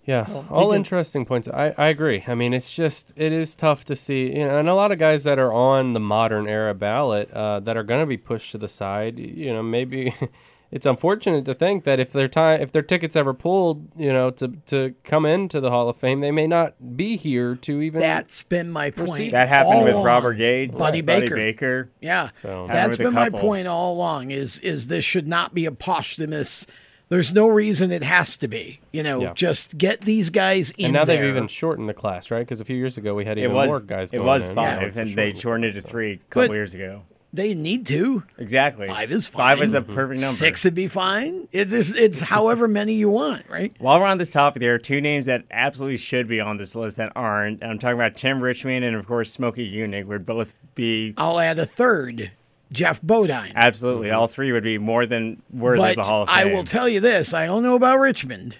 [0.06, 1.48] Yeah, Well, all can- interesting points.
[1.48, 2.24] I, I agree.
[2.28, 4.98] I mean, it's just it is tough to see, you know, and a lot of
[4.98, 8.52] guys that are on the modern era ballot uh, that are going to be pushed
[8.52, 9.18] to the side.
[9.18, 10.14] You know, maybe
[10.74, 14.30] it's unfortunate to think that if their time, if their tickets ever pulled, you know,
[14.32, 18.00] to to come into the Hall of Fame, they may not be here to even.
[18.00, 19.08] That's been my point.
[19.08, 19.30] Proceed.
[19.32, 20.04] That happened all with along.
[20.04, 21.36] Robert Yates, Buddy Buddy Baker.
[21.36, 21.90] Baker.
[22.00, 24.32] Yeah, So- that's Happened with a been my point all along.
[24.32, 26.66] Is is this should not be a posthumous.
[27.10, 28.80] There's no reason it has to be.
[28.90, 29.32] You know, Yeah.
[29.34, 31.18] just get these guys in and now there.
[31.20, 32.40] they've even shortened the class, right?
[32.40, 34.10] Because a few years ago we had It even was more guys.
[34.12, 34.54] It going was in.
[34.56, 35.88] five, Now it's a and they shortened shortened it to so.
[35.88, 37.02] three a couple But- years ago.
[37.34, 38.22] They need to.
[38.38, 38.86] Exactly.
[38.86, 39.56] Five is fine.
[39.56, 40.36] Five is a perfect number.
[40.36, 41.48] Six would be fine.
[41.50, 43.74] It's just, it's however many you want, right?
[43.80, 46.76] While we're on this topic, there are two names that absolutely should be on this
[46.76, 47.60] list that aren't.
[47.60, 51.12] And I'm talking about Tim Richmond and, of course, Smokey Yunick would both be.
[51.16, 52.30] I'll add a third,
[52.70, 53.52] Geoff Bodine.
[53.56, 54.12] Absolutely.
[54.12, 56.36] All three would be more than worthy but of the Hall of Fame.
[56.38, 58.58] I will tell you this: I don't know about Richmond,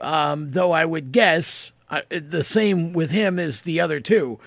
[0.00, 4.40] um, though I would guess uh, the same with him as the other two.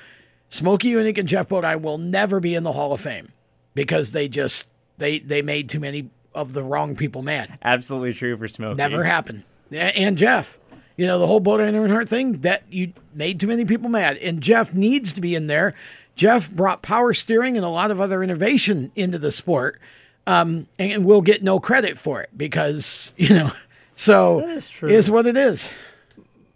[0.49, 3.31] Smokey Yunick and Geoff Bodine will never be in the Hall of Fame
[3.73, 4.65] because they just
[4.97, 7.57] they they made too many of the wrong people mad.
[7.63, 8.75] Absolutely true for Smokey.
[8.77, 9.43] Never happened.
[9.71, 10.57] And Geoff,
[10.97, 14.41] you know the whole Bodine Earnhardt thing that you made too many people mad, and
[14.41, 15.73] Geoff needs to be in there.
[16.15, 19.79] Geoff brought power steering and a lot of other innovation into the sport,
[20.27, 23.51] um, and we'll get no credit for it because you know.
[23.95, 24.89] So That is true.
[24.89, 25.69] is what it is.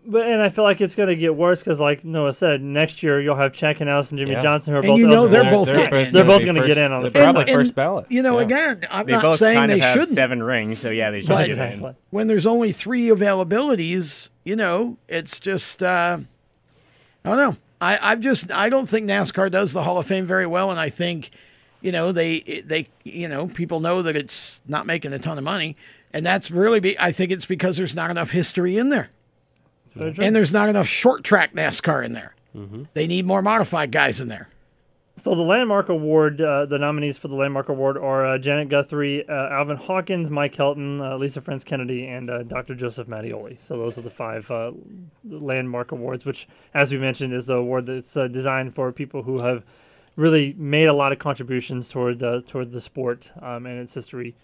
[0.08, 3.02] But and I feel like it's going to get worse because, like Noah said, next
[3.02, 4.42] year you'll have Chad Knaus and Jimmie Yeah.
[4.42, 5.00] Johnson who are And both.
[5.00, 7.04] you know they're both they're, getting they're, both They'll be going to get in on
[7.04, 7.60] the they're first probably one.
[7.62, 8.06] first ballot.
[8.10, 10.10] You know, again, I'm they not both saying kind they of have shouldn't.
[10.10, 11.96] seven rings, so yeah, they should But get in.
[12.12, 16.20] when there's only three availabilities, you know, it's just uh,
[17.24, 17.58] I don't know.
[17.82, 20.80] I I've just I don't think NASCAR does the Hall of Fame very well, and
[20.80, 21.32] I think
[21.82, 25.44] you know they they you know people know that it's not making a ton of
[25.44, 25.76] money,
[26.14, 29.10] and that's really be I think it's because there's not enough history in there, very
[29.10, 29.15] true.
[29.96, 32.36] And there's not enough short track NASCAR in there.
[32.56, 32.84] Mm-hmm.
[32.94, 34.50] They need more modified guys in there.
[35.18, 39.28] So the Landmark Award, uh, the nominees for the Landmark Award are uh, Janet Guthrie,
[39.28, 42.76] uh, Alvin Hawkins, Mike Helton, uh, Lisa France Kennedy, and uh, Dr.
[42.76, 43.62] Joseph Mattioli.
[43.62, 44.74] So those are the five uh,
[45.24, 49.40] Landmark Awards, which, as we mentioned, is the award that's uh, designed for people who
[49.40, 49.64] have
[50.18, 54.36] really made a lot of contributions toward the toward the sport um, and its history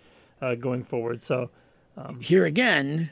[0.42, 1.22] uh, going forward.
[1.22, 1.50] So
[1.98, 3.12] um, Here again,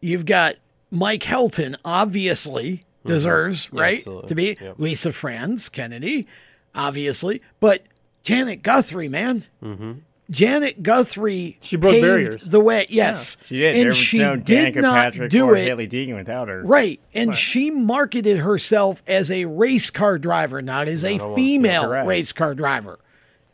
[0.00, 0.56] you've got
[0.90, 3.14] Mike Helton, obviously Mm-hmm.
[3.14, 3.98] deserves, Yeah, right?
[3.98, 4.28] absolutely.
[4.28, 4.74] To be Yep.
[4.78, 6.26] Lisa France Kennedy,
[6.74, 7.40] obviously.
[7.60, 7.82] But
[8.24, 9.44] Janet Guthrie, man.
[9.62, 9.92] Mm-hmm.
[10.30, 12.44] Janet Guthrie She broke paved barriers.
[12.50, 12.86] the way.
[12.90, 13.36] Yes.
[13.46, 13.76] She did.
[13.76, 15.68] And there she no did Danica not Patrick do or it.
[15.68, 16.62] Hailie Deegan without her.
[16.62, 17.00] Right.
[17.14, 22.04] And she marketed herself as a race car driver, not as a Not a- female
[22.04, 22.98] race car driver.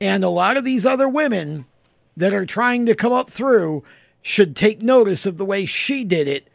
[0.00, 1.66] And a lot of these other women
[2.16, 3.84] that are trying to come up through
[4.22, 6.48] should take notice of the way she did it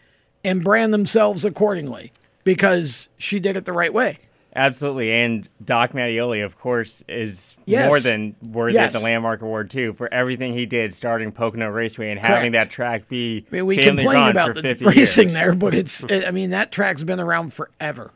[0.43, 2.11] and brand themselves accordingly
[2.43, 4.19] because she did it the right way.
[4.55, 7.87] Absolutely, and Doc Mattioli, of course, is Yes.
[7.87, 8.95] more than worthy Yes.
[8.95, 12.65] of the Landmark Award too for everything he did starting Pocono Raceway and having Correct.
[12.69, 15.33] that track be I mean, we complain about for the 50 racing years.
[15.35, 18.11] there, but it's, I mean, that track's been around forever,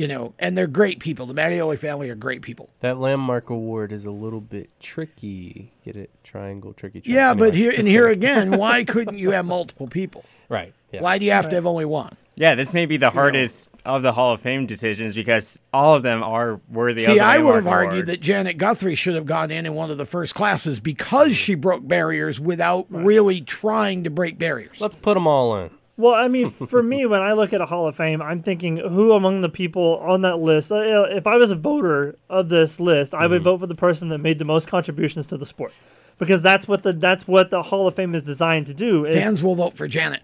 [0.00, 1.26] you know, and they're great people.
[1.26, 2.70] The Mattioli family are great people.
[2.80, 5.74] That landmark award is a little bit tricky.
[5.84, 6.08] Get it?
[6.24, 7.02] Triangle, tricky.
[7.02, 8.24] Tri- Yeah, but here and here kidding.
[8.24, 10.24] again, why couldn't you have multiple people?
[10.48, 10.72] Right.
[10.98, 12.16] Why do you have to have only one?
[12.34, 16.02] Yeah, this may be the hardest of the Hall of Fame decisions because all of
[16.02, 19.26] them are worthy of See, I would Landmark have argued that Janet Guthrie should have
[19.26, 24.04] gone in in one of the first classes because she broke barriers without really trying
[24.04, 24.80] to break barriers.
[24.80, 25.70] Let's put them all in.
[26.00, 28.76] Well, I mean, for me, when I look at a Hall of Fame, I'm thinking
[28.78, 30.72] who among the people on that list.
[30.72, 33.30] uh, you know, If I was a voter of this list, I Mm-hmm.
[33.32, 35.72] would vote for the person that made the most contributions to the sport,
[36.18, 39.04] because that's what the that's what the Hall of Fame is designed to do.
[39.04, 40.22] Is, Fans will vote for Janet.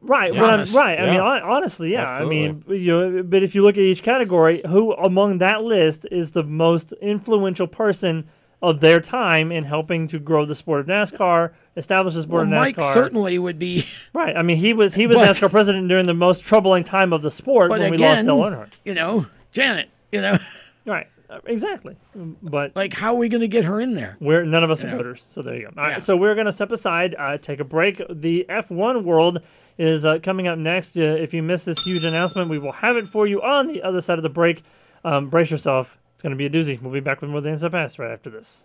[0.00, 0.74] Right, what I'm, Promise.
[0.74, 0.98] right.
[0.98, 2.06] I mean, honestly, yeah.
[2.06, 6.06] I mean, you know, but if you look at each category, who among that list
[6.10, 8.26] is the most influential person
[8.62, 12.58] of their time in helping to grow the sport of NASCAR, establish the sport Well,
[12.58, 12.92] of Mike NASCAR?
[12.92, 13.86] certainly would be.
[14.12, 14.36] Right.
[14.36, 17.22] I mean, he was he was But- NASCAR president during the most troubling time of
[17.22, 18.70] the sport when again, we lost Dale Earnhardt.
[18.84, 20.38] you know, Janet, you know,
[20.84, 21.06] Right.
[21.30, 21.94] Uh, Exactly.
[22.14, 24.16] But like, how are we going to get her in there?
[24.18, 24.96] We're none of us are know?
[24.96, 25.68] voters, so there you go.
[25.76, 25.98] All right, Yeah.
[25.98, 28.00] so we're gonna step aside, uh, take a break.
[28.08, 29.42] The F1 world
[29.76, 30.96] is uh, coming up next.
[30.96, 33.82] Uh, if you missed this huge announcement, we will have it for you on the
[33.82, 34.62] other side of the break.
[35.04, 36.80] Um, brace yourself; it's gonna be a doozy.
[36.80, 38.64] We'll be back with more the Pass right after this.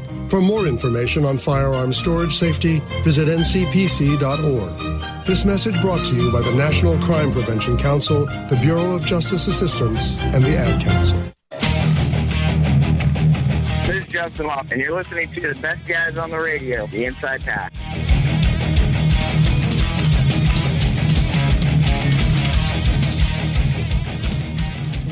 [0.31, 5.25] For more information on firearm storage safety, visit ncpc.org.
[5.25, 9.47] This message brought to you by the National Crime Prevention Council, the Bureau of Justice
[9.47, 11.21] Assistance, and the Ad Council.
[13.85, 17.03] This is Justin Hoff, and you're listening to the best guys on the radio, the
[17.03, 18.20] Inside Pass.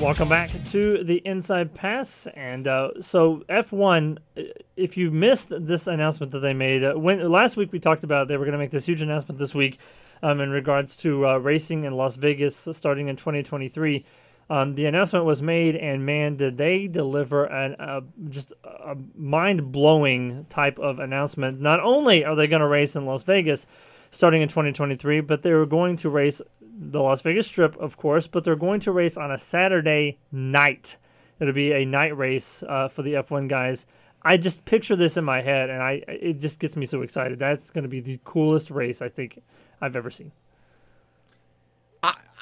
[0.02, 2.26] Welcome back to the Inside Pass.
[2.34, 4.42] And uh, so, F1, uh,
[4.78, 8.30] if you missed this announcement that they made, uh, when last week we talked about
[8.30, 9.78] they were going to make this huge announcement this week
[10.24, 14.06] um, in regards to uh, racing in Las Vegas starting in 2023.
[14.50, 18.00] Um, the announcement was made, and man, did they deliver an uh,
[18.30, 21.60] just a mind blowing type of announcement.
[21.60, 23.68] Not only are they going to race in Las Vegas
[24.12, 26.42] starting in 2023, but they're going to race
[26.80, 30.98] the Las Vegas Strip, of course, but they're going to race on a Saturday night.
[31.40, 33.86] It'll be a night race uh, for the F1 guys.
[34.22, 37.40] I just picture this in my head, and I it just gets me so excited.
[37.40, 39.42] That's going to be the coolest race I think
[39.82, 40.32] I've ever seen.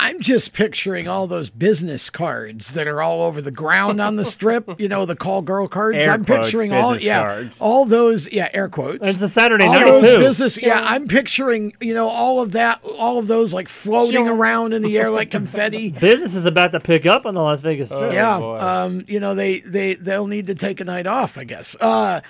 [0.08, 4.24] I'm just picturing all those business cards that are all over the ground on the
[4.24, 4.70] strip.
[4.80, 5.98] You know, the call girl cards.
[5.98, 7.62] Air I'm quotes, picturing all yeah, cards.
[7.62, 9.06] all those yeah, air quotes.
[9.08, 10.20] It's a Saturday all night, those too.
[10.20, 14.36] Business, yeah, I'm picturing you know all of that, all of those like floating Sure.
[14.36, 15.90] around in the air like confetti.
[15.92, 18.14] Business is about to pick up on the Las Vegas Strip.
[18.14, 21.76] yeah, um, you know they they they'll need to take a night off, I guess.
[21.82, 22.22] Uh,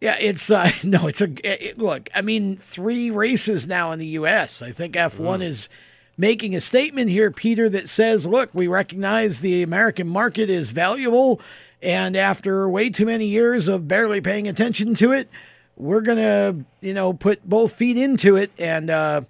[0.00, 2.08] yeah, it's uh, no, it's a it, look.
[2.14, 4.62] I mean, three races now in the U.S.
[4.62, 5.68] I think F1 is
[6.16, 11.40] making a statement here, Peter, that says, "Look, we recognize the American market is valuable,
[11.82, 15.28] and after way too many years of barely paying attention to it,
[15.76, 19.22] we're gonna, you know, put both feet into it and." uh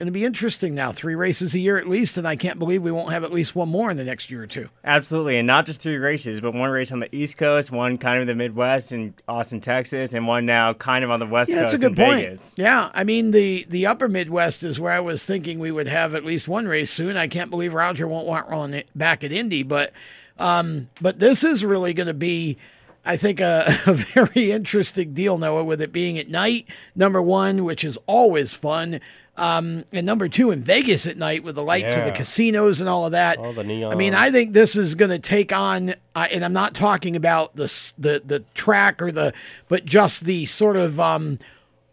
[0.00, 0.92] Going to be interesting now.
[0.92, 3.54] Three races a year at least, and I can't believe we won't have at least
[3.54, 4.70] one more in the next year or two.
[4.82, 8.16] Absolutely, and not just three races, but one race on the East Coast, one kind
[8.16, 11.50] of in the Midwest in Austin, Texas, and one now kind of on the West
[11.50, 12.20] Yeah, Coast that's a good in point.
[12.24, 12.54] Vegas.
[12.56, 16.14] Yeah, I mean the the Upper Midwest is where I was thinking we would have
[16.14, 17.18] at least one race soon.
[17.18, 19.92] I can't believe Roger won't want one back at Indy, but
[20.38, 22.56] Um, but this is really going to be,
[23.04, 26.66] I think, a, a very interesting deal, Noah, with it being at night,
[26.96, 29.00] number one, which is always fun.
[29.40, 32.88] Um, and number two, in Vegas at night with the lights of the casinos and
[32.88, 33.38] all of that.
[33.38, 33.90] All the neon.
[33.90, 37.16] I mean, I think this is going to take on, uh, and I'm not talking
[37.16, 37.64] about the
[37.98, 39.32] the the track or the,
[39.68, 41.38] but just the sort of, um,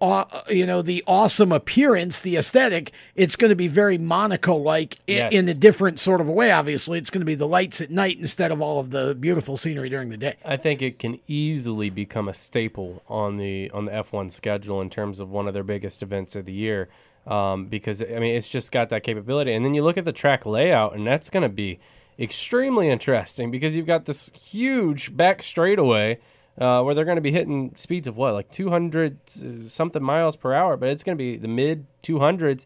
[0.02, 2.91] uh, you know, the awesome appearance, the aesthetic.
[3.15, 5.32] It's going to be very Monaco like Yes.
[5.32, 6.52] in a different sort of a way.
[6.52, 9.56] Obviously, it's going to be the lights at night instead of all of the beautiful
[9.56, 10.36] scenery during the day.
[10.44, 14.90] I think it can easily become a staple on the on the F1 schedule in
[14.90, 16.90] terms of one of their biggest events of the year.
[17.28, 19.54] Um, because I mean, it's just got that capability.
[19.54, 21.80] And then you look at the track layout, and that's going to be
[22.18, 26.20] extremely interesting because you've got this huge back straightaway
[26.58, 30.36] uh, where they're going to be hitting speeds of what, like 200 uh, something miles
[30.36, 32.66] per hour, but it's going to be the mid 200s.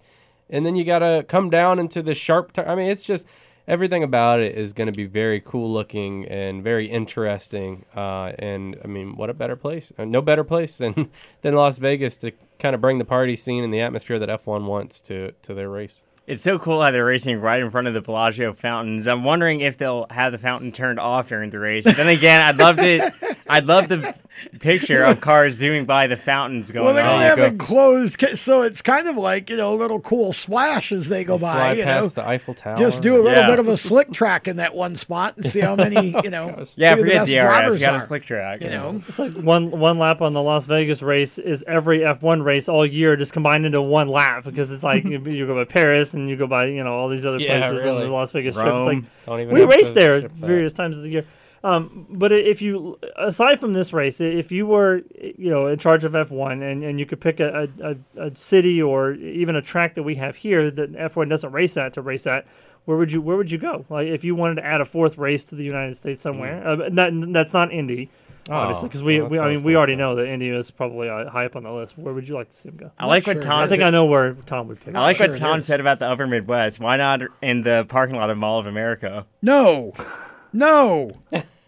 [0.49, 2.53] And then you got to come down into the sharp.
[2.53, 3.25] T- I mean, it's just
[3.67, 7.85] everything about it is going to be very cool looking and very interesting.
[7.95, 9.91] Uh, and I mean, what a better place?
[9.97, 11.09] Uh, no better place than
[11.41, 14.65] than Las Vegas to kind of bring the party scene and the atmosphere that F1
[14.65, 16.03] wants to to their race.
[16.27, 19.07] It's so cool how they're racing right in front of the Bellagio fountains.
[19.07, 21.83] I'm wondering if they'll have the fountain turned off during the race.
[21.83, 24.15] But then again, I'd love to, I'd love the
[24.59, 27.19] picture of cars zooming by the fountains going Well, they're on.
[27.19, 30.33] going to have it closed, so it's kind of like you know a little cool
[30.33, 31.53] splash as they go by.
[31.53, 32.75] Fly you past know, the Eiffel Tower.
[32.77, 33.47] just do a little Yeah.
[33.47, 36.29] bit of a slick track in that one spot and see how many oh, you
[36.29, 36.65] know.
[36.75, 38.61] Yeah, see who the forget best DRS, drivers we got a slick track.
[38.61, 42.43] You know, It's like one one lap on the Las Vegas race is every F1
[42.43, 45.65] race all year just combined into one lap because it's like you, you go by
[45.65, 48.03] Paris and you go by you know all these other Yeah, places really.
[48.03, 48.73] on the Las Vegas Strip.
[48.73, 50.47] It's like Don't even we race there ship that.
[50.47, 51.25] various times of the year.
[51.63, 56.03] Um, but if you aside from this race, if you were you know in charge
[56.03, 59.61] of F1 and, and you could pick a, a, a, a city or even a
[59.61, 62.45] track that we have here that F1 doesn't race at to race at.
[62.85, 63.85] Where would you Where would you go?
[63.89, 66.89] Like if you wanted to add a fourth race to the United States somewhere, uh,
[66.89, 68.09] that, that's not Indy,
[68.49, 69.97] obviously, Oh, because we, well, we I mean we already say.
[69.97, 71.95] know that Indy is probably uh, high up on the list.
[71.95, 72.89] Where would you like to see him go?
[72.97, 73.59] I like what sure Tom.
[73.59, 74.95] I think said- I know where Tom would pick.
[74.95, 76.79] I like sure what Tom said about the Upper Midwest.
[76.79, 79.27] Why not in the parking lot of Mall of America?
[79.43, 79.93] no,
[80.53, 81.11] no,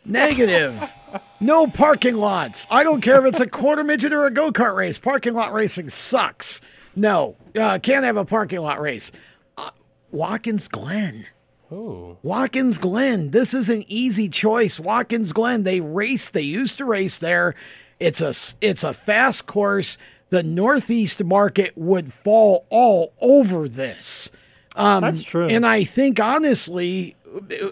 [0.05, 0.91] negative.
[1.39, 2.67] No parking lots.
[2.71, 4.97] I don't care if it's a quarter midget or a go kart race.
[4.97, 6.61] Parking lot racing sucks.
[6.95, 9.11] No, uh, can't have a parking lot race.
[9.57, 9.71] Uh,
[10.11, 11.27] Watkins Glen.
[11.71, 12.17] Ooh.
[12.21, 13.31] Watkins Glen.
[13.31, 14.79] This is an easy choice.
[14.79, 15.63] Watkins Glen.
[15.63, 16.29] They race.
[16.29, 17.55] They used to race there.
[17.99, 19.97] It's a it's a fast course.
[20.29, 24.31] The Northeast market would fall all over this.
[24.75, 25.47] Um, That's true.
[25.47, 27.15] And I think honestly,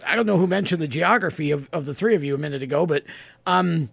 [0.05, 2.63] I don't know who mentioned the geography of, of the three of you a minute
[2.63, 3.03] ago, but
[3.45, 3.89] um,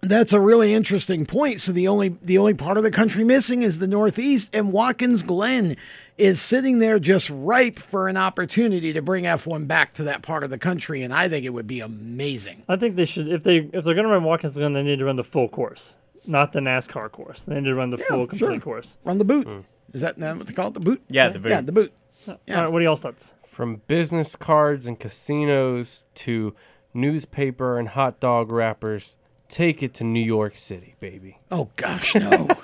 [0.00, 1.60] that's a really interesting point.
[1.60, 5.22] So the only the only part of the country missing is the Northeast, and Watkins
[5.22, 5.76] Glen
[6.18, 10.44] is sitting there just ripe for an opportunity to bring F1 back to that part
[10.44, 12.62] of the country, and I think it would be amazing.
[12.68, 14.98] I think they should if they if they're going to run Watkins Glen, they need
[14.98, 15.96] to run the full course,
[16.26, 17.44] not the NASCAR course.
[17.44, 18.60] They need to run the full complete sure.
[18.60, 18.96] course.
[19.04, 19.48] Run the boot.
[19.92, 20.74] Is that what they call it?
[20.74, 21.02] The boot?
[21.08, 21.50] Yeah, the boot.
[21.50, 21.92] Yeah, the boot.
[22.28, 23.34] All right, what are y'all's thoughts?
[23.44, 26.54] From business cards and casinos to
[26.92, 29.16] newspaper and hot dog wrappers,
[29.48, 31.38] take it to New York City, baby.
[31.50, 32.48] Oh gosh, no.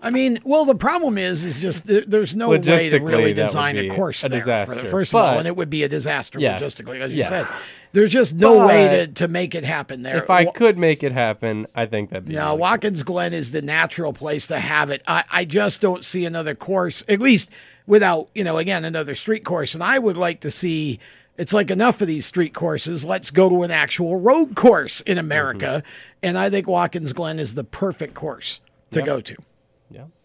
[0.00, 3.76] I mean, well, the problem is, is just there, there's no way to really design
[3.76, 4.38] a course a there.
[4.38, 4.82] disaster.
[4.82, 7.48] For, first of all, and it would be a disaster Yes, logistically, as you yes.
[7.48, 7.60] said.
[7.92, 10.18] There's just no way to, to make it happen there.
[10.18, 13.32] If I Wa- could make it happen, I think that'd be No, really Watkins Glen
[13.32, 15.02] is the natural place to have it.
[15.08, 17.50] I, I just don't see another course, at least
[17.88, 19.74] without, you know, again, another street course.
[19.74, 21.00] And I would like to see
[21.36, 23.04] it's like enough of these street courses.
[23.04, 25.82] Let's go to an actual road course in America.
[25.84, 26.18] Mm-hmm.
[26.24, 28.60] And I think Watkins Glen is the perfect course
[28.92, 29.06] to Yep.
[29.06, 29.36] go to.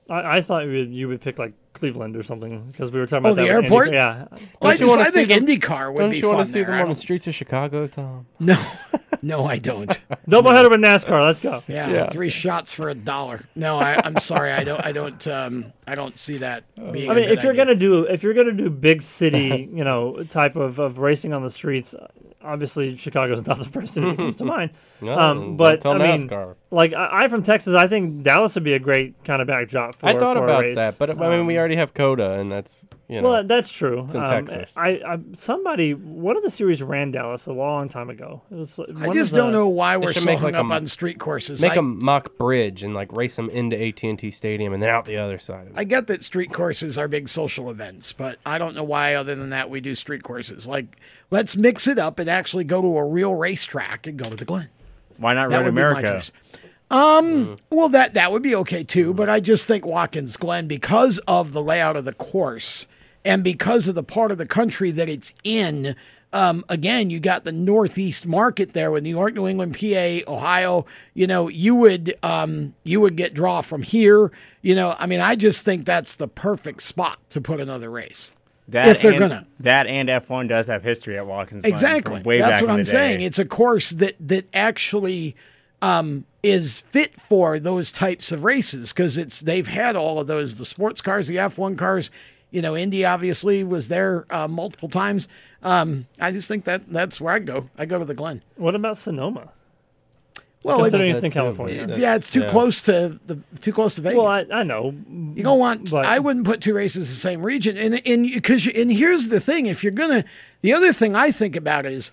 [0.10, 3.06] I, I thought you would, you would pick like Cleveland or something because we were
[3.06, 3.88] talking Oh, about the that with airport?
[3.88, 4.26] Indy- Yeah,
[4.62, 6.72] Well, I, just, I think them- IndyCar would Don't you want to see there.
[6.72, 8.26] them on the streets of Chicago, Tom?
[8.38, 8.62] No,
[9.24, 9.90] no, I don't.
[10.30, 11.26] Doubleheader with NASCAR.
[11.26, 11.64] Let's go.
[11.68, 12.10] Yeah, Yeah.
[12.10, 13.46] three shots for a dollar.
[13.56, 17.10] No, I, I'm sorry, I don't, I don't, um, I don't see that being.
[17.10, 17.66] I a mean, good if you're idea.
[17.66, 21.42] gonna do if you're gonna do big city, you know, type of, of racing on
[21.44, 21.96] the streets,
[22.44, 24.72] obviously Chicago's not the first city that comes to mind.
[25.02, 26.56] No, um, don't but tell I mean, NASCAR.
[26.74, 29.94] Like I, I'm from Texas, I think Dallas would be a great kind of backdrop
[29.96, 30.08] for.
[30.08, 30.76] I thought for a about race.
[30.76, 33.30] that, but I mean, we Um, already have COTA, and that's you know.
[33.30, 34.06] well, that's true.
[34.06, 34.76] It's in Um, Texas.
[34.76, 38.42] I, I somebody one of the series ran Dallas a long time ago.
[38.50, 38.80] It was.
[38.98, 41.20] I just don't know why we're should so make hung like up a- on street
[41.20, 41.62] courses.
[41.62, 44.82] Make I, a mock bridge and like race them into AT and T Stadium and
[44.82, 45.68] then out the other side.
[45.68, 45.74] Of it.
[45.78, 49.36] I get that street courses are big social events, but I don't know why, other
[49.36, 50.66] than that, we do street courses.
[50.66, 50.98] Like,
[51.30, 54.46] let's mix it up and actually go to a real racetrack and go to the
[54.46, 54.70] Glen.
[55.18, 56.24] Why not That Road would be my America?
[56.94, 61.20] Um, well, that that would be okay too, but I just think Watkins Glen because
[61.28, 62.86] of the layout of the course
[63.26, 65.96] and because of the part of the country that it's in.
[66.34, 70.86] um, again, you got the Northeast market there with New York, New England, PA, Ohio.
[71.16, 74.32] You know, you would um, you would get draw from here.
[74.62, 78.32] You know, I mean, I just think that's the perfect spot to put another race.
[78.68, 82.22] That if they're and, gonna that and F1 does have history at Watkins Glen exactly,
[82.22, 82.92] way that's back what in I'm day.
[82.92, 83.22] saying.
[83.22, 85.36] It's a course that that actually
[85.82, 90.56] um, is fit for those types of races because it's they've had all of those
[90.56, 92.12] the sports cars, the F1 cars.
[92.52, 95.28] You know, Indy obviously was there uh, multiple times.
[95.64, 97.70] Um, I just think that that's where I go.
[97.78, 98.44] I go to the Glen.
[98.58, 99.50] What about Sonoma?
[100.62, 101.88] Well, considering it- it's in California.
[101.98, 104.18] yeah, it's too close to the too close to Vegas.
[104.18, 104.94] Well, I, I know.
[105.36, 105.90] You don't want.
[105.90, 109.30] But- I wouldn't put two races in the same region, and and because and here's
[109.30, 110.24] the thing: if you're gonna,
[110.62, 112.12] the other thing I think about is,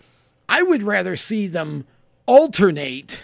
[0.48, 1.84] I would rather see them
[2.26, 3.18] alternate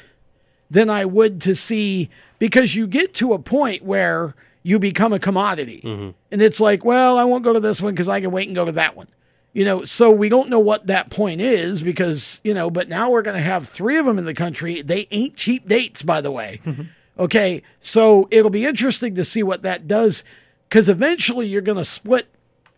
[0.71, 5.19] than I would to see because you get to a point where you become a
[5.19, 6.11] commodity, mm-hmm.
[6.31, 8.57] and it's like, well, I won't go to this one because I can wait and
[8.57, 9.09] go to that one.
[9.53, 13.11] You know, so we don't know what that point is because, you know, but now
[13.11, 14.83] we're going to have three of them in the country.
[14.83, 16.61] They ain't cheap dates, by the way.
[16.67, 16.83] Mm-hmm.
[17.19, 17.63] okay.
[17.81, 20.25] So it'll be interesting to see what that does
[20.69, 22.27] because eventually you're going to split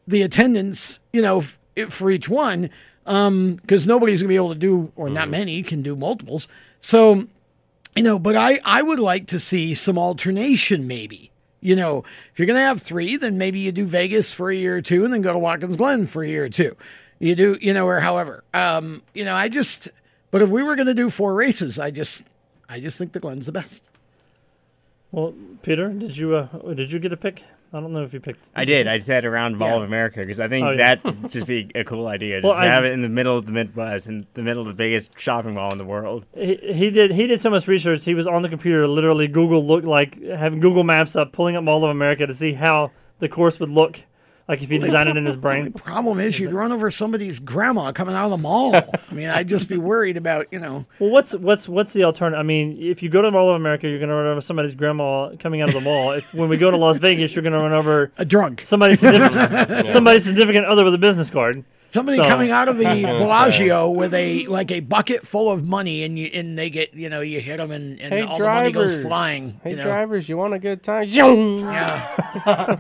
[0.07, 1.59] the attendance, you know, f-
[1.89, 2.71] for each one
[3.09, 5.31] um, because nobody's going to be able to do, or not mm-hmm.
[5.33, 6.47] many can do multiples.
[6.81, 7.27] So,
[7.97, 11.31] you know, but I, I would like to see some alternation maybe.
[11.61, 14.55] You know, if you're going to have three, then maybe you do Vegas for a
[14.55, 16.77] year or two and then go to Watkins Glen for a year or two.
[17.19, 18.45] You do, you know, or however.
[18.55, 19.89] Um, you know, I just,
[20.31, 22.23] but if we were going to do four races, I just,
[22.69, 23.83] I just think the Glen's the best.
[25.11, 27.43] Well, Peter, did you uh, did you get a pick?
[27.73, 28.45] I don't know if you picked.
[28.57, 28.87] I did.
[28.89, 29.77] I said around Mall Yeah.
[29.77, 30.95] of America because I think Oh, yeah.
[30.95, 32.41] that would just be a cool idea.
[32.41, 34.63] Just Well, to I- have it in the middle of the Midwest, in the middle
[34.63, 36.25] of the biggest shopping mall in the world.
[36.35, 38.05] He, he did he did so much research.
[38.05, 41.65] He was on the computer, literally Google looked like having Google Maps up, pulling up
[41.65, 44.01] Mall of America to see how the course would look,
[44.49, 45.65] like if he designed it in his brain.
[45.65, 48.75] The problem is, you'd run over somebody's grandma coming out of the mall.
[48.75, 50.87] I mean, I'd just be worried about, you know.
[50.99, 52.41] Well, what's what's what's the alternative?
[52.41, 54.41] I mean, if you go to the Mall of America, you're going to run over
[54.41, 56.13] somebody's grandma coming out of the mall.
[56.13, 58.97] If when we go to Las Vegas, you're going to run over a drunk, somebody
[58.97, 61.65] significant, somebody significant other with a business card.
[61.93, 66.03] Somebody So- coming out of the Bellagio with a like a bucket full of money,
[66.05, 68.45] and you and they get you know you hit them and, and Hey all the
[68.45, 69.61] money drivers, goes flying.
[69.63, 69.83] Hey you know.
[69.83, 71.07] drivers, you want a good time?
[71.09, 72.79] Yeah.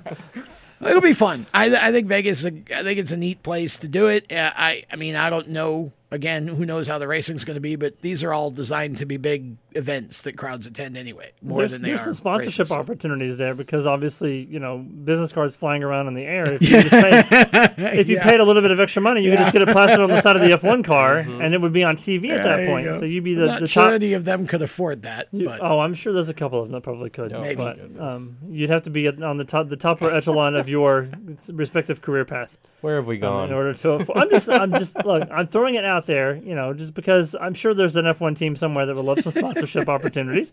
[0.80, 1.46] It'll be fun.
[1.52, 2.44] I, I think Vegas.
[2.44, 4.30] I think it's a neat place to do it.
[4.30, 5.92] Uh, I I mean I don't know.
[6.10, 7.76] Again, who knows how the racing's going to be?
[7.76, 11.32] But these are all designed to be big events that crowds attend anyway.
[11.42, 12.76] More there's than they there's are some sponsorship races.
[12.76, 16.54] opportunities there because obviously you know business cards flying around in the air.
[16.54, 17.26] If you, just paid,
[17.98, 18.24] if you Yeah.
[18.24, 20.22] paid a little bit of extra money, you could just get it plastered on the
[20.22, 22.86] side of the F1 car, and it would be on TV at that point.
[22.86, 23.00] go.
[23.00, 23.92] So you'd be I'm the, not sure top.
[23.92, 25.28] any of them could afford that.
[25.32, 27.32] You- oh, I'm sure there's a couple of them that probably could.
[27.32, 27.56] Maybe.
[27.56, 31.10] but um, you'd have to be on the top, the top echelon of your
[31.52, 32.56] respective career path.
[32.80, 33.48] Where have we um, gone?
[33.48, 36.72] in order to, I'm just, I'm just, look, I'm throwing it out there, you know,
[36.74, 40.52] just because I'm sure there's an F1 team somewhere that would love some sponsorship opportunities.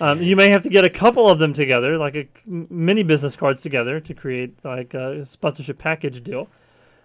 [0.00, 3.02] Um, you may have to get a couple of them together, like a m- mini
[3.02, 6.48] business cards together, to create like a sponsorship package deal.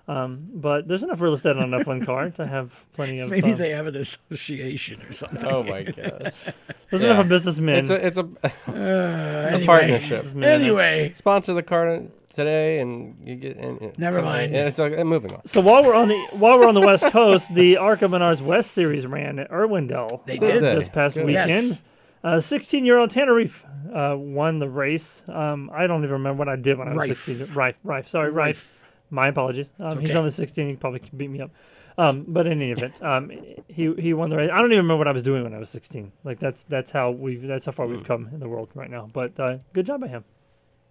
[0.07, 3.30] Um, but there's enough real estate on an F1 car to have plenty of.
[3.31, 5.43] maybe uh, they have an association or something.
[5.45, 6.31] Oh my gosh.
[6.91, 7.77] There's enough of businessmen.
[7.80, 8.26] It's a it's a Uh,
[8.68, 9.64] it's anyway.
[9.64, 10.10] a partnership.
[10.10, 10.64] Businessmen in it.
[10.64, 12.03] Anyway, Sponsor the car
[12.36, 13.57] today, and you get.
[13.57, 14.56] And, and- Never mind.
[14.56, 15.45] And it's uh, moving on.
[15.45, 18.72] So while we're on the while we're on the West Coast, the Arca Menards West
[18.72, 20.62] Series ran at Irwindale They did.
[20.62, 21.26] this past Good.
[21.26, 21.68] weekend.
[21.68, 21.84] Yes.
[22.24, 23.64] Uh, 16 year old Tanner Reef
[23.94, 25.24] uh, won the race.
[25.28, 27.20] Um, I don't even remember what I did when I was Reif.
[27.24, 27.56] 16.
[27.56, 28.72] Reif, Reif, sorry, Reif.
[29.12, 29.70] My apologies.
[29.80, 30.18] Um, He's okay.
[30.20, 30.68] only 16.
[30.68, 31.52] He probably can beat me up.
[31.98, 33.32] Um, but in any event, um,
[33.70, 34.49] he he won the race.
[34.52, 36.12] I don't even remember what I was doing when I was 16.
[36.26, 38.90] Like that's that's how we have that's how far we've come in the world right
[38.90, 39.07] now.
[39.14, 40.26] But uh, good job by him.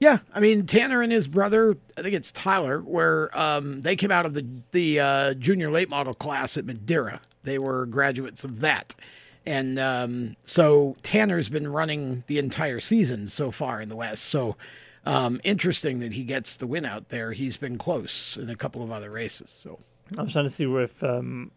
[0.00, 4.10] Yeah, I mean Tanner and his brother, I think it's Tyler, where um, they came
[4.10, 7.20] out of the the uh, junior late model class at Madera.
[7.44, 8.94] They were graduates of that,
[9.46, 14.24] and um, so Tanner's been running the entire season so far in the West.
[14.24, 14.56] So
[15.06, 17.32] um, interesting that he gets the win out there.
[17.32, 19.50] He's been close in a couple of other races.
[19.50, 19.78] So
[20.18, 21.50] I was trying to see if um,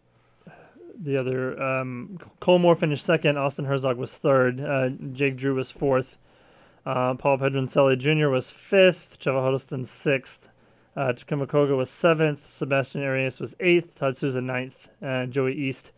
[0.98, 3.38] the other um, Cole Moore finished second.
[3.38, 4.60] Austin Herzog was third.
[4.60, 6.18] Uh, Jake Drew was fourth.
[6.86, 8.28] Uh, Paul Pedroncelli Jr.
[8.28, 9.18] was fifth.
[9.18, 10.48] Trevor Huddleston sixth.
[10.96, 12.40] Uh, Takuma Koga was seventh.
[12.40, 13.96] Sebastian Arias was eighth.
[13.96, 14.88] Todd Souza ninth.
[15.00, 15.90] And Joey Iest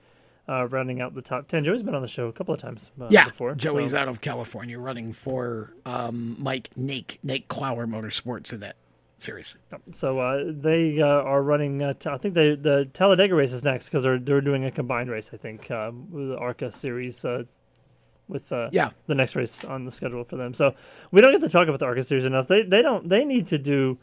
[0.49, 1.65] uh, rounding out the top ten.
[1.65, 3.55] Joey's been on the show a couple of times uh, yeah, before.
[3.55, 8.77] Joey's so- out of California running for um, Mike Nake Nate Clower Motorsports in that
[9.19, 9.55] series.
[9.93, 11.83] So uh, they uh, are running.
[11.83, 14.71] Uh, t- I think they, the Talladega race is next because they're they're doing a
[14.71, 15.31] combined race.
[15.33, 17.25] I think um, with the ARCA series.
[18.31, 18.91] With uh, Yeah.
[19.07, 20.75] the next race on the schedule for them, so
[21.11, 22.47] we don't get to talk about the ARCA series enough.
[22.49, 23.99] They they don't they need to do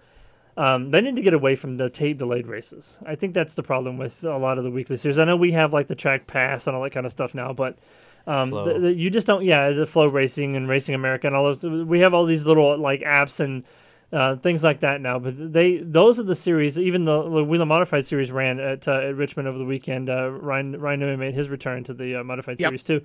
[0.58, 3.00] Um, they need to get away from the tape delayed races.
[3.06, 5.20] I think that's the problem with a lot of the weekly series.
[5.20, 7.54] I know we have like the track pass and all that kind of stuff now,
[7.54, 7.78] but
[8.26, 9.44] um, the, the, you just don't.
[9.46, 11.64] Yeah, the FloRacing and Racing America and all those.
[11.64, 13.64] We have all these little like apps and
[14.12, 15.20] uh, things like that now.
[15.20, 16.78] But they those are the series.
[16.80, 20.10] Even the, the Whelen Modified series ran at, uh, at Richmond over the weekend.
[20.10, 22.68] Uh, Ryan Ryan Newman made his return to the uh, modified Yep.
[22.70, 23.02] series too.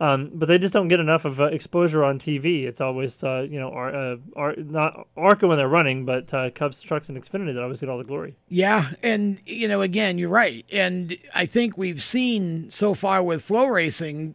[0.00, 2.64] Um, but they just don't get enough of uh, exposure on TV.
[2.64, 6.50] It's always uh, you know Ar- uh, Ar- not Arca when they're running, but uh,
[6.50, 8.36] Cubs trucks and Xfinity that always get all the glory.
[8.48, 13.46] Yeah, and you know, again, you're right, and I think we've seen so far with
[13.46, 14.34] FloRacing,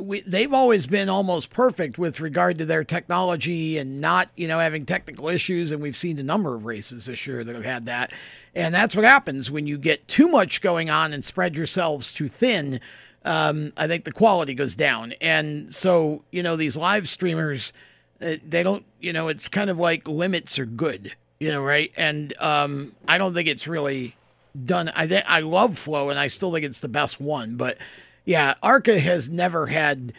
[0.00, 4.58] we, they've always been almost perfect with regard to their technology and not, you know,
[4.58, 5.72] having technical issues.
[5.72, 8.12] And we've seen a number of races this year that have had that,
[8.54, 12.28] and that's what happens when you get too much going on and spread yourselves too
[12.28, 12.80] thin.
[13.26, 17.72] Um, I think the quality goes down, and so you know these live streamers,
[18.20, 21.92] uh, they don't, you know, it's kind of like limits are good you know, right?
[21.96, 24.16] And um, I don't think it's really
[24.64, 24.88] done.
[24.90, 27.56] I think I love Flo, and I still think it's the best one.
[27.56, 27.78] But
[28.24, 30.12] yeah, Arca has never had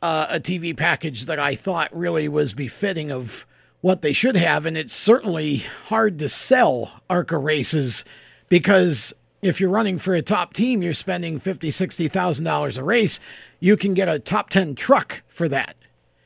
[0.00, 3.46] uh, a TV package that I thought really was befitting of
[3.80, 8.04] what they should have, and it's certainly hard to sell Arca races
[8.48, 9.12] because
[9.42, 13.20] if you're running for a top team, you're spending fifty, sixty thousand dollars a race.
[13.60, 15.76] You can get a top ten truck for that,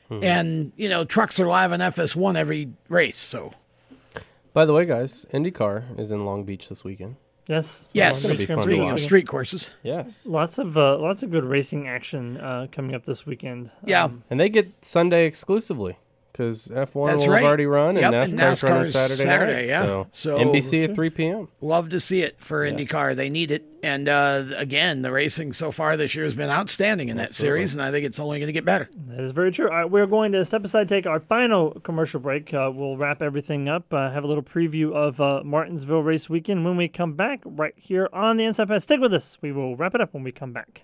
[0.09, 3.53] and you know trucks are live on FS1 every race, so.
[4.53, 7.17] By the way, guys, IndyCar is in Long Beach this weekend.
[7.47, 7.89] Yes.
[7.93, 8.17] Yes.
[8.19, 9.01] It's gonna be fun to Speaking of watch.
[9.01, 9.71] street courses.
[9.83, 10.23] Yes.
[10.25, 13.71] Lots of uh, lots of good racing action uh, coming up this weekend.
[13.93, 15.97] Um, and they get Sunday exclusively
[16.37, 17.39] because F1 That's will right.
[17.39, 19.67] have already run and Yep, and NASCAR's running NASCAR's Saturday, Saturday, night.
[19.69, 19.83] yeah.
[19.85, 21.47] So, So- NBC at 3 p.m.
[21.61, 22.75] Love to see it for Yes.
[22.75, 23.15] IndyCar.
[23.15, 23.65] They need it.
[23.83, 27.57] And uh, again, the racing so far this year has been outstanding in that Absolutely.
[27.59, 28.89] series, and I think it's only going to get better.
[29.07, 29.69] That is very true.
[29.69, 32.53] All right, we're going to step aside, take our final commercial break.
[32.53, 36.65] Uh, we'll wrap everything up, uh, have a little preview of uh, Martinsville race weekend
[36.65, 38.83] when we come back right here on the Inside Pass.
[38.83, 39.37] Stick with us.
[39.41, 40.83] We will wrap it up when we come back.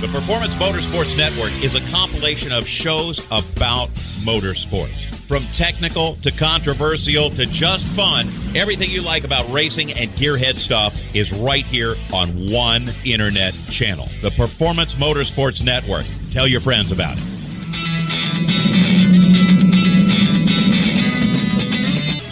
[0.00, 3.90] The Performance Motorsports Network is a compilation of shows about
[4.24, 5.06] motorsports.
[5.14, 11.00] From technical to controversial to just fun, everything you like about racing and gearhead stuff
[11.14, 14.06] is right here on one internet channel.
[14.20, 16.04] The Performance Motorsports Network.
[16.30, 17.22] Tell your friends about it.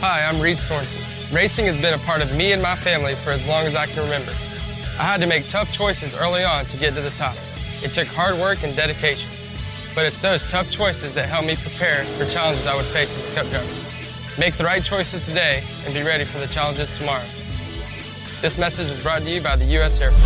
[0.01, 1.01] Hi, I'm Reed Sorenson.
[1.33, 3.87] Racing has been a part of me and my family for as long as I
[3.87, 4.33] can remember.
[4.99, 7.37] I had to make tough choices early on to get to the top.
[7.83, 9.29] It took hard work and dedication.
[9.95, 13.31] But it's those tough choices that helped me prepare for challenges I would face as
[13.31, 13.73] a cup driver.
[14.39, 17.25] Make the right choices today and be ready for the challenges tomorrow.
[18.41, 20.01] This message is brought to you by the U.S.
[20.01, 20.23] Air Force.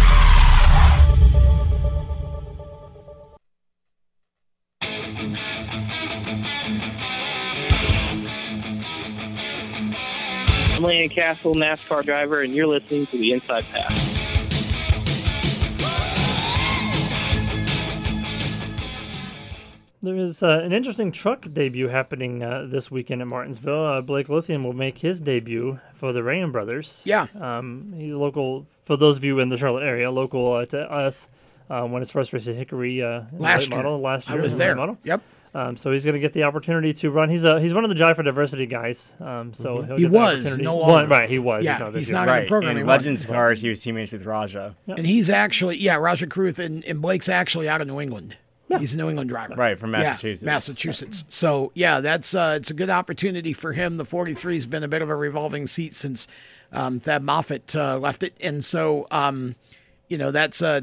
[10.76, 14.15] I'm Landon Cassill, NASCAR driver, and you're listening to the Inside Pass.
[20.06, 23.84] There is uh, an interesting truck debut happening uh, this weekend at Martinsville.
[23.86, 27.02] Uh, Blake Lothian will make his debut for the Reaume Brothers.
[27.04, 27.26] Yeah.
[27.40, 31.28] Um, he's local, for those of you in the Charlotte area, local uh, to us.
[31.68, 33.76] Um, when his first race at Hickory uh, in Last year.
[33.78, 34.76] model last I was in the late there.
[34.76, 34.98] Model.
[35.02, 35.22] Yep.
[35.52, 37.28] Um, so he's going to get the opportunity to run.
[37.28, 39.16] He's a he's one of the Drive for Diversity guys.
[39.18, 41.08] Um, so he'll He get was, opportunity- no One- longer.
[41.08, 41.64] right, he was.
[41.64, 42.14] Yeah, not he's year.
[42.18, 42.46] not in the Right.
[42.48, 42.94] program In anymore.
[42.98, 44.76] Legends cars, he was teammates with Rajah.
[44.86, 48.36] And he's actually, yeah, Rajah Caruth and, and Blake's actually out of New England.
[48.78, 49.54] He's a New England driver.
[49.54, 50.42] Right, from Yeah, Massachusetts.
[50.44, 51.24] Massachusetts.
[51.28, 53.96] So, yeah, that's uh, it's a good opportunity for him.
[53.96, 56.26] The 43's been a bit of a revolving seat since
[56.72, 58.34] um, Thad Moffitt uh, left it.
[58.40, 59.54] And so, um,
[60.08, 60.80] you know, that's, uh,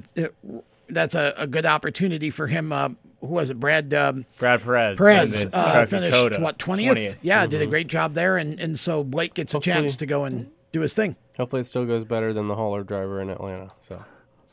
[0.88, 2.72] that's a, a good opportunity for him.
[2.72, 2.90] Uh,
[3.20, 3.60] who was it?
[3.60, 4.98] Brad um, Brad Perez.
[4.98, 6.42] Perez uh, finished Dakota.
[6.42, 6.98] what twentieth?
[6.98, 7.16] 20th.
[7.22, 7.70] Yeah, did a Mhm.
[7.70, 10.94] great job there, and and so Blake gets a chance to go and do his
[10.94, 11.16] thing.
[11.38, 13.70] Hopefully, it still goes better than the hauler driver in Atlanta.
[13.80, 14.04] So,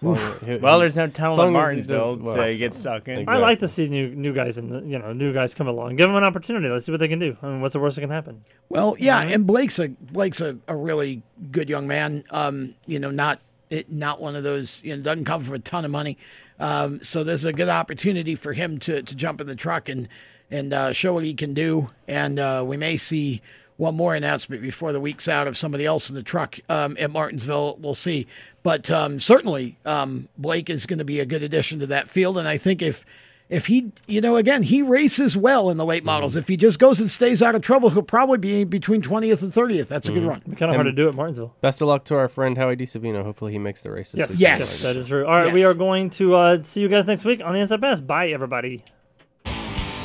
[0.01, 0.63] as long Oof.
[0.63, 2.75] Well, there's no telling as long what as he does Martinsville well, to so- get
[2.75, 3.29] stuck in.
[3.29, 5.97] I like to see new new guys and you know new guys come along.
[5.97, 6.69] Give them an opportunity.
[6.69, 7.37] Let's see what they can do.
[7.43, 8.45] I mean, what's the worst that can happen?
[8.69, 12.25] Well, yeah, and Blake's a Blake's a, a really good young man.
[12.31, 14.83] Um, you know, not it, not one of those.
[14.83, 16.17] You know, doesn't come from a ton of money.
[16.59, 20.09] Um, so there's a good opportunity for him to to jump in the truck and
[20.51, 21.91] and uh, show what he can do.
[22.09, 23.41] And uh, we may see
[23.81, 27.11] one more announcement before the week's out of somebody else in the truck um, at
[27.11, 27.79] Martinsville.
[27.81, 28.27] We'll see.
[28.63, 32.37] But um, certainly, um, Blake is going to be a good addition to that field.
[32.37, 33.07] And I think if
[33.49, 36.37] if he, you know, again, he races well in the late models.
[36.37, 39.53] If he just goes and stays out of trouble, he'll probably be between 20th and
[39.53, 39.89] 30th.
[39.89, 40.43] That's a good run.
[40.43, 41.57] Kind of hard to do at Martinsville.
[41.63, 43.25] Best of luck to our friend Howie DiSavino.
[43.25, 44.13] Hopefully, he makes the race.
[44.13, 44.61] This Yes, weekend.
[44.61, 45.25] yes, that is true.
[45.27, 47.81] All right, we are going to uh, see you guys next week on the Inside
[47.81, 48.01] Pass.
[48.03, 48.85] Bye, everybody.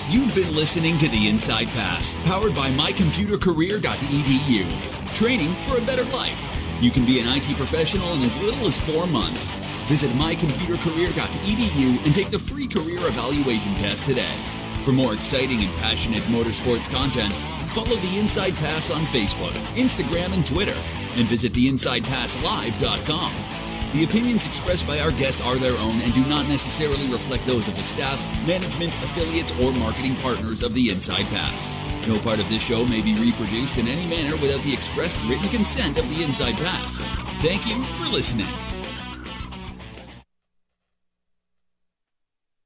[0.08, 5.16] You've been listening to the Inside Pass, powered by mycomputercareer.edu.
[5.16, 6.40] Training for a better life.
[6.80, 9.48] You can be an IT professional in as little as four months.
[9.88, 14.38] Visit mycomputercareer.edu and take the free career evaluation test today.
[14.84, 17.34] For more exciting and passionate motorsports content,
[17.74, 20.78] follow the Inside Pass on Facebook, Instagram, and Twitter,
[21.16, 23.65] and visit theinsidepasslive.com.
[23.96, 27.70] The opinions expressed by our guests are their own and do not necessarily reflect those
[27.70, 31.70] of the staff, management, affiliates, or marketing partners of the Inside Pass.
[32.06, 35.48] No part of this show may be reproduced in any manner without the expressed written
[35.48, 36.98] consent of the Inside Pass.
[37.42, 38.75] Thank you for listening.